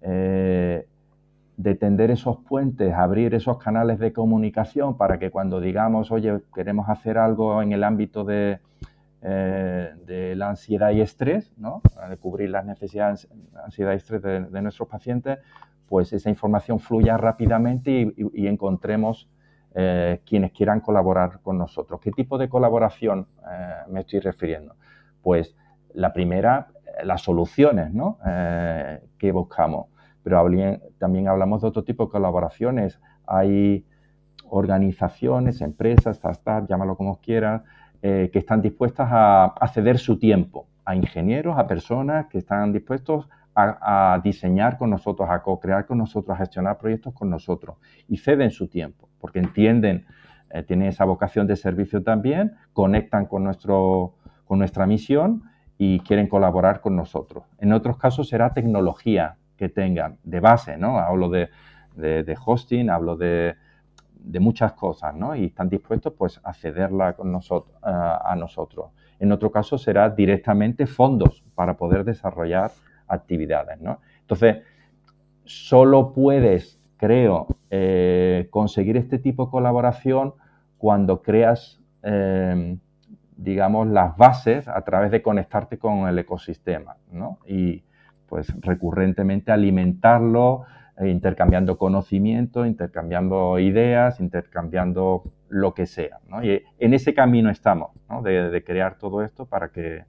de 0.01 1.75
tender 1.75 2.11
esos 2.11 2.37
puentes, 2.37 2.93
abrir 2.93 3.33
esos 3.33 3.57
canales 3.57 3.99
de 3.99 4.13
comunicación 4.13 4.95
para 4.97 5.19
que 5.19 5.31
cuando 5.31 5.59
digamos, 5.59 6.11
oye, 6.11 6.39
queremos 6.55 6.87
hacer 6.87 7.17
algo 7.17 7.61
en 7.61 7.73
el 7.73 7.83
ámbito 7.83 8.23
de, 8.23 8.59
de 9.21 10.33
la 10.35 10.49
ansiedad 10.49 10.91
y 10.91 11.01
estrés, 11.01 11.51
¿no? 11.57 11.81
de 12.09 12.17
cubrir 12.17 12.49
las 12.49 12.65
necesidades 12.65 13.27
de 13.29 13.59
ansiedad 13.63 13.93
y 13.93 13.95
estrés 13.95 14.21
de, 14.21 14.41
de, 14.41 14.61
nuestros 14.61 14.89
pacientes, 14.89 15.39
pues 15.93 16.11
esa 16.11 16.31
información 16.31 16.79
fluya 16.79 17.17
rápidamente 17.17 18.15
y, 18.17 18.47
encontremos 18.47 19.29
eh, 19.75 20.21
quienes 20.25 20.51
quieran 20.51 20.79
colaborar 20.79 21.39
con 21.43 21.59
nosotros. 21.59 21.99
¿Qué 22.01 22.09
tipo 22.09 22.39
de 22.39 22.49
colaboración 22.49 23.27
eh, 23.47 23.73
me 23.89 23.99
estoy 23.99 24.19
refiriendo? 24.21 24.73
Pues 25.21 25.55
la 25.93 26.11
primera, 26.11 26.69
eh, 26.83 27.05
las 27.05 27.21
soluciones 27.21 27.91
que 29.19 29.31
buscamos, 29.31 29.85
pero 30.23 30.43
también 30.97 31.27
hablamos 31.27 31.61
de 31.61 31.67
otro 31.67 31.83
tipo 31.83 32.05
de 32.05 32.11
colaboraciones. 32.11 32.99
Hay 33.27 33.85
organizaciones, 34.49 35.61
empresas, 35.61 36.17
startups, 36.17 36.69
llámalo 36.69 36.97
como 36.97 37.21
quieras, 37.21 37.61
que 38.01 38.31
están 38.33 38.63
dispuestas 38.63 39.09
a, 39.11 39.67
ceder 39.71 39.99
su 39.99 40.17
tiempo 40.17 40.65
a 40.85 40.95
ingenieros, 40.95 41.55
a 41.55 41.67
personas 41.67 42.25
que 42.29 42.39
están 42.39 42.73
dispuestos 42.73 43.29
diseñar 44.23 44.77
con 44.77 44.89
nosotros, 44.89 45.29
a 45.29 45.41
co-crear 45.41 45.85
con 45.85 45.97
nosotros, 45.97 46.35
a 46.35 46.39
gestionar 46.39 46.77
proyectos 46.77 47.13
con 47.13 47.29
nosotros 47.29 47.77
y 48.07 48.17
ceden 48.17 48.51
su 48.51 48.67
tiempo 48.67 49.09
porque 49.23 49.39
entienden, 49.39 50.05
eh, 50.49 50.63
tienen 50.63 50.89
esa 50.89 51.05
vocación 51.05 51.47
de 51.47 51.55
servicio 51.55 52.03
también, 52.03 52.57
conectan 52.73 53.25
con, 53.25 53.45
nuestro, 53.45 54.15
con 54.43 54.59
nuestra 54.59 54.85
misión 54.85 55.43
y 55.77 56.01
quieren 56.01 56.27
colaborar 56.27 56.81
con 56.81 56.97
nosotros. 56.97 57.45
En 57.59 57.71
otros 57.71 57.95
casos 57.97 58.27
será 58.27 58.53
tecnología 58.53 59.37
que 59.55 59.69
tengan 59.69 60.17
de 60.25 60.41
base, 60.41 60.75
¿no? 60.75 60.99
Hablo 60.99 61.29
de, 61.29 61.47
de, 61.95 62.37
hosting, 62.45 62.89
hablo 62.89 63.15
de, 63.15 63.55
de, 64.13 64.39
muchas 64.41 64.73
cosas, 64.73 65.15
¿no? 65.15 65.37
Y 65.37 65.45
están 65.45 65.69
dispuestos 65.69 66.11
pues 66.17 66.41
a 66.43 66.53
cederla 66.53 67.13
con 67.13 67.31
nosotros, 67.31 67.77
a 67.81 68.35
nosotros. 68.37 68.91
En 69.19 69.31
otro 69.31 69.53
caso 69.53 69.77
será 69.77 70.09
directamente 70.09 70.85
fondos 70.85 71.45
para 71.55 71.77
poder 71.77 72.03
desarrollar 72.03 72.71
actividades. 73.07 73.79
¿no? 73.79 73.99
Entonces, 74.21 74.63
solo 75.45 76.13
puedes, 76.13 76.79
creo, 76.97 77.47
eh, 77.69 78.47
conseguir 78.49 78.97
este 78.97 79.19
tipo 79.19 79.45
de 79.45 79.51
colaboración 79.51 80.33
cuando 80.77 81.21
creas, 81.21 81.81
eh, 82.03 82.77
digamos, 83.35 83.87
las 83.87 84.15
bases 84.17 84.67
a 84.67 84.81
través 84.81 85.11
de 85.11 85.21
conectarte 85.21 85.77
con 85.77 86.07
el 86.07 86.19
ecosistema, 86.19 86.97
¿no? 87.11 87.39
Y 87.47 87.83
pues 88.27 88.53
recurrentemente 88.61 89.51
alimentarlo, 89.51 90.65
eh, 90.97 91.09
intercambiando 91.09 91.77
conocimiento, 91.77 92.65
intercambiando 92.65 93.57
ideas, 93.59 94.19
intercambiando 94.19 95.23
lo 95.49 95.73
que 95.73 95.85
sea. 95.85 96.19
Y 96.43 96.61
en 96.79 96.93
ese 96.93 97.13
camino 97.13 97.49
estamos, 97.49 97.91
¿no? 98.09 98.21
de, 98.21 98.63
crear 98.63 98.97
todo 98.97 99.23
esto 99.23 99.45
para 99.45 99.69
que 99.69 100.05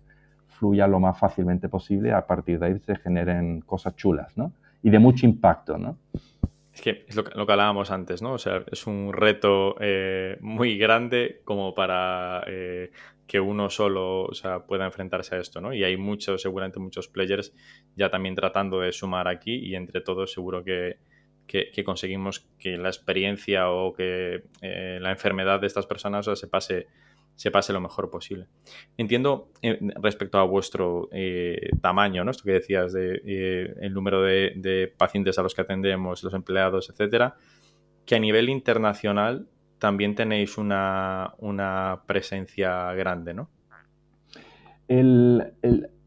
fluya 0.54 0.86
lo 0.86 1.00
más 1.00 1.18
fácilmente 1.18 1.68
posible, 1.68 2.12
a 2.12 2.26
partir 2.26 2.58
de 2.58 2.66
ahí 2.66 2.78
se 2.80 2.96
generen 2.96 3.60
cosas 3.60 3.96
chulas, 3.96 4.36
¿no? 4.36 4.52
Y 4.82 4.90
de 4.90 4.98
mucho 4.98 5.26
impacto, 5.26 5.78
¿no? 5.78 5.96
Es 6.72 6.80
que 6.80 7.04
es 7.06 7.14
lo 7.14 7.24
que, 7.24 7.52
hablábamos 7.52 7.90
antes, 7.90 8.20
¿no? 8.20 8.32
O 8.32 8.38
sea, 8.38 8.64
es 8.70 8.86
un 8.86 9.12
reto 9.12 9.76
eh, 9.80 10.36
muy 10.40 10.76
grande 10.76 11.40
como 11.44 11.72
para 11.72 12.42
eh, 12.48 12.90
que 13.26 13.38
uno 13.38 13.70
solo 13.70 14.24
o 14.24 14.34
sea, 14.34 14.60
pueda 14.60 14.84
enfrentarse 14.84 15.36
a 15.36 15.38
esto, 15.38 15.60
¿no? 15.60 15.72
Y 15.72 15.84
hay 15.84 15.96
muchos, 15.96 16.42
seguramente 16.42 16.80
muchos 16.80 17.06
players 17.08 17.52
ya 17.96 18.10
también 18.10 18.34
tratando 18.34 18.80
de 18.80 18.92
sumar 18.92 19.28
aquí 19.28 19.54
y 19.54 19.76
entre 19.76 20.00
todos 20.00 20.32
seguro 20.32 20.64
que, 20.64 20.98
que, 21.46 21.84
conseguimos 21.84 22.46
que 22.58 22.76
la 22.76 22.88
experiencia 22.88 23.70
o 23.70 23.92
que 23.94 24.42
eh, 24.60 24.98
la 25.00 25.10
enfermedad 25.10 25.60
de 25.60 25.68
estas 25.68 25.86
personas 25.86 26.26
se 26.34 26.46
pase 26.48 26.88
se 27.36 27.50
pase 27.50 27.72
lo 27.72 27.80
mejor 27.80 28.10
posible. 28.10 28.46
Entiendo 28.96 29.48
eh, 29.62 29.78
respecto 30.00 30.38
a 30.38 30.44
vuestro 30.44 31.08
eh, 31.12 31.70
tamaño, 31.80 32.24
¿no? 32.24 32.30
Esto 32.30 32.44
que 32.44 32.52
decías 32.52 32.92
de 32.92 33.20
eh, 33.24 33.74
el 33.80 33.92
número 33.92 34.22
de, 34.22 34.92
pacientes 34.96 35.38
a 35.38 35.42
los 35.42 35.54
que 35.54 35.62
atendemos, 35.62 36.22
los 36.22 36.34
empleados, 36.34 36.90
etcétera, 36.90 37.36
que 38.06 38.14
a 38.14 38.18
nivel 38.18 38.48
internacional 38.48 39.48
también 39.78 40.14
tenéis 40.14 40.56
una, 40.56 41.34
presencia 42.06 42.92
grande, 42.94 43.34
¿no? 43.34 43.50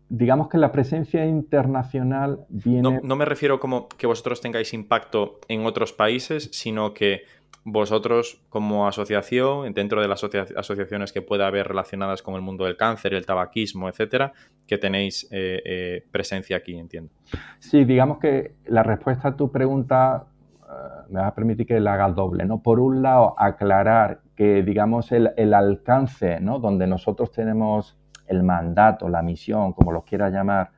digamos 0.09 0.47
que 0.47 0.57
la 0.57 0.71
presencia 0.71 1.25
internacional 1.25 2.45
viene... 2.49 3.01
No, 3.03 3.15
me 3.15 3.25
refiero 3.25 3.59
como 3.59 3.89
que 3.89 4.07
vosotros 4.07 4.39
tengáis 4.39 4.73
impacto 4.73 5.39
en 5.47 5.65
otros 5.65 5.93
países, 5.93 6.49
sino 6.53 6.93
que 6.93 7.23
vosotros 7.69 8.41
como 8.47 8.87
asociación, 8.87 9.73
dentro 9.73 10.01
de 10.01 10.07
las 10.07 10.23
asociaciones 10.23 11.11
que 11.11 11.21
pueda 11.21 11.47
haber 11.47 11.67
relacionadas 11.67 12.21
con 12.21 12.35
el 12.35 12.41
mundo 12.41 12.63
del 12.63 12.77
cáncer, 12.77 13.13
el 13.13 13.25
tabaquismo, 13.25 13.89
etcétera, 13.89 14.31
que 14.65 14.77
tenéis 14.77 15.27
eh, 15.31 15.61
eh, 15.65 16.05
presencia 16.09 16.55
aquí, 16.55 16.77
entiendo. 16.77 17.11
Sí, 17.59 17.83
digamos 17.83 18.19
que 18.19 18.55
la 18.67 18.83
respuesta 18.83 19.27
a 19.27 19.35
tu 19.35 19.51
pregunta 19.51 20.27
eh, 20.61 20.71
me 21.09 21.19
va 21.19 21.27
a 21.27 21.35
permitir 21.35 21.67
que 21.67 21.81
la 21.81 21.95
haga 21.95 22.07
doble, 22.07 22.45
¿no? 22.45 22.63
Por 22.63 22.79
un 22.79 23.01
lado, 23.01 23.35
aclarar 23.37 24.21
que, 24.37 24.63
digamos, 24.63 25.11
el, 25.11 25.31
el 25.35 25.53
alcance, 25.53 26.39
¿no? 26.39 26.59
Donde 26.59 26.87
nosotros 26.87 27.33
tenemos 27.33 27.97
el 28.27 28.43
mandato, 28.43 29.09
la 29.09 29.21
misión, 29.21 29.73
como 29.73 29.91
lo 29.91 30.05
quiera 30.05 30.29
llamar, 30.29 30.71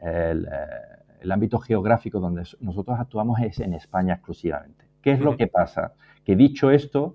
el, 0.00 1.32
ámbito 1.32 1.58
geográfico 1.58 2.20
donde 2.20 2.44
nosotros 2.60 3.00
actuamos 3.00 3.40
es 3.40 3.58
en 3.58 3.74
España 3.74 4.14
exclusivamente. 4.14 4.87
¿Qué 5.08 5.14
es 5.14 5.20
lo 5.20 5.38
que 5.38 5.46
pasa? 5.46 5.94
Que 6.22 6.36
dicho 6.36 6.70
esto, 6.70 7.14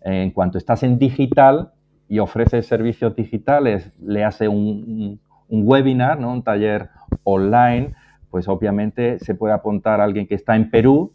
en 0.00 0.30
cuanto 0.30 0.56
estás 0.56 0.82
en 0.84 0.98
digital 0.98 1.72
y 2.08 2.18
ofreces 2.18 2.66
servicios 2.66 3.14
digitales, 3.14 3.92
le 4.00 4.24
hace 4.24 4.48
un, 4.48 5.20
webinar, 5.50 6.18
¿no? 6.18 6.32
un 6.32 6.42
taller 6.42 6.88
online, 7.24 7.92
pues 8.30 8.48
obviamente 8.48 9.18
se 9.18 9.34
puede 9.34 9.52
apuntar 9.52 10.00
a 10.00 10.04
alguien 10.04 10.26
que 10.26 10.34
está 10.34 10.56
en 10.56 10.70
Perú 10.70 11.12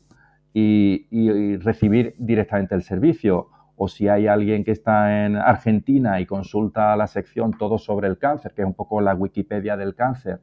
y 0.53 1.57
recibir 1.57 2.13
directamente 2.19 2.75
el 2.75 2.83
servicio 2.83 3.47
o 3.77 3.87
si 3.87 4.07
hay 4.07 4.27
alguien 4.27 4.63
que 4.63 4.69
está 4.69 5.25
en 5.25 5.37
Argentina 5.37 6.21
y 6.21 6.27
consulta 6.27 6.95
la 6.95 7.07
sección 7.07 7.53
Todo 7.57 7.79
sobre 7.79 8.07
el 8.09 8.19
cáncer, 8.19 8.53
que 8.53 8.61
es 8.61 8.67
un 8.67 8.75
poco 8.75 9.01
la 9.01 9.15
Wikipedia 9.15 9.75
del 9.75 9.95
cáncer, 9.95 10.39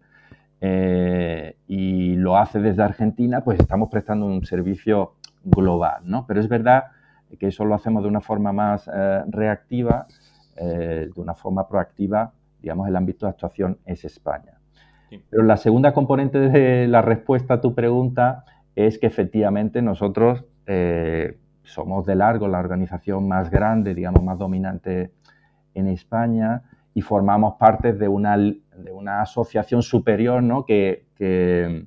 eh, 0.61 1.57
y 1.69 2.17
lo 2.17 2.37
hace 2.37 2.59
desde 2.59 2.83
Argentina, 2.83 3.45
pues 3.45 3.61
estamos 3.61 3.91
prestando 3.91 4.27
un 4.27 4.45
servicio 4.45 5.13
global, 5.51 6.03
¿no? 6.05 6.27
Pero 6.27 6.41
es 6.41 6.49
verdad 6.49 6.85
que 7.39 7.49
eso 7.49 7.65
lo 7.65 7.75
hacemos 7.75 8.03
de 8.03 8.09
una 8.09 8.21
forma 8.21 8.53
más 8.53 8.89
eh, 8.93 9.23
reactiva, 9.29 10.07
eh, 10.57 11.11
de 11.15 11.21
una 11.21 11.35
forma 11.35 11.69
proactiva, 11.69 12.33
digamos, 12.61 12.89
el 12.89 12.97
ámbito 12.97 13.27
de 13.27 13.31
actuación 13.31 13.79
es 13.85 14.05
España. 14.05 14.55
Pero 15.31 15.43
la 15.43 15.57
segunda 15.57 15.93
componente 15.95 16.39
de 16.39 16.87
la 16.87 17.01
respuesta 17.01 17.55
a 17.55 17.61
tu 17.61 17.75
pregunta 17.75 18.45
es 18.75 18.99
que 18.99 19.07
efectivamente 19.07 19.81
nosotros 19.81 20.45
somos 21.63 22.05
de 22.05 22.15
largo 22.15 22.47
la 22.47 22.59
organización 22.59 23.27
más 23.27 23.51
grande, 23.51 23.95
digamos, 23.95 24.23
más 24.23 24.39
dominante 24.39 25.13
en 25.75 25.87
España 25.87 26.63
y 26.95 27.03
formamos 27.03 27.55
parte 27.55 27.93
de 27.93 28.09
una, 28.09 28.37
de 28.37 28.93
una 28.93 29.23
asociación 29.23 29.83
superior 29.83 30.43
¿no? 30.43 30.65
que, 30.65 31.07
que, 31.15 31.87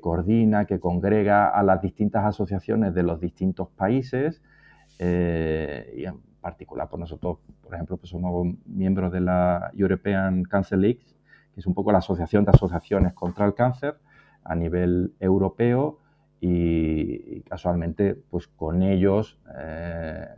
coordina, 0.00 0.64
que 0.64 0.80
congrega 0.80 1.48
a 1.48 1.62
las 1.62 1.80
distintas 1.80 2.24
asociaciones 2.24 2.94
de 2.94 3.02
los 3.02 3.20
distintos 3.20 3.68
países 3.68 4.42
eh, 4.98 5.94
y 5.96 6.04
en 6.04 6.20
particular, 6.40 6.88
pues 6.88 7.00
nosotros, 7.00 7.38
por 7.62 7.74
ejemplo, 7.74 7.96
pues 7.96 8.10
somos 8.10 8.46
miembros 8.66 9.12
de 9.12 9.20
la 9.20 9.70
European 9.74 10.44
Cancer 10.44 10.78
League, 10.78 11.00
que 11.54 11.60
es 11.60 11.66
un 11.66 11.74
poco 11.74 11.92
la 11.92 11.98
asociación 11.98 12.44
de 12.44 12.50
asociaciones 12.50 13.12
contra 13.14 13.46
el 13.46 13.54
cáncer 13.54 13.96
a 14.44 14.54
nivel 14.54 15.14
europeo 15.20 15.98
y, 16.40 17.40
casualmente 17.42 18.14
pues 18.14 18.46
con 18.46 18.82
ellos, 18.82 19.38
eh, 19.58 20.28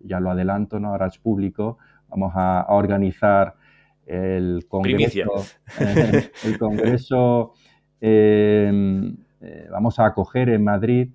ya, 0.00 0.20
lo 0.20 0.30
adelanto, 0.30 0.80
¿no? 0.80 0.88
ahora 0.88 1.06
es 1.06 1.18
público, 1.18 1.78
vamos 2.08 2.32
a, 2.34 2.66
organizar 2.68 3.54
el 4.06 4.66
congreso, 4.68 5.44
eh, 5.80 6.30
el 6.44 6.58
congreso 6.58 7.52
em, 8.00 9.16
eh, 9.40 9.68
vamos 9.70 9.98
a 9.98 10.06
acoger 10.06 10.48
en 10.50 10.64
Madrid 10.64 11.10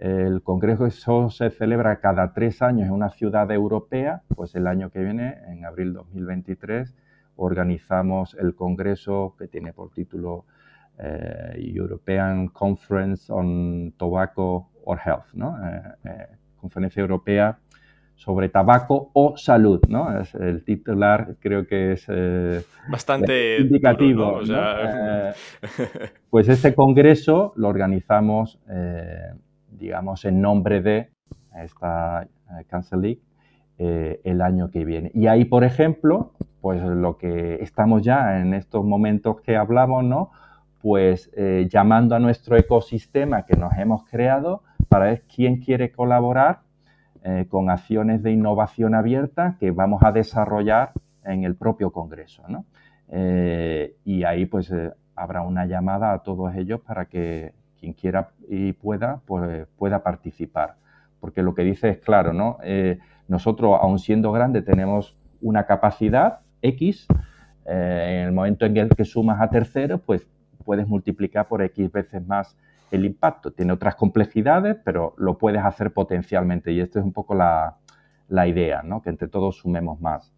el 0.00 0.42
congreso 0.42 1.28
se 1.28 1.50
celebra 1.50 2.00
cada 2.00 2.32
tres 2.32 2.62
años 2.62 2.86
en 2.86 2.94
una 2.94 3.10
ciudad 3.10 3.50
europea, 3.50 4.22
pues 4.34 4.54
el 4.54 4.66
año 4.66 4.88
que 4.88 5.00
viene, 5.00 5.36
en 5.46 5.66
abril 5.66 5.92
2023, 5.92 6.96
organizamos 7.36 8.34
el 8.40 8.54
congreso 8.54 9.34
que 9.38 9.46
tiene 9.46 9.74
por 9.74 9.90
título 9.90 10.46
eh, 10.98 11.52
European 11.74 12.48
Conference 12.48 13.30
on 13.30 13.92
Tobacco 13.98 14.70
or 14.84 14.98
Health, 15.04 15.34
¿no? 15.34 15.58
Conferencia 16.56 17.02
Europea 17.02 17.58
sobre 18.20 18.50
tabaco 18.50 19.10
o 19.14 19.34
salud, 19.38 19.80
¿no? 19.88 20.20
Es 20.20 20.34
el 20.34 20.62
titular 20.62 21.36
creo 21.40 21.66
que 21.66 21.92
es 21.92 22.06
bastante 22.90 23.58
indicativo. 23.60 24.40
pues 26.30 26.48
este 26.50 26.74
congreso 26.74 27.54
lo 27.56 27.68
organizamos, 27.68 28.60
digamos, 29.70 30.26
en 30.26 30.42
nombre 30.42 30.82
de 30.82 31.08
esta 31.64 32.28
Cancer 32.68 32.98
League 32.98 33.22
el 33.78 34.42
año 34.42 34.70
que 34.70 34.84
viene. 34.84 35.10
Y 35.14 35.26
ahí, 35.26 35.46
por 35.46 35.64
ejemplo, 35.64 36.34
pues 36.60 36.82
lo 36.82 37.16
que 37.16 37.54
estamos 37.62 38.02
ya 38.02 38.38
en 38.38 38.52
estos 38.52 38.84
momentos 38.84 39.40
que 39.40 39.56
hablamos, 39.56 40.04
¿no? 40.04 40.30
pues 40.80 41.30
eh, 41.36 41.68
llamando 41.70 42.14
a 42.14 42.18
nuestro 42.18 42.56
ecosistema 42.56 43.44
que 43.44 43.56
nos 43.56 43.72
hemos 43.78 44.04
creado 44.04 44.62
para 44.88 45.06
ver 45.06 45.24
quién 45.34 45.60
quiere 45.60 45.92
colaborar 45.92 46.60
eh, 47.22 47.46
con 47.48 47.70
acciones 47.70 48.22
de 48.22 48.32
innovación 48.32 48.94
abierta 48.94 49.56
que 49.60 49.70
vamos 49.70 50.02
a 50.02 50.12
desarrollar 50.12 50.92
en 51.24 51.44
el 51.44 51.54
propio 51.54 51.90
Congreso. 51.90 52.42
Eh, 53.08 53.96
y 54.04 54.24
ahí 54.24 54.46
pues 54.46 54.72
habrá 55.14 55.42
una 55.42 55.66
llamada 55.66 56.12
a 56.12 56.18
todos 56.20 56.54
ellos 56.54 56.80
para 56.80 57.06
que 57.06 57.52
quien 57.78 57.92
quiera 57.92 58.30
y 58.48 58.72
pueda, 58.72 59.20
pues, 59.26 59.66
pueda 59.76 60.02
participar. 60.02 60.76
Porque 61.20 61.42
lo 61.42 61.54
que 61.54 61.62
dice 61.62 61.90
es 61.90 61.98
claro, 61.98 62.32
¿no? 62.32 62.58
nosotros, 63.28 63.78
aun 63.80 63.98
siendo 63.98 64.32
grandes, 64.32 64.64
tenemos 64.64 65.16
una 65.42 65.66
capacidad 65.66 66.40
X, 66.62 67.06
en 67.66 68.26
el 68.26 68.32
momento 68.32 68.64
en 68.64 68.76
el 68.76 68.88
que 68.88 69.04
sumas 69.04 69.40
a 69.40 69.50
terceros, 69.50 70.00
pues 70.00 70.26
puedes 70.64 70.88
multiplicar 70.88 71.46
por 71.48 71.62
X 71.62 71.92
veces 71.92 72.26
más 72.26 72.56
el 72.90 73.04
impacto. 73.04 73.52
Tiene 73.52 73.72
otras 73.72 73.94
complejidades, 73.96 74.76
pero 74.84 75.14
lo 75.18 75.38
puedes 75.38 75.62
hacer 75.62 75.92
potencialmente. 75.92 76.72
Y 76.72 76.80
esta 76.80 76.98
es 76.98 77.04
un 77.04 77.12
poco 77.12 77.34
la, 77.34 77.76
idea, 78.46 78.82
¿no? 78.82 79.02
Que 79.02 79.10
entre 79.10 79.28
todos 79.28 79.58
sumemos 79.58 80.00
más. 80.00 80.32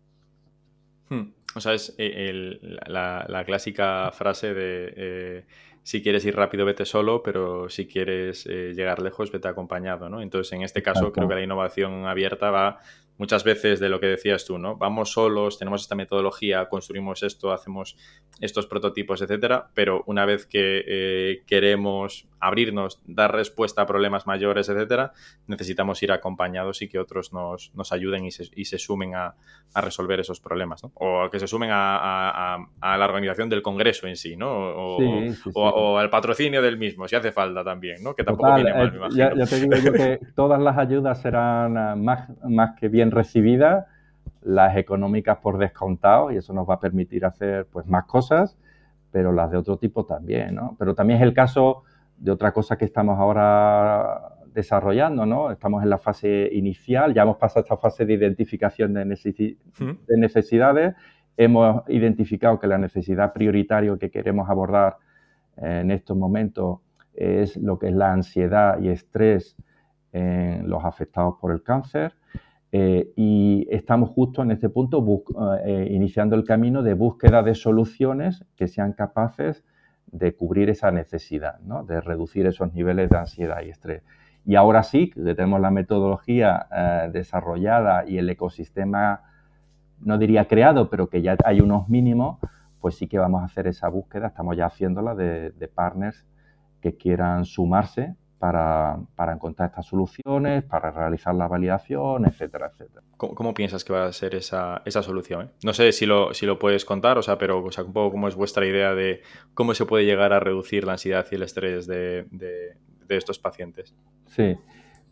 Hmm. 1.08 1.32
O 1.54 1.60
sea, 1.60 1.74
es 1.74 1.94
eh, 1.98 2.58
la, 2.86 3.44
clásica 3.44 4.10
frase 4.12 4.54
de 4.54 4.94
eh, 4.96 5.44
si 5.84 6.00
quieres 6.00 6.24
ir 6.24 6.36
rápido, 6.36 6.64
vete 6.64 6.84
solo, 6.84 7.22
pero 7.22 7.68
si 7.68 7.86
quieres 7.86 8.46
eh, 8.46 8.72
llegar 8.74 9.02
lejos, 9.02 9.32
vete 9.32 9.48
acompañado, 9.48 10.08
¿no? 10.08 10.22
Entonces, 10.22 10.52
en 10.52 10.62
este 10.62 10.82
caso, 10.82 11.12
creo 11.12 11.28
que 11.28 11.34
la 11.34 11.42
innovación 11.42 12.06
abierta 12.06 12.50
va 12.50 12.78
muchas 13.18 13.42
veces 13.42 13.80
de 13.80 13.88
lo 13.88 13.98
que 13.98 14.06
decías 14.06 14.44
tú, 14.44 14.58
¿no? 14.58 14.76
Vamos 14.76 15.12
solos, 15.12 15.58
tenemos 15.58 15.82
esta 15.82 15.96
metodología, 15.96 16.68
construimos 16.68 17.24
esto, 17.24 17.52
hacemos 17.52 17.96
estos 18.40 18.66
prototipos, 18.66 19.22
etcétera, 19.22 19.70
pero 19.74 20.04
una 20.06 20.24
vez 20.24 20.46
que 20.46 20.84
eh, 20.86 21.42
queremos 21.46 22.28
abrirnos, 22.42 23.00
dar 23.06 23.32
respuesta 23.32 23.82
a 23.82 23.86
problemas 23.86 24.26
mayores, 24.26 24.68
etcétera, 24.68 25.12
necesitamos 25.46 26.02
ir 26.02 26.10
acompañados 26.10 26.82
y 26.82 26.88
que 26.88 26.98
otros 26.98 27.32
nos, 27.32 27.92
ayuden 27.92 28.26
y 28.26 28.30
se, 28.32 28.78
sumen 28.78 29.14
a, 29.14 29.34
resolver 29.76 30.18
esos 30.18 30.40
problemas, 30.40 30.82
¿no? 30.82 30.90
O 30.94 31.30
que 31.30 31.38
se 31.38 31.46
sumen 31.46 31.70
a, 31.72 32.58
la 32.80 33.04
organización 33.04 33.48
del 33.48 33.62
Congreso 33.62 34.08
en 34.08 34.16
sí, 34.16 34.36
¿no? 34.36 34.50
O, 35.54 35.98
al 35.98 36.10
patrocinio 36.10 36.60
del 36.60 36.78
mismo, 36.78 37.06
si 37.06 37.14
hace 37.14 37.30
falta 37.30 37.62
también, 37.62 38.02
¿no? 38.02 38.14
Que 38.14 38.24
tampoco 38.24 38.54
viene 38.56 38.74
mal, 38.74 38.90
me 38.90 38.98
imagino. 38.98 39.34
Ya, 39.36 39.46
te 39.46 39.60
digo 39.60 39.76
yo 39.76 39.92
que 39.92 40.18
todas 40.34 40.60
las 40.60 40.76
ayudas 40.76 41.22
serán 41.22 41.78
ah, 41.78 41.94
más, 41.94 42.28
más 42.42 42.78
que 42.78 42.88
bien 42.88 43.12
recibidas, 43.12 43.86
las 44.42 44.76
económicas 44.76 45.38
por 45.38 45.58
descontado, 45.58 46.32
y 46.32 46.38
eso 46.38 46.52
nos 46.52 46.68
va 46.68 46.74
a 46.74 46.80
permitir 46.80 47.24
hacer 47.24 47.66
pues 47.70 47.86
más 47.86 48.04
cosas, 48.06 48.58
pero 49.12 49.30
las 49.30 49.52
de 49.52 49.58
otro 49.58 49.76
tipo 49.76 50.04
también, 50.04 50.56
¿no? 50.56 50.74
Pero 50.76 50.96
también 50.96 51.18
es 51.18 51.22
el 51.22 51.34
caso 51.34 51.84
de 52.22 52.30
otra 52.30 52.52
cosa 52.52 52.78
que 52.78 52.84
estamos 52.84 53.18
ahora 53.18 54.36
desarrollando, 54.54 55.26
¿no? 55.26 55.50
Estamos 55.50 55.82
en 55.82 55.90
la 55.90 55.98
fase 55.98 56.48
inicial, 56.52 57.12
ya 57.12 57.22
hemos 57.22 57.36
pasado 57.36 57.62
esta 57.62 57.76
fase 57.76 58.06
de 58.06 58.14
identificación 58.14 58.94
de, 58.94 59.04
necesidades, 60.16 60.94
hemos 61.36 61.82
identificado 61.88 62.60
que 62.60 62.68
la 62.68 62.78
necesidad 62.78 63.32
prioritaria 63.32 63.96
que 63.98 64.10
queremos 64.10 64.48
abordar 64.48 64.98
en 65.56 65.90
estos 65.90 66.16
momentos 66.16 66.78
es 67.12 67.56
lo 67.56 67.78
que 67.78 67.88
es 67.88 67.94
la 67.94 68.12
ansiedad 68.12 68.80
y 68.80 68.88
estrés 68.88 69.56
en 70.12 70.68
los 70.68 70.84
afectados 70.84 71.34
por 71.40 71.50
el 71.50 71.62
cáncer. 71.62 72.14
Eh, 72.70 73.12
y 73.16 73.66
estamos 73.68 74.10
justo 74.10 74.42
en 74.42 74.52
este 74.52 74.68
punto 74.70 75.04
eh, 75.64 75.88
iniciando 75.90 76.36
el 76.36 76.44
camino 76.44 76.82
de 76.82 76.94
búsqueda 76.94 77.42
de 77.42 77.54
soluciones 77.54 78.44
que 78.56 78.66
sean 78.66 78.92
capaces 78.92 79.62
de 80.12 80.34
cubrir 80.34 80.70
esa 80.70 80.90
necesidad, 80.90 81.58
¿no? 81.60 81.84
de 81.84 82.00
reducir 82.00 82.46
esos 82.46 82.72
niveles 82.74 83.10
de 83.10 83.18
ansiedad 83.18 83.62
y 83.62 83.70
estrés. 83.70 84.02
Y 84.44 84.56
ahora 84.56 84.82
sí, 84.82 85.10
que 85.10 85.20
tenemos 85.34 85.60
la 85.60 85.70
metodología 85.70 86.66
eh, 86.70 87.10
desarrollada 87.12 88.04
y 88.06 88.18
el 88.18 88.28
ecosistema 88.28 89.22
no 90.00 90.18
diría 90.18 90.46
creado, 90.46 90.90
pero 90.90 91.08
que 91.08 91.22
ya 91.22 91.36
hay 91.44 91.60
unos 91.60 91.88
mínimos, 91.88 92.38
pues 92.80 92.96
sí 92.96 93.06
que 93.06 93.18
vamos 93.18 93.42
a 93.42 93.46
hacer 93.46 93.66
esa 93.66 93.88
búsqueda, 93.88 94.28
estamos 94.28 94.56
ya 94.56 94.66
haciéndola 94.66 95.14
de, 95.14 95.50
de 95.50 95.68
partners 95.68 96.26
que 96.80 96.96
quieran 96.96 97.44
sumarse 97.44 98.16
para, 98.42 98.98
encontrar 99.32 99.68
estas 99.68 99.86
soluciones, 99.86 100.64
para 100.64 100.90
realizar 100.90 101.32
la 101.32 101.46
validación, 101.46 102.26
etcétera, 102.26 102.72
etcétera. 102.72 103.02
¿Cómo, 103.16 103.54
piensas 103.54 103.84
que 103.84 103.92
va 103.92 104.06
a 104.06 104.12
ser 104.12 104.34
esa, 104.34 104.82
solución? 104.84 105.42
Eh? 105.42 105.50
No 105.64 105.72
sé 105.72 105.92
si 105.92 106.06
lo, 106.06 106.34
si 106.34 106.44
lo 106.44 106.58
puedes 106.58 106.84
contar, 106.84 107.18
o 107.18 107.22
sea, 107.22 107.38
pero 107.38 107.62
o 107.62 107.70
sea, 107.70 107.84
un 107.84 107.92
poco 107.92 108.10
cómo 108.10 108.26
es 108.26 108.34
vuestra 108.34 108.66
idea 108.66 108.96
de 108.96 109.22
cómo 109.54 109.74
se 109.74 109.86
puede 109.86 110.06
llegar 110.06 110.32
a 110.32 110.40
reducir 110.40 110.82
la 110.82 110.94
ansiedad 110.94 111.24
y 111.30 111.36
el 111.36 111.42
estrés 111.44 111.86
de, 111.86 112.26
estos 113.10 113.38
pacientes. 113.38 113.94
Sí, 114.26 114.56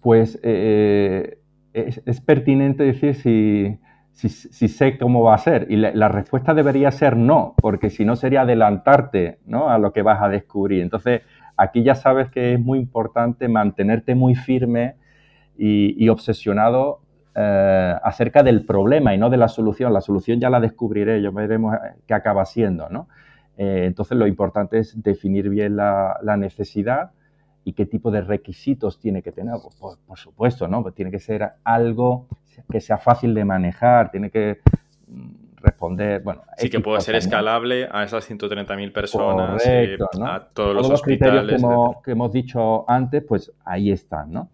pues 0.01 0.41
eh, 0.43 1.39
es, 1.73 2.21
pertinente 2.23 2.83
decir 2.83 3.15
si, 3.15 3.79
si, 4.11 4.67
sé 4.67 4.99
cómo 4.99 5.23
va 5.23 5.35
a 5.35 5.39
ser. 5.39 5.69
Y 5.71 5.77
la, 5.77 6.09
respuesta 6.09 6.53
debería 6.53 6.91
ser 6.91 7.17
no, 7.17 7.55
porque 7.63 7.91
si 7.91 8.05
no 8.05 8.17
sería 8.17 8.41
adelantarte 8.41 9.39
¿no? 9.47 9.71
a 9.71 9.79
lo 9.79 9.93
que 9.93 10.03
vas 10.03 10.21
a 10.21 10.29
descubrir. 10.29 10.83
Entonces, 10.83 11.23
aquí 11.61 11.83
ya 11.83 11.95
sabes 11.95 12.31
que 12.31 12.55
es 12.55 12.61
muy 12.61 12.79
importante 12.79 13.47
mantenerte 13.47 14.15
muy 14.15 14.35
firme 14.35 14.97
y, 15.59 16.09
obsesionado 16.09 17.01
eh, 17.35 17.95
acerca 18.03 18.43
del 18.43 18.65
problema 18.65 19.15
y 19.15 19.19
no 19.19 19.29
de 19.29 19.37
la 19.37 19.49
solución. 19.49 19.93
La 19.93 20.01
solución 20.01 20.41
ya 20.41 20.49
la 20.49 20.59
descubriré, 20.59 21.21
ya 21.21 21.31
veremos 21.31 21.75
eh, 21.75 21.79
qué 22.07 22.15
acaba 22.15 22.47
siendo, 22.47 22.89
¿no? 22.89 23.09
Eh, 23.59 23.85
entonces 23.85 24.17
lo 24.17 24.27
importante 24.27 24.79
es 24.79 25.03
definir 25.03 25.51
bien 25.51 25.77
la, 25.77 26.19
necesidad 26.39 27.11
y 27.63 27.75
qué 27.75 27.85
tipo 27.85 28.11
de 28.11 28.23
requisitos 28.23 28.99
tiene 28.99 29.21
que 29.23 29.33
tener. 29.33 29.55
Pues, 29.63 29.99
por, 30.07 30.19
supuesto, 30.19 30.67
¿no? 30.67 30.83
Pues 30.83 30.95
tiene 30.95 31.11
que 31.11 31.21
ser 31.21 31.47
algo 31.63 32.27
que 32.71 32.81
sea 32.81 32.97
fácil 32.97 33.35
de 33.35 33.45
manejar, 33.45 34.11
tiene 34.11 34.31
que 34.31 34.61
mm, 35.09 35.50
responder, 35.61 36.23
bueno... 36.23 36.43
Sí, 36.57 36.71
que 36.71 36.81
pueda 36.81 37.01
ser 37.01 37.15
escalable 37.15 37.89
a 37.91 38.05
esas 38.05 38.29
130.000 38.31 38.93
personas, 38.93 39.67
eh, 39.67 39.97
a 40.25 40.41
todos, 40.53 40.75
los, 40.75 40.89
los 40.89 41.03
criterios 41.03 41.47
que 42.05 42.13
hemos, 42.13 42.33
dicho 42.33 42.89
antes, 42.89 43.23
pues 43.27 43.53
ahí 43.65 43.91
están, 43.91 44.33
¿no? 44.33 44.51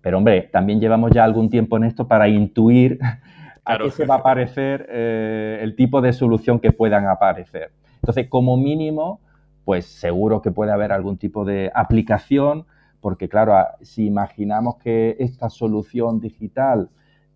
Pero 0.00 0.18
hombre, 0.18 0.48
también 0.52 0.80
llevamos 0.80 1.10
ya 1.12 1.24
algún 1.24 1.50
tiempo 1.50 1.76
en 1.76 1.84
esto 1.84 2.06
para 2.06 2.28
intuir 2.28 2.98
a 3.64 3.78
qué 3.78 3.90
se 3.90 4.06
va 4.06 4.16
a 4.16 4.22
parecer 4.22 4.86
eh, 4.90 5.60
el 5.62 5.76
tipo 5.76 6.00
de 6.00 6.12
solución 6.12 6.58
que 6.60 6.72
puedan 6.72 7.06
aparecer. 7.06 7.72
Entonces, 7.96 8.28
como 8.28 8.56
mínimo, 8.56 9.20
pues 9.64 9.86
seguro 9.86 10.40
que 10.42 10.50
puede 10.50 10.72
haber 10.72 10.92
algún 10.92 11.18
tipo 11.18 11.44
de 11.44 11.70
aplicación, 11.74 12.64
porque 13.00 13.28
claro, 13.28 13.54
si 13.82 14.06
imaginamos 14.06 14.76
que 14.76 15.16
esta 15.20 15.50
solución 15.50 16.20
digital 16.20 16.88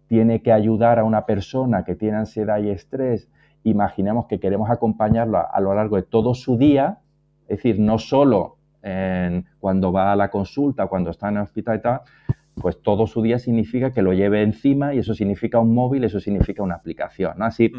tiene 0.07 0.43
que 0.43 0.53
ayudar 0.53 0.99
a 0.99 1.05
una 1.05 1.27
persona 1.27 1.85
que 1.85 1.95
tiene 1.95 2.19
ansiedad 2.19 2.59
y 2.59 2.71
estrés, 2.71 3.29
imaginemos 3.65 4.27
que 4.27 4.39
queremos 4.39 4.71
acompañarlo 4.71 5.39
a, 5.51 5.61
lo 5.61 5.75
largo 5.75 5.97
de 5.97 6.03
todo 6.03 6.35
su 6.35 6.57
día, 6.59 6.99
es 7.49 7.59
decir, 7.59 7.79
no 7.81 7.99
solo 7.99 8.59
cuando 9.61 9.93
va 9.93 10.13
a 10.13 10.17
la 10.17 10.31
consulta, 10.31 10.89
cuando 10.89 11.11
está 11.11 11.31
en 11.31 11.37
el 11.37 11.43
hospital 11.45 11.79
y 11.79 11.81
tal, 11.81 12.01
pues 12.55 12.83
todo 12.83 13.07
su 13.07 13.23
día 13.23 13.39
significa 13.39 13.93
que 13.93 14.03
lo 14.03 14.13
lleve 14.13 14.43
encima 14.43 14.95
y 14.95 14.99
eso 14.99 15.15
significa 15.15 15.59
un 15.59 15.75
móvil, 15.75 16.05
eso 16.05 16.21
significa 16.21 16.63
una 16.63 16.75
aplicación, 16.75 17.33
¿no? 17.39 17.47
Así, 17.47 17.73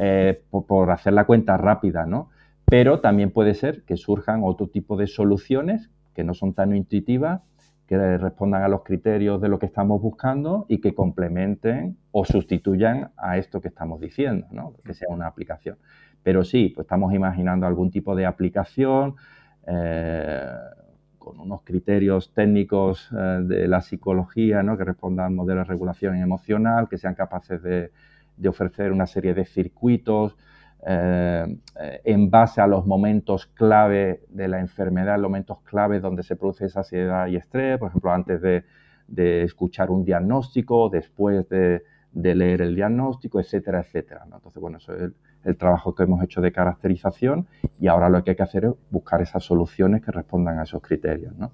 eh, 0.00 0.40
por, 0.50 0.64
por, 0.64 0.90
hacer 0.92 1.12
la 1.12 1.24
cuenta 1.24 1.56
rápida, 1.56 2.06
¿no? 2.06 2.30
Pero 2.64 3.00
también 3.00 3.32
puede 3.32 3.54
ser 3.54 3.82
que 3.82 3.96
surjan 3.96 4.42
otro 4.44 4.68
tipo 4.68 4.96
de 4.96 5.08
soluciones 5.08 5.90
que 6.14 6.22
no 6.22 6.34
son 6.34 6.54
tan 6.54 6.74
intuitivas 6.74 7.42
que 7.88 8.18
respondan 8.18 8.62
a 8.62 8.68
los 8.68 8.82
criterios 8.84 9.40
de 9.40 9.48
lo 9.48 9.58
que 9.58 9.64
estamos 9.64 10.02
buscando 10.02 10.66
y 10.68 10.78
que 10.78 10.94
complementen 10.94 11.96
o 12.12 12.26
sustituyan 12.26 13.12
a 13.16 13.38
esto 13.38 13.62
que 13.62 13.68
estamos 13.68 13.98
diciendo, 13.98 14.46
¿no? 14.50 14.74
que 14.84 14.92
sea 14.92 15.08
una 15.08 15.26
aplicación. 15.26 15.78
Pero 16.22 16.44
sí, 16.44 16.70
pues 16.74 16.84
estamos 16.84 17.14
imaginando 17.14 17.66
algún 17.66 17.90
tipo 17.90 18.14
de 18.14 18.26
aplicación 18.26 19.16
eh, 19.66 20.52
con 21.18 21.40
unos 21.40 21.62
criterios 21.62 22.34
técnicos 22.34 23.08
eh, 23.10 23.40
de 23.42 23.66
la 23.66 23.80
psicología 23.80 24.62
que 24.76 24.84
respondan 24.84 25.26
al 25.26 25.32
modelo 25.32 25.60
de 25.60 25.64
regulación 25.64 26.16
emocional, 26.16 26.90
que 26.90 26.98
sean 26.98 27.14
capaces 27.14 27.62
de, 27.62 27.90
de 28.36 28.48
ofrecer 28.50 28.92
una 28.92 29.06
serie 29.06 29.32
de 29.32 29.46
circuitos 29.46 30.36
eh, 30.86 31.58
en 32.04 32.30
base 32.30 32.60
a 32.60 32.66
los 32.66 32.86
momentos 32.86 33.46
clave 33.46 34.22
de 34.28 34.48
la 34.48 34.60
enfermedad, 34.60 35.16
los 35.16 35.30
momentos 35.30 35.58
clave 35.62 36.00
donde 36.00 36.22
se 36.22 36.36
produce 36.36 36.66
esa 36.66 36.80
ansiedad 36.80 37.26
y 37.26 37.36
estrés, 37.36 37.78
por 37.78 37.88
ejemplo, 37.88 38.12
antes 38.12 38.40
de, 38.40 38.64
escuchar 39.42 39.90
un 39.90 40.04
diagnóstico, 40.04 40.88
después 40.88 41.48
de, 41.48 41.82
leer 42.12 42.62
el 42.62 42.74
diagnóstico, 42.74 43.40
etcétera, 43.40 43.80
etcétera. 43.80 44.22
Entonces, 44.24 44.60
bueno, 44.60 44.78
eso 44.78 44.94
es 44.94 45.12
el, 45.44 45.56
trabajo 45.56 45.94
que 45.94 46.02
hemos 46.02 46.22
hecho 46.22 46.40
de 46.40 46.52
caracterización 46.52 47.46
y 47.80 47.86
ahora 47.86 48.08
lo 48.08 48.22
que 48.22 48.30
hay 48.30 48.36
que 48.36 48.42
hacer 48.42 48.66
es 48.66 48.72
buscar 48.90 49.22
esas 49.22 49.44
soluciones 49.44 50.04
que 50.04 50.12
respondan 50.12 50.58
a 50.58 50.64
esos 50.64 50.82
criterios. 50.82 51.34
¿no? 51.36 51.52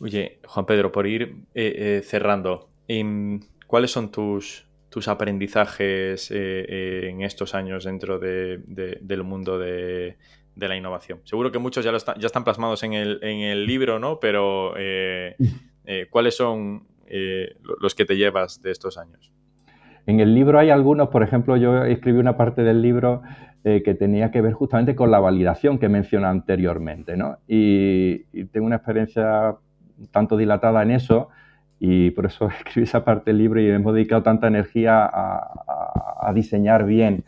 Oye, 0.00 0.40
Juan 0.46 0.66
Pedro, 0.66 0.92
por 0.92 1.06
ir 1.06 1.44
eh, 1.54 1.98
eh, 1.98 2.02
cerrando, 2.04 2.68
em, 2.88 3.40
¿cuáles 3.66 3.90
son 3.90 4.10
tus, 4.10 4.65
tus 4.96 5.08
aprendizajes 5.08 6.30
eh, 6.30 6.36
eh, 6.38 7.10
en 7.10 7.20
estos 7.20 7.54
años 7.54 7.84
dentro 7.84 8.18
del 8.18 9.22
mundo 9.24 9.58
de, 9.58 10.16
la 10.54 10.74
innovación? 10.74 11.20
Seguro 11.24 11.52
que 11.52 11.58
muchos 11.58 11.84
ya, 11.84 11.90
lo 11.92 11.98
están 11.98 12.44
plasmados 12.44 12.82
en 12.82 12.94
el, 12.94 13.66
libro, 13.66 13.98
¿no? 13.98 14.18
Pero 14.20 14.72
eh, 14.78 15.36
¿cuáles 16.08 16.34
son 16.34 16.86
los 17.78 17.94
que 17.94 18.06
te 18.06 18.16
llevas 18.16 18.62
de 18.62 18.70
estos 18.70 18.96
años? 18.96 19.30
En 20.06 20.20
el 20.20 20.34
libro 20.34 20.58
hay 20.58 20.70
algunos, 20.70 21.10
por 21.10 21.22
ejemplo, 21.22 21.58
yo 21.58 21.84
escribí 21.84 22.18
una 22.18 22.38
parte 22.38 22.62
del 22.62 22.80
libro 22.80 23.20
que 23.62 23.94
tenía 23.98 24.30
que 24.30 24.40
ver 24.40 24.54
justamente 24.54 24.96
con 24.96 25.10
la 25.10 25.20
validación 25.20 25.78
que 25.78 25.90
mencioné 25.90 26.28
anteriormente, 26.28 27.18
¿no? 27.18 27.36
y 27.46 28.44
tengo 28.46 28.64
una 28.64 28.76
experiencia 28.76 29.56
tanto 30.10 30.38
dilatada 30.38 30.82
en 30.82 30.92
eso 30.92 31.28
y 31.78 32.10
por 32.10 32.26
eso 32.26 32.48
escribí 32.58 32.84
esa 32.84 33.04
parte 33.04 33.30
del 33.30 33.38
libro 33.38 33.60
y 33.60 33.68
hemos 33.68 33.94
dedicado 33.94 34.22
tanta 34.22 34.46
energía 34.46 35.08
a, 35.12 36.32
diseñar 36.34 36.84
bien 36.84 37.24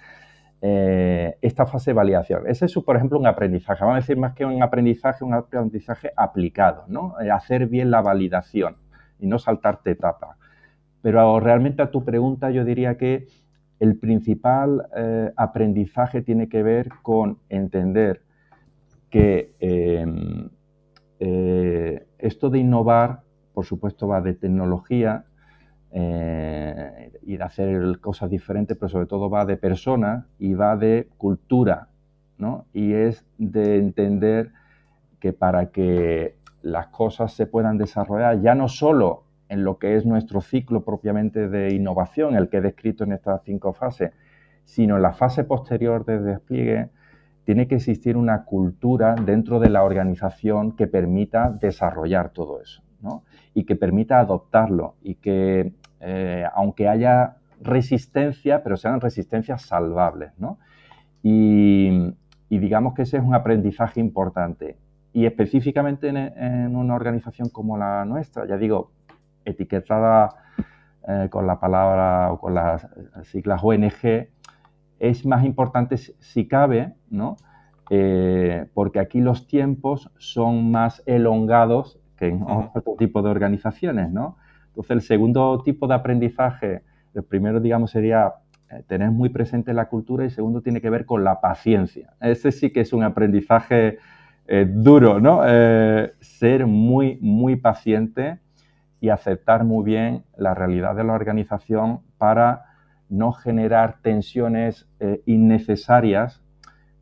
eh, 0.60 1.36
esta 1.40 1.66
fase 1.66 1.90
de 1.90 1.94
validación. 1.94 2.48
Ese 2.48 2.64
es, 2.64 2.74
por 2.74 2.96
ejemplo, 2.96 3.16
un 3.16 3.26
aprendizaje. 3.28 3.84
Vamos 3.84 3.98
a 3.98 4.00
decir 4.00 4.16
más 4.16 4.34
que 4.34 4.44
un 4.44 4.60
aprendizaje, 4.60 5.24
un 5.24 5.34
aprendizaje 5.34 6.10
aplicado, 6.16 6.84
¿no? 6.88 7.14
Eh, 7.20 7.30
hacer 7.30 7.68
bien 7.68 7.92
la 7.92 8.02
validación 8.02 8.76
y 9.20 9.28
no 9.28 9.38
saltarte 9.38 9.92
etapa. 9.92 10.36
Pero 11.00 11.38
realmente 11.38 11.80
a 11.80 11.92
tu 11.92 12.04
pregunta 12.04 12.50
yo 12.50 12.64
diría 12.64 12.96
que 12.96 13.26
el 13.78 13.96
principal 14.00 14.88
eh, 14.96 15.30
aprendizaje 15.36 16.22
tiene 16.22 16.48
que 16.48 16.64
ver 16.64 16.88
con 17.02 17.38
entender 17.48 18.22
que 19.10 19.54
esto 22.18 22.50
de 22.50 22.58
innovar 22.58 23.22
por 23.58 23.66
supuesto, 23.66 24.06
va 24.06 24.20
de 24.20 24.34
tecnología 24.34 25.24
eh, 25.90 27.10
y 27.22 27.38
de 27.38 27.42
hacer 27.42 27.98
cosas 27.98 28.30
diferentes, 28.30 28.76
pero 28.76 28.88
sobre 28.88 29.06
todo 29.06 29.28
va 29.28 29.44
de 29.46 29.56
personas 29.56 30.26
y 30.38 30.54
va 30.54 30.76
de 30.76 31.08
cultura, 31.16 31.88
¿no? 32.36 32.66
Y 32.72 32.92
es 32.92 33.26
de 33.36 33.78
entender 33.78 34.52
que 35.18 35.32
para 35.32 35.72
que 35.72 36.36
las 36.62 36.86
cosas 36.86 37.32
se 37.32 37.46
puedan 37.46 37.78
desarrollar, 37.78 38.40
ya 38.40 38.54
no 38.54 38.68
solo 38.68 39.24
en 39.48 39.64
lo 39.64 39.80
que 39.80 39.96
es 39.96 40.06
nuestro 40.06 40.40
ciclo 40.40 40.84
propiamente 40.84 41.48
de 41.48 41.74
innovación, 41.74 42.36
el 42.36 42.50
que 42.50 42.58
he 42.58 42.60
descrito 42.60 43.02
en 43.02 43.10
estas 43.10 43.42
cinco 43.42 43.72
fases, 43.72 44.12
sino 44.62 44.94
en 44.98 45.02
la 45.02 45.14
fase 45.14 45.42
posterior 45.42 46.04
de 46.04 46.20
despliegue, 46.20 46.90
tiene 47.42 47.66
que 47.66 47.74
existir 47.74 48.16
una 48.16 48.44
cultura 48.44 49.16
dentro 49.16 49.58
de 49.58 49.68
la 49.68 49.82
organización 49.82 50.76
que 50.76 50.86
permita 50.86 51.50
desarrollar 51.50 52.30
todo 52.30 52.62
eso. 52.62 52.84
Y 53.54 53.64
que 53.64 53.76
permita 53.76 54.20
adoptarlo 54.20 54.94
y 55.02 55.16
que 55.16 55.72
eh, 56.00 56.44
aunque 56.54 56.88
haya 56.88 57.36
resistencia, 57.60 58.62
pero 58.62 58.76
sean 58.76 59.00
resistencias 59.00 59.62
salvables. 59.62 60.32
Y, 61.22 62.14
digamos 62.48 62.94
que 62.94 63.02
ese 63.02 63.18
es 63.18 63.22
un 63.22 63.34
aprendizaje 63.34 64.00
importante. 64.00 64.76
Y 65.12 65.26
específicamente 65.26 66.08
en, 66.08 66.76
una 66.76 66.94
organización 66.94 67.48
como 67.48 67.76
la 67.76 68.04
nuestra, 68.04 68.46
ya 68.46 68.56
digo, 68.56 68.92
etiquetada 69.44 70.28
eh, 71.06 71.28
con 71.30 71.46
la 71.46 71.58
palabra 71.58 72.32
o 72.32 72.38
con 72.38 72.54
las 72.54 72.86
siglas 73.24 73.60
ONG, 73.62 74.28
es 75.00 75.26
más 75.26 75.44
importante 75.44 75.96
si 75.96 76.46
cabe, 76.46 76.94
¿no? 77.10 77.36
Eh, 77.90 78.66
porque 78.74 79.00
aquí 79.00 79.20
los 79.20 79.46
tiempos 79.46 80.10
son 80.18 80.70
más 80.70 81.02
elongados 81.06 81.98
que 82.18 82.28
en 82.28 82.42
otro 82.42 82.96
tipo 82.98 83.22
de 83.22 83.30
organizaciones, 83.30 84.10
¿no? 84.10 84.36
Entonces, 84.68 84.90
el 84.90 85.02
segundo 85.02 85.62
tipo 85.64 85.86
de 85.86 85.94
aprendizaje, 85.94 86.82
el 87.14 87.24
primero, 87.24 87.60
digamos, 87.60 87.90
sería 87.90 88.34
eh, 88.70 88.82
tener 88.86 89.10
muy 89.10 89.28
presente 89.28 89.72
la 89.72 89.88
cultura 89.88 90.24
y 90.24 90.26
el 90.26 90.32
segundo 90.32 90.60
tiene 90.60 90.80
que 90.80 90.90
ver 90.90 91.06
con 91.06 91.24
la 91.24 91.40
paciencia. 91.40 92.14
Ese 92.20 92.52
sí 92.52 92.70
que 92.70 92.80
es 92.80 92.92
un 92.92 93.02
aprendizaje 93.02 93.98
eh, 94.50 94.66
duro, 94.66 95.20
¿no? 95.20 95.42
Eh, 95.46 96.14
ser 96.20 96.66
muy, 96.66 97.18
muy 97.20 97.56
paciente 97.56 98.38
y 98.98 99.10
aceptar 99.10 99.64
muy 99.64 99.84
bien 99.84 100.24
la 100.38 100.54
realidad 100.54 100.96
de 100.96 101.04
la 101.04 101.12
organización 101.12 102.00
para 102.16 102.64
no 103.10 103.32
generar 103.32 103.98
tensiones 104.00 104.88
eh, 105.00 105.22
innecesarias 105.26 106.42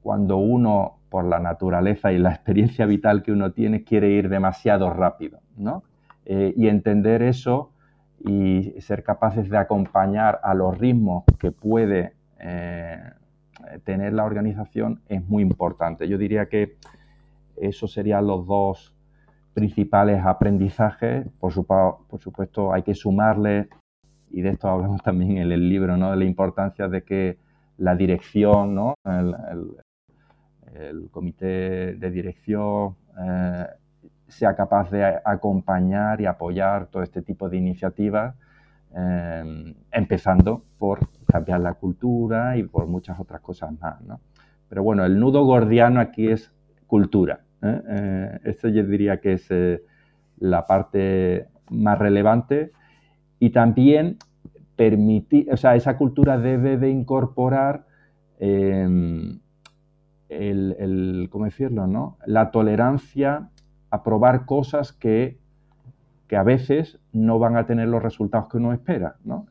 cuando 0.03 0.39
uno, 0.39 0.96
por 1.09 1.25
la 1.25 1.39
naturaleza 1.39 2.13
y 2.13 2.19
la 2.19 2.31
experiencia 2.31 2.87
vital 2.87 3.23
que 3.23 3.33
uno 3.33 3.53
tiene, 3.53 3.85
quiere 3.85 4.11
ir 4.11 4.29
demasiado 4.29 4.91
rápido, 4.91 5.41
¿no? 5.57 5.83
Eh, 6.25 6.53
y 6.57 6.69
entender 6.69 7.23
eso 7.23 7.71
y 8.19 8.75
ser 8.81 9.05
capaces 9.05 9.49
de 9.49 9.59
acompañar 9.59 10.41
a 10.43 10.55
los 10.55 10.77
ritmos 10.77 11.25
que 11.39 11.53
puede 11.53 12.15
eh, 12.41 13.01
tener 13.85 14.13
la 14.13 14.25
organización 14.25 15.03
es 15.09 15.27
muy 15.29 15.43
importante. 15.43 16.09
Yo 16.09 16.19
diría 16.19 16.49
que 16.49 16.77
esos 17.57 17.93
serían 17.93 18.27
los 18.27 18.47
dos 18.47 18.95
principales 19.55 20.25
aprendizajes. 20.25 21.27
Por, 21.41 21.53
supuesto, 21.53 22.73
hay 22.73 22.83
que 22.83 22.95
sumarle, 22.95 23.69
y 24.31 24.43
de 24.43 24.51
esto 24.51 24.69
hablamos 24.69 25.03
también 25.03 25.39
en 25.39 25.53
el 25.53 25.69
libro, 25.69 25.97
¿no? 25.97 26.11
de 26.11 26.17
la 26.17 26.25
importancia 26.25 26.89
de 26.89 27.03
que 27.03 27.39
la 27.79 27.95
dirección, 27.95 28.75
¿no? 28.75 28.95
el, 29.05 29.77
comité 31.11 31.95
de 31.95 32.11
dirección 32.11 32.97
eh, 33.19 33.67
sea 34.29 34.55
capaz 34.55 34.91
de 34.91 35.05
acompañar 35.25 36.21
y 36.21 36.27
apoyar 36.27 36.87
todo 36.87 37.03
este 37.03 37.23
tipo 37.23 37.49
de 37.49 37.57
iniciativas, 37.57 38.35
eh, 38.95 39.75
empezando 39.93 40.63
por 40.79 41.01
cambiar 41.27 41.61
la 41.61 41.75
cultura 41.75 42.57
y 42.57 42.65
por 42.65 42.87
muchas 42.87 43.19
otras 43.21 43.41
cosas 43.41 43.73
más. 43.81 44.01
¿no? 44.03 44.21
Pero 44.69 44.83
bueno, 44.83 45.05
el 45.05 45.19
nudo 45.19 45.45
gordiano 45.45 46.01
aquí 46.01 46.29
es 46.29 46.53
cultura. 46.87 47.41
¿eh? 47.63 47.83
Eh, 47.89 48.39
esto 48.45 48.69
yo 48.69 48.85
diría 48.85 49.21
que 49.21 49.35
es 49.35 49.47
eh, 49.51 49.83
la 50.39 50.67
parte 50.67 51.47
más 51.71 51.99
relevante 51.99 52.73
y 53.39 53.51
también 53.51 54.17
permitir, 54.77 55.53
o 55.53 55.57
sea, 55.57 55.75
esa 55.75 55.97
cultura 55.97 56.39
debe 56.39 56.77
de 56.77 56.91
incorporar 56.91 57.87
em, 58.39 59.39
el, 60.29 61.29
¿cómo 61.31 61.45
decirlo? 61.45 61.87
No? 61.87 62.19
La 62.27 62.51
tolerancia 62.51 63.49
a 63.91 64.03
probar 64.03 64.47
cosas 64.47 64.93
que, 64.93 65.39
que, 66.29 66.37
a 66.37 66.43
veces 66.43 66.99
no 67.13 67.39
van 67.39 67.57
a 67.57 67.67
tener 67.67 67.89
los 67.89 68.03
resultados 68.03 68.49
que 68.49 68.57
uno 68.57 68.73
espera, 68.73 69.17
¿no? 69.25 69.47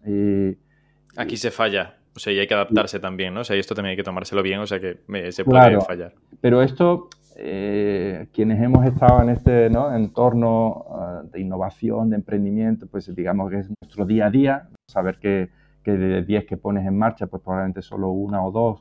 Aquí 1.17 1.37
se 1.37 1.51
falla. 1.51 1.95
O 2.15 2.19
sea, 2.19 2.31
y 2.31 2.39
hay 2.39 2.47
que 2.47 2.53
adaptarse 2.53 2.99
también, 2.99 3.33
¿no? 3.33 3.41
O 3.41 3.43
sea, 3.43 3.57
y 3.57 3.59
esto 3.59 3.75
también 3.75 3.91
hay 3.91 3.97
que 3.97 4.03
tomárselo 4.03 4.41
bien, 4.41 4.59
o 4.59 4.67
sea, 4.67 4.79
que 4.79 4.99
se 5.31 5.43
puede 5.43 5.81
fallar. 5.81 6.13
Pero 6.39 6.61
esto, 6.61 7.09
eh, 7.35 8.27
quienes 8.33 8.61
hemos 8.61 8.85
estado 8.85 9.21
en 9.21 9.29
este 9.29 9.65
entorno 9.65 10.85
ah, 10.91 11.23
de 11.29 11.41
innovación, 11.41 12.09
de 12.09 12.15
emprendimiento, 12.15 12.87
pues 12.87 13.13
digamos 13.13 13.51
que 13.51 13.59
es 13.59 13.69
nuestro 13.81 14.05
día 14.05 14.27
a 14.27 14.29
día, 14.29 14.69
saber 14.87 15.19
que, 15.19 15.49
de 15.83 16.23
10 16.23 16.45
que 16.45 16.55
pones 16.55 16.87
en 16.87 16.97
marcha, 16.97 17.27
pues 17.27 17.43
probablemente 17.43 17.81
solo 17.81 18.09
una 18.09 18.43
o 18.43 18.51
dos 18.51 18.79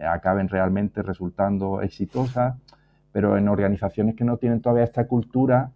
acaben 0.00 0.48
realmente 0.48 1.02
resultando 1.02 1.82
exitosas, 1.82 2.56
pero 3.12 3.36
en 3.36 3.48
organizaciones 3.48 4.14
que 4.14 4.24
no 4.24 4.36
tienen 4.36 4.60
todavía 4.60 4.84
esta 4.84 5.06
cultura, 5.06 5.70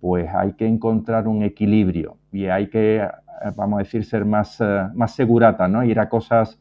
pues 0.00 0.28
hay 0.32 0.52
que 0.52 0.66
encontrar 0.66 1.26
un 1.28 1.42
equilibrio 1.42 2.16
y 2.32 2.46
hay 2.46 2.68
que 2.68 3.08
eh, 3.40 3.52
vamos 3.54 3.78
a 3.78 3.82
decir, 3.82 4.04
ser 4.04 4.24
más, 4.24 4.60
eh, 4.60 4.88
más 4.94 5.14
segurata, 5.14 5.68
¿no? 5.68 5.84
Ir 5.84 6.00
a 6.00 6.08
cosas 6.08 6.58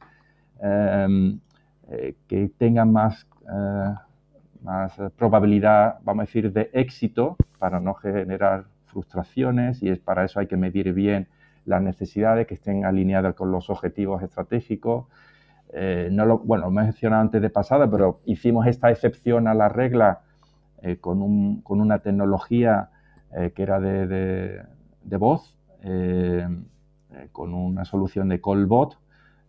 em, 0.60 1.40
eh, 1.90 2.16
que 2.28 2.52
tengan 2.58 2.92
más, 2.92 3.26
más 4.62 4.94
probabilidad, 5.16 6.00
vamos 6.04 6.24
a 6.24 6.26
decir, 6.26 6.52
de 6.52 6.70
éxito 6.74 7.38
para 7.60 7.80
no 7.80 7.94
generar 7.94 8.66
frustraciones 8.86 9.82
y 9.82 9.90
es 9.90 10.00
para 10.00 10.26
eso 10.26 10.40
hay 10.40 10.48
que 10.48 10.58
medir 10.58 10.92
bien 10.94 11.28
las 11.66 11.82
necesidades 11.82 12.46
que 12.48 12.56
estén 12.56 12.84
alineadas 12.84 13.36
con 13.36 13.52
los 13.52 13.70
objetivos 13.70 14.22
estratégicos. 14.22 15.06
No 15.74 16.26
lo, 16.26 16.40
bueno, 16.40 16.66
lo 16.66 16.72
mencionado 16.72 17.22
antes 17.22 17.42
de 17.42 17.50
pasada, 17.50 17.90
pero 17.90 18.22
hicimos 18.26 18.68
esta 18.68 18.90
excepción 18.90 19.48
a 19.48 19.54
la 19.54 19.70
regla 19.70 20.22
con, 21.02 21.22
un, 21.22 21.62
con, 21.62 21.82
una 21.82 22.00
tecnología 22.00 22.90
que 23.54 23.62
era 23.62 23.80
de, 23.80 24.08
de, 25.04 25.18
voz 25.18 25.58
eh, 25.84 26.48
eh, 27.14 27.28
con 27.32 27.54
una 27.54 27.86
solución 27.86 28.28
de 28.28 28.42
Callbot 28.42 28.98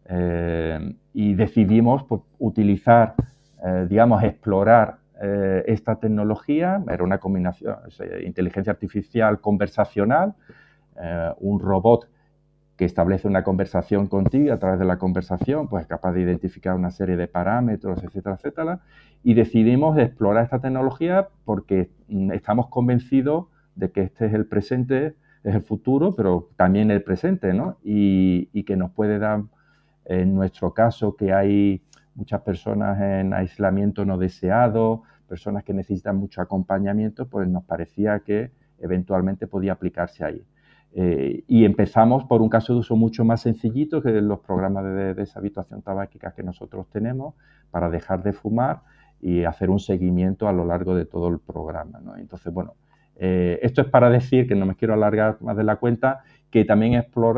eh, 0.05 0.95
y 1.15 1.35
decidimos 1.35 2.05
pues, 2.05 2.23
utilizar, 2.39 3.15
digamos, 3.89 4.23
explorar 4.23 4.99
esta 5.67 5.97
tecnología. 5.97 6.81
Era 6.89 7.03
una 7.03 7.19
combinación, 7.19 7.75
de 7.99 8.25
inteligencia 8.25 8.71
artificial 8.71 9.41
conversacional, 9.41 10.35
un 11.41 11.59
robot 11.59 12.09
que 12.79 12.87
establece 12.87 13.29
una 13.29 13.45
conversación 13.45 14.07
contigo 14.07 14.55
a 14.55 14.59
través 14.59 14.79
de 14.79 14.87
la 14.87 14.99
conversación, 14.99 15.69
pues 15.69 15.83
es 15.83 15.89
capaz 15.89 16.13
de 16.13 16.23
identificar 16.23 16.75
una 16.75 16.91
serie 16.91 17.17
de 17.17 17.27
parámetros, 17.27 18.03
etcétera, 18.03 18.37
etcétera. 18.37 18.81
Y 19.23 19.35
decidimos 19.35 19.99
explorar 19.99 20.45
esta 20.45 20.61
tecnología 20.61 21.29
porque 21.45 21.91
mm, 22.09 22.33
estamos 22.33 22.69
convencidos 22.69 23.47
de 23.75 23.91
que 23.91 24.03
este 24.03 24.27
es 24.27 24.33
el 24.33 24.47
presente 24.47 25.17
es 25.45 25.55
el 25.55 25.63
futuro, 25.63 26.15
pero 26.15 26.51
también 26.57 26.91
el 26.91 27.03
presente, 27.03 27.53
¿no? 27.53 27.79
Y, 27.83 28.47
que 28.65 28.77
nos 28.77 28.91
puede 28.91 29.19
dar, 29.19 29.43
en 30.05 30.35
nuestro 30.35 30.75
caso, 30.75 31.17
que 31.17 31.33
hay 31.33 31.83
muchas 32.15 32.43
personas 32.43 33.01
en 33.01 33.33
aislamiento 33.33 34.05
no 34.05 34.19
deseado, 34.19 35.03
personas 35.27 35.65
que 35.65 35.73
necesitan 35.73 36.17
mucho 36.17 36.43
acompañamiento, 36.43 37.29
pues 37.29 37.49
nos 37.49 37.65
parecía 37.65 38.21
que 38.21 38.51
eventualmente 38.79 39.47
podía 39.47 39.73
aplicarse 39.73 40.25
ahí. 40.25 40.45
Eh, 41.01 41.45
y 41.47 41.65
empezamos 41.65 42.25
por 42.25 42.43
un 42.43 42.49
caso 42.49 42.73
de 42.73 42.81
uso 42.81 42.97
mucho 42.97 43.25
más 43.25 43.43
sencillito 43.43 44.03
que 44.03 44.11
los 44.21 44.41
programas 44.41 44.83
de 44.83 45.15
deshabituación 45.15 45.81
tabáquica 45.81 46.33
que 46.33 46.43
nosotros 46.43 46.89
tenemos 46.91 47.37
para 47.71 47.89
dejar 47.89 48.25
de 48.25 48.33
fumar 48.33 48.81
y 49.21 49.45
hacer 49.45 49.71
un 49.71 49.79
seguimiento 49.79 50.49
a 50.49 50.53
lo 50.53 50.65
largo 50.65 50.97
de 50.97 51.05
todo 51.05 51.29
el 51.29 51.39
programa. 51.39 52.01
¿no? 52.01 52.17
Entonces, 52.17 52.53
bueno, 52.53 52.75
eh, 53.15 53.61
esto 53.63 53.81
es 53.81 53.87
para 53.87 54.11
decir, 54.11 54.49
que 54.49 54.57
no 54.57 54.67
me 54.67 54.75
quiero 54.75 54.93
alargar 54.93 55.41
más 55.41 55.57
de 55.57 55.63
la 55.63 55.77
cuenta, 55.77 56.25
que 56.51 56.65
también 56.65 56.95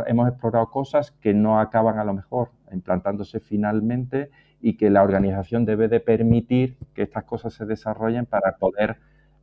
hemos 0.07 0.29
explorado 0.31 0.71
cosas 0.71 1.11
que 1.11 1.35
no 1.35 1.61
acaban 1.61 1.99
a 1.99 2.05
lo 2.05 2.15
mejor 2.15 2.53
implantándose 2.73 3.41
finalmente 3.41 4.31
y 4.63 4.79
que 4.79 4.89
la 4.89 5.03
organización 5.03 5.67
debe 5.67 5.89
de 5.89 6.01
permitir 6.01 6.79
que 6.95 7.03
estas 7.03 7.25
cosas 7.25 7.53
se 7.53 7.67
desarrollen 7.67 8.25
para 8.25 8.57
poder, 8.57 8.97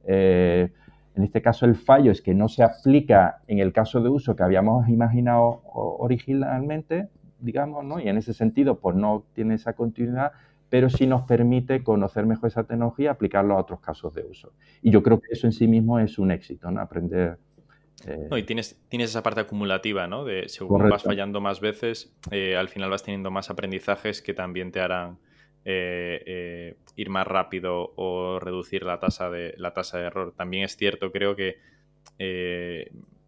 eh, 0.06 0.72
en 1.18 1.24
este 1.24 1.42
caso 1.42 1.66
el 1.66 1.76
fallo 1.76 2.12
es 2.12 2.22
que 2.22 2.34
no 2.34 2.48
se 2.48 2.64
aplica 2.64 3.42
en 3.48 3.60
el 3.60 3.74
caso 3.74 4.02
de 4.02 4.10
uso 4.10 4.36
que 4.36 4.44
habíamos 4.44 4.88
imaginado 4.88 5.62
originalmente, 5.66 7.10
digamos, 7.40 7.84
¿no? 7.84 8.00
y 8.00 8.08
en 8.08 8.18
ese 8.18 8.34
sentido 8.34 8.80
pues 8.80 8.96
no 8.96 9.26
tiene 9.34 9.56
esa 9.56 9.74
continuidad, 9.74 10.32
pero 10.70 10.90
sí 10.90 11.08
nos 11.08 11.24
permite 11.24 11.84
conocer 11.84 12.26
mejor 12.26 12.50
esa 12.50 12.66
tecnología 12.66 13.06
y 13.06 13.08
aplicarlo 13.08 13.56
a 13.56 13.62
otros 13.62 13.80
casos 13.80 14.14
de 14.14 14.26
uso. 14.26 14.54
Y 14.82 14.92
yo 14.92 15.02
creo 15.02 15.20
que 15.20 15.30
eso 15.32 15.48
en 15.48 15.54
sí 15.54 15.68
mismo 15.68 16.00
es 16.00 16.20
un 16.20 16.30
éxito, 16.30 16.70
¿no? 16.70 16.82
Aprender. 16.82 17.38
Eh, 18.06 18.28
no, 18.30 18.38
y 18.38 18.44
tienes, 18.44 18.80
tienes 18.90 19.10
esa 19.10 19.24
parte 19.24 19.42
acumulativa, 19.42 20.08
¿no? 20.08 20.24
De 20.24 20.50
según 20.50 20.88
vas 20.88 21.04
fallando 21.04 21.42
más 21.42 21.62
veces, 21.62 22.14
eh, 22.30 22.56
al 22.56 22.70
final 22.70 22.90
vas 22.90 23.04
teniendo 23.04 23.32
más 23.32 23.50
aprendizajes 23.50 24.22
que 24.22 24.34
también 24.34 24.72
te 24.72 24.82
harán 24.82 25.18
eh, 25.70 26.76
ir 26.96 27.10
más 27.10 27.28
rápido 27.28 27.94
o 27.96 28.40
reducir 28.40 28.84
la 28.84 29.00
tasa 29.00 29.30
de, 29.30 29.54
la 29.58 29.74
tasa 29.74 29.98
de 29.98 30.06
error. 30.06 30.34
También 30.36 30.64
es 30.64 30.78
cierto, 30.78 31.12
creo 31.12 31.36
que 31.36 31.58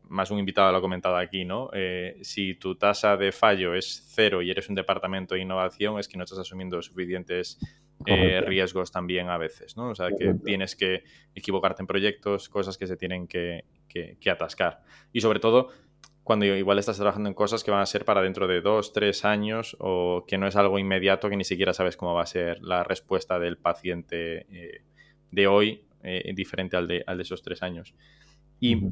más 0.09 0.31
un 0.31 0.39
invitado 0.39 0.71
lo 0.71 0.79
ha 0.79 0.81
comentado 0.81 1.15
aquí, 1.15 1.45
¿no? 1.45 1.69
Eh, 1.73 2.17
si 2.21 2.55
tu 2.55 2.75
tasa 2.75 3.15
de 3.15 3.31
fallo 3.31 3.75
es 3.75 4.03
cero 4.07 4.41
y 4.41 4.49
eres 4.49 4.67
un 4.67 4.75
departamento 4.75 5.35
de 5.35 5.41
innovación, 5.41 5.99
es 5.99 6.07
que 6.07 6.17
no 6.17 6.23
estás 6.23 6.39
asumiendo 6.39 6.81
suficientes 6.81 7.59
eh, 8.05 8.41
riesgos 8.41 8.91
también 8.91 9.29
a 9.29 9.37
veces, 9.37 9.77
¿no? 9.77 9.89
O 9.89 9.95
sea, 9.95 10.09
que 10.17 10.33
tienes 10.43 10.75
que 10.75 11.03
equivocarte 11.35 11.83
en 11.83 11.87
proyectos, 11.87 12.49
cosas 12.49 12.77
que 12.77 12.87
se 12.87 12.97
tienen 12.97 13.27
que, 13.27 13.63
atascar. 14.29 14.81
Y 15.13 15.21
sobre 15.21 15.39
todo, 15.39 15.69
cuando 16.29 16.45
igual 16.45 16.77
estás 16.77 16.97
trabajando 16.97 17.27
en 17.27 17.33
cosas 17.33 17.63
que 17.63 17.71
van 17.71 17.81
a 17.81 17.87
ser 17.87 18.05
para 18.05 18.21
dentro 18.21 18.47
de 18.47 18.61
dos, 18.61 18.93
tres 18.93 19.25
años 19.25 19.75
o 19.79 20.25
que 20.27 20.37
no 20.37 20.45
es 20.45 20.55
algo 20.55 20.77
inmediato 20.77 21.27
que 21.27 21.35
ni 21.35 21.43
siquiera 21.43 21.73
sabes 21.73 21.97
cómo 21.97 22.13
va 22.13 22.21
a 22.21 22.27
ser 22.27 22.61
la 22.61 22.83
respuesta 22.83 23.39
del 23.39 23.57
paciente 23.57 24.45
eh, 24.51 24.83
de 25.31 25.47
hoy, 25.47 25.85
diferente 26.35 26.77
al 26.77 26.87
de, 26.87 27.03
al 27.07 27.17
de 27.17 27.23
esos 27.23 27.41
tres 27.41 27.63
años. 27.63 27.95
Y 28.59 28.91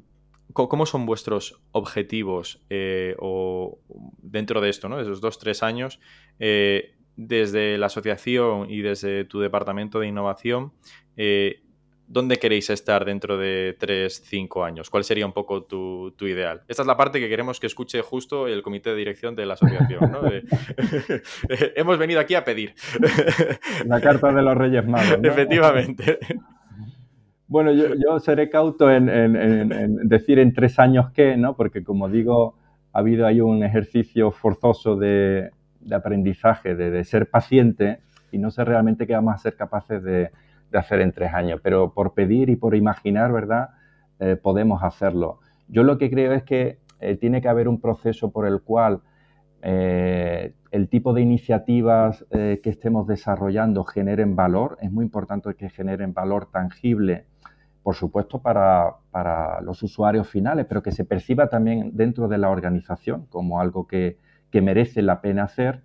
¿Cómo 0.53 0.85
son 0.85 1.05
vuestros 1.05 1.61
objetivos 1.71 2.63
eh, 2.69 3.15
o 3.19 3.79
dentro 4.17 4.61
de 4.61 4.69
esto, 4.69 4.88
¿no? 4.88 4.99
esos 4.99 5.19
dos, 5.19 5.38
tres 5.38 5.61
años, 5.61 5.99
eh, 6.39 6.95
desde 7.17 7.77
la 7.77 7.88
asociación 7.88 8.69
y 8.69 8.81
desde 8.81 9.25
tu 9.25 9.39
departamento 9.39 9.99
de 9.99 10.07
innovación, 10.07 10.73
eh, 11.17 11.63
¿dónde 12.07 12.37
queréis 12.37 12.69
estar 12.69 13.05
dentro 13.05 13.37
de 13.37 13.75
tres, 13.77 14.21
cinco 14.25 14.63
años? 14.63 14.89
¿Cuál 14.89 15.03
sería 15.03 15.25
un 15.25 15.33
poco 15.33 15.63
tu, 15.63 16.13
ideal? 16.21 16.61
Esta 16.67 16.83
es 16.83 16.87
la 16.87 16.97
parte 16.97 17.19
que 17.19 17.29
queremos 17.29 17.59
que 17.59 17.67
escuche 17.67 18.01
justo 18.01 18.47
el 18.47 18.61
comité 18.61 18.91
de 18.91 18.95
dirección 18.95 19.35
de 19.35 19.45
la 19.45 19.53
asociación. 19.53 20.11
¿no? 20.11 20.21
hemos 21.75 21.97
venido 21.97 22.19
aquí 22.19 22.35
a 22.35 22.43
pedir. 22.43 22.73
La 23.85 24.01
carta 24.01 24.31
de 24.31 24.41
los 24.41 24.55
Reyes 24.55 24.87
Magos. 24.87 25.19
Efectivamente. 25.21 26.17
Bueno, 27.47 27.71
yo, 27.71 28.19
seré 28.19 28.49
cauto 28.49 28.91
en, 28.91 30.09
decir 30.09 30.39
en 30.39 30.53
tres 30.53 30.79
años 30.79 31.11
qué, 31.11 31.37
¿no? 31.37 31.55
Porque 31.55 31.83
como 31.83 32.09
digo, 32.09 32.55
ha 32.91 32.99
habido 32.99 33.25
ahí 33.25 33.39
un 33.39 33.63
ejercicio 33.63 34.31
forzoso 34.31 34.97
de, 34.97 35.51
aprendizaje, 35.91 36.75
de, 36.75 37.03
ser 37.05 37.29
paciente 37.29 37.99
y 38.33 38.37
no 38.37 38.51
sé 38.51 38.65
realmente 38.65 39.07
qué 39.07 39.13
vamos 39.13 39.35
a 39.35 39.37
ser 39.37 39.55
capaces 39.55 40.03
de, 40.03 40.31
hacer 40.74 41.01
en 41.01 41.11
tres 41.11 41.34
años, 41.34 41.59
pero 41.63 41.93
por 41.93 42.13
pedir 42.13 42.49
y 42.49 42.55
por 42.55 42.76
imaginar, 42.76 43.32
¿verdad? 43.32 43.70
Eh, 44.20 44.36
podemos 44.36 44.84
hacerlo. 44.84 45.39
Yo 45.68 45.84
lo 45.84 45.97
que 45.97 46.09
creo 46.09 46.34
es 46.34 46.43
que 46.43 46.80
eh, 46.99 47.15
tiene 47.15 47.41
que 47.41 47.49
haber 47.49 47.68
un 47.68 47.80
proceso 47.80 48.32
por 48.32 48.47
el 48.47 48.61
cual 48.61 49.01
eh, 49.61 50.53
el 50.72 50.89
tipo 50.89 51.13
de 51.13 51.22
iniciativas 51.22 52.26
que 52.30 52.70
estemos 52.70 53.07
desarrollando 53.07 53.84
generen 53.84 54.36
valor. 54.36 54.78
Es 54.82 54.91
muy 54.91 55.05
importante 55.05 55.53
que 55.55 55.70
generen 55.70 56.13
valor 56.13 56.49
tangible, 56.51 57.26
por 57.84 57.95
supuesto, 57.95 58.41
para, 58.41 58.95
los 59.61 59.82
usuarios 59.82 60.28
finales, 60.28 60.65
pero 60.68 60.84
que 60.84 60.91
se 60.91 61.05
perciba 61.05 61.49
también 61.49 61.91
dentro 61.93 62.28
de 62.28 62.38
la 62.38 62.49
organización 62.49 63.26
como 63.30 63.59
algo 63.59 63.88
que, 63.88 64.18
que 64.51 64.61
merece 64.61 65.01
la 65.01 65.22
pena 65.22 65.43
hacer. 65.43 65.84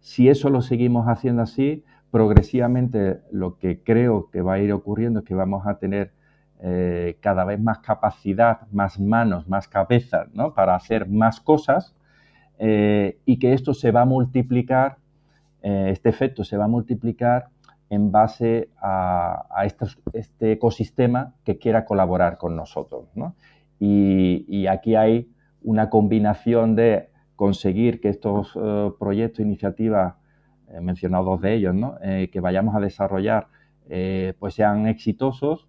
Si 0.00 0.28
eso 0.28 0.50
lo 0.50 0.62
seguimos 0.62 1.06
haciendo 1.06 1.42
así, 1.42 1.84
progresivamente 2.16 3.20
lo 3.30 3.58
que 3.58 3.82
creo 3.82 4.30
que 4.30 4.40
va 4.40 4.54
a 4.54 4.58
ir 4.58 4.72
ocurriendo 4.72 5.18
es 5.18 5.26
que 5.26 5.34
vamos 5.34 5.66
a 5.66 5.76
tener 5.76 6.12
eh, 6.62 7.18
cada 7.20 7.44
vez 7.44 7.60
más 7.60 7.80
capacidad, 7.80 8.66
más 8.72 8.98
manos, 8.98 9.46
más 9.50 9.68
cabezas 9.68 10.26
¿no? 10.32 10.54
para 10.54 10.74
hacer 10.74 11.10
más 11.10 11.40
cosas 11.40 11.94
eh, 12.58 13.18
y 13.26 13.38
que 13.38 13.52
esto 13.52 13.74
se 13.74 13.90
va 13.90 14.00
a 14.00 14.04
multiplicar, 14.06 14.96
eh, 15.62 15.90
este 15.90 16.08
efecto 16.08 16.42
se 16.42 16.56
va 16.56 16.64
a 16.64 16.68
multiplicar 16.68 17.50
en 17.90 18.10
base 18.10 18.70
a, 18.80 19.66
este 20.14 20.52
ecosistema 20.52 21.34
que 21.44 21.58
quiera 21.58 21.84
colaborar 21.84 22.38
con 22.38 22.56
nosotros. 22.56 23.10
Y, 23.78 24.66
aquí 24.68 24.94
hay 24.94 25.28
una 25.62 25.90
combinación 25.90 26.76
de 26.76 27.10
conseguir 27.36 28.00
que 28.00 28.08
estos 28.08 28.58
proyectos, 28.98 29.40
iniciativas, 29.40 30.14
he 30.72 30.80
mencionado 30.80 31.24
dos 31.24 31.40
de 31.40 31.54
ellos, 31.54 31.74
que 32.30 32.40
vayamos 32.40 32.74
a 32.74 32.80
desarrollar, 32.80 33.46
pues 34.38 34.54
sean 34.54 34.86
exitosos 34.86 35.68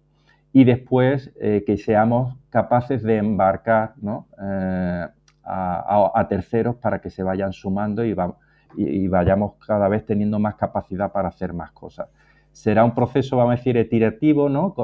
y 0.52 0.64
después 0.64 1.32
eh, 1.40 1.64
que 1.66 1.76
seamos 1.76 2.36
capaces 2.50 3.02
de 3.02 3.16
embarcar 3.18 3.94
eh, 4.42 5.06
a, 5.44 6.26
terceros 6.28 6.76
para 6.76 7.00
que 7.00 7.10
se 7.10 7.22
vayan 7.22 7.52
sumando 7.52 8.04
y, 8.04 9.08
vayamos 9.08 9.54
cada 9.66 9.88
vez 9.88 10.04
teniendo 10.04 10.38
más 10.38 10.56
capacidad 10.56 11.10
para 11.12 11.28
hacer 11.28 11.52
más 11.52 11.72
cosas. 11.72 12.08
Será 12.52 12.84
un 12.84 12.94
proceso, 12.94 13.36
vamos 13.36 13.54
a 13.54 13.56
decir, 13.56 13.76
iterativo, 13.76 14.48
¿no? 14.48 14.74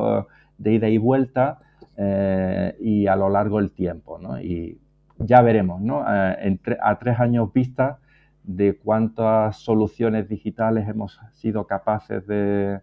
de 0.56 0.72
ida 0.72 0.88
y 0.88 0.96
vuelta 0.96 1.58
eh, 1.96 2.76
y 2.80 3.06
a 3.06 3.16
lo 3.16 3.28
largo 3.28 3.58
del 3.58 3.72
tiempo. 3.72 4.18
¿no? 4.18 4.40
Y 4.40 4.78
ya 5.18 5.42
veremos 5.42 5.80
¿no? 5.80 6.02
a 6.06 6.98
tres 6.98 7.20
años 7.20 7.52
vista 7.52 7.98
de 8.44 8.76
cuántas 8.76 9.56
soluciones 9.56 10.28
digitales 10.28 10.88
hemos 10.88 11.18
sido 11.32 11.66
capaces 11.66 12.26
de, 12.26 12.80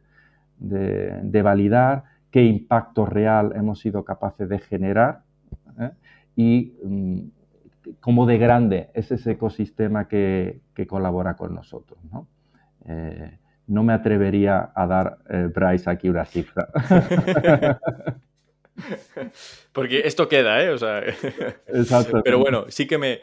de 0.59 1.41
validar 1.41 2.03
qué 2.32 2.43
impacto 2.43 3.05
real 3.05 3.51
hemos 3.55 3.80
sido 3.80 4.03
capaces 4.03 4.49
de 4.49 4.57
generar 4.59 5.22
¿eh? 5.80 5.91
y 6.36 6.74
mm, 6.82 7.20
cómo 7.99 8.26
de 8.26 8.38
grande 8.38 8.89
es 8.93 9.12
ese 9.12 9.32
ecosistema 9.32 10.07
que, 10.07 10.62
colabora 10.88 11.36
con 11.36 11.53
nosotros. 11.53 11.99
¿no? 12.12 12.28
Eh, 12.88 13.38
no 13.68 13.84
me 13.84 13.93
atrevería 13.93 14.72
a 14.74 14.88
dar, 14.88 15.20
eh, 15.30 15.47
Bryce, 15.53 15.88
aquí 15.88 16.09
una 16.09 16.26
cifra. 16.26 16.68
Porque 19.72 19.99
esto 20.05 20.28
queda, 20.28 20.64
¿eh? 20.64 20.72
O 20.72 20.78
sea, 20.80 21.03
Pero 22.24 22.39
bueno, 22.39 22.66
sí 22.70 22.88
que 22.88 22.97
me, 22.97 23.20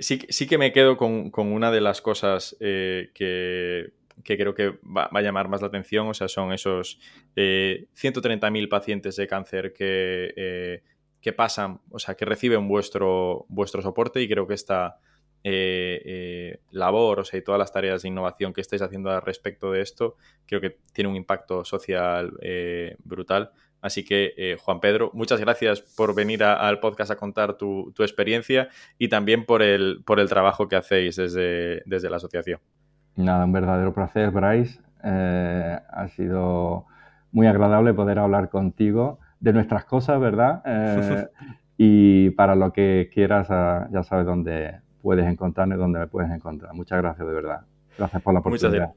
sí, 0.00 0.20
sí 0.28 0.46
que 0.46 0.58
me 0.58 0.72
quedo 0.72 0.96
con, 0.96 1.30
una 1.34 1.70
de 1.70 1.80
las 1.80 2.00
cosas 2.00 2.56
que, 2.58 3.92
que 4.24 4.36
creo 4.36 4.54
que 4.54 4.78
va, 4.84 5.08
a 5.12 5.20
llamar 5.20 5.48
más 5.48 5.60
la 5.60 5.68
atención, 5.68 6.08
o 6.08 6.14
sea, 6.14 6.28
son 6.28 6.52
esos 6.52 6.98
130.000 7.34 8.64
eh, 8.64 8.68
pacientes 8.68 9.16
de 9.16 9.26
cáncer 9.26 9.72
que, 9.72 10.32
eh, 10.36 10.82
que 11.20 11.32
pasan, 11.32 11.80
o 11.90 11.98
sea, 11.98 12.14
que 12.14 12.24
reciben 12.24 12.68
vuestro, 12.68 13.46
vuestro 13.48 13.82
soporte 13.82 14.20
y 14.20 14.28
creo 14.28 14.46
que 14.46 14.54
esta 14.54 14.98
eh, 15.44 16.58
labor, 16.70 17.20
o 17.20 17.24
sea, 17.24 17.38
y 17.38 17.42
todas 17.42 17.58
las 17.58 17.72
tareas 17.72 18.02
de 18.02 18.08
innovación 18.08 18.52
que 18.52 18.60
estáis 18.60 18.82
haciendo 18.82 19.10
al 19.10 19.22
respecto 19.22 19.70
de 19.70 19.82
esto, 19.82 20.16
creo 20.46 20.60
que 20.60 20.78
tiene 20.92 21.10
un 21.10 21.16
impacto 21.16 21.64
social 21.64 22.32
brutal. 23.04 23.52
Así 23.86 24.04
que, 24.04 24.56
Juan 24.60 24.80
Pedro, 24.80 25.10
muchas 25.14 25.40
gracias 25.40 25.80
por 25.80 26.14
venir 26.14 26.42
al 26.42 26.80
podcast 26.80 27.12
a 27.12 27.16
contar 27.16 27.54
tu, 27.54 27.92
tu, 27.94 28.02
experiencia 28.02 28.68
y 28.98 29.08
también 29.08 29.46
por 29.46 29.62
el, 29.62 30.02
por 30.04 30.18
el 30.18 30.28
trabajo 30.28 30.66
que 30.66 30.74
hacéis 30.74 31.14
desde, 31.14 31.82
desde 31.86 32.10
la 32.10 32.16
asociación. 32.16 32.58
Nada, 33.14 33.44
un 33.44 33.52
verdadero 33.52 33.94
placer, 33.94 34.30
Bryce. 34.30 34.80
Eh, 35.04 35.78
ha 35.88 36.08
sido 36.08 36.86
muy 37.30 37.46
agradable 37.46 37.94
poder 37.94 38.18
hablar 38.18 38.50
contigo 38.50 39.20
de 39.40 39.52
nuestras 39.52 39.84
cosas, 39.84 40.20
¿verdad? 40.20 40.62
Eh, 40.66 41.26
y 41.78 42.30
para 42.30 42.54
lo 42.54 42.72
que 42.72 43.10
quieras, 43.12 43.48
ah, 43.50 43.86
ya 43.92 44.02
sabes 44.02 44.24
dónde 44.24 44.80
puedes 45.02 45.26
encontrarme, 45.26 45.76
dónde 45.76 45.98
me 45.98 46.06
puedes 46.06 46.30
encontrar. 46.30 46.72
Muchas 46.72 46.98
gracias, 47.02 47.26
de 47.26 47.34
verdad. 47.34 47.60
Gracias 47.98 48.22
por 48.22 48.32
la 48.32 48.40
oportunidad. 48.40 48.92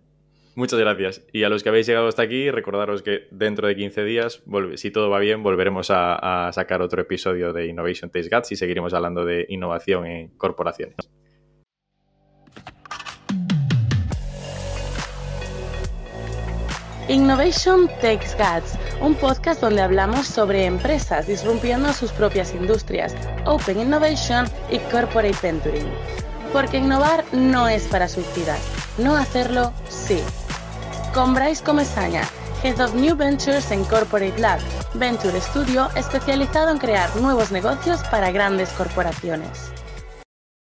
Muchas, 0.55 0.79
gracias. 0.79 1.25
Y 1.31 1.43
a 1.43 1.49
los 1.49 1.63
que 1.63 1.69
habéis 1.69 1.87
llegado 1.87 2.07
hasta 2.07 2.23
aquí, 2.23 2.51
recordaros 2.51 3.01
que 3.01 3.27
dentro 3.31 3.67
de 3.67 3.75
15 3.75 4.03
días, 4.03 4.43
si 4.75 4.91
todo 4.91 5.09
va 5.09 5.19
bien, 5.19 5.43
volveremos 5.43 5.89
a, 5.89 6.51
sacar 6.53 6.81
otro 6.81 7.01
episodio 7.01 7.53
de 7.53 7.67
Innovation 7.67 8.09
Taste 8.09 8.35
Guts 8.35 8.51
y 8.51 8.55
seguiremos 8.55 8.93
hablando 8.93 9.25
de 9.25 9.45
innovación 9.49 10.05
en 10.05 10.29
corporaciones. 10.29 10.97
Innovation 17.09 17.87
Takes 18.01 18.35
Guts, 18.37 18.77
un 19.01 19.15
podcast 19.15 19.61
donde 19.61 19.81
hablamos 19.81 20.27
sobre 20.27 20.65
empresas 20.65 21.25
disrumpiendo 21.25 21.91
sus 21.91 22.11
propias 22.11 22.53
industrias, 22.53 23.15
Open 23.45 23.79
Innovation 23.79 24.45
y 24.69 24.77
Corporate 24.91 25.35
Venturing. 25.41 25.89
Porque 26.53 26.77
innovar 26.77 27.23
no 27.31 27.67
es 27.67 27.87
para 27.87 28.07
suicidas, 28.07 28.61
no 28.99 29.15
hacerlo 29.15 29.73
sí. 29.87 30.19
Con 31.14 31.34
Bryce 31.34 31.64
Comesaña, 31.64 32.22
Head 32.64 32.80
of 32.80 32.93
New 32.93 33.16
Ventures 33.16 33.72
en 33.72 33.84
Corporate 33.86 34.38
Lab, 34.38 34.60
Venture 34.93 35.41
Studio 35.41 35.89
especializado 35.95 36.70
en 36.70 36.78
crear 36.78 37.14
nuevos 37.16 37.51
negocios 37.51 38.01
para 38.12 38.32
grandes 38.32 38.70
corporaciones. 38.70 39.72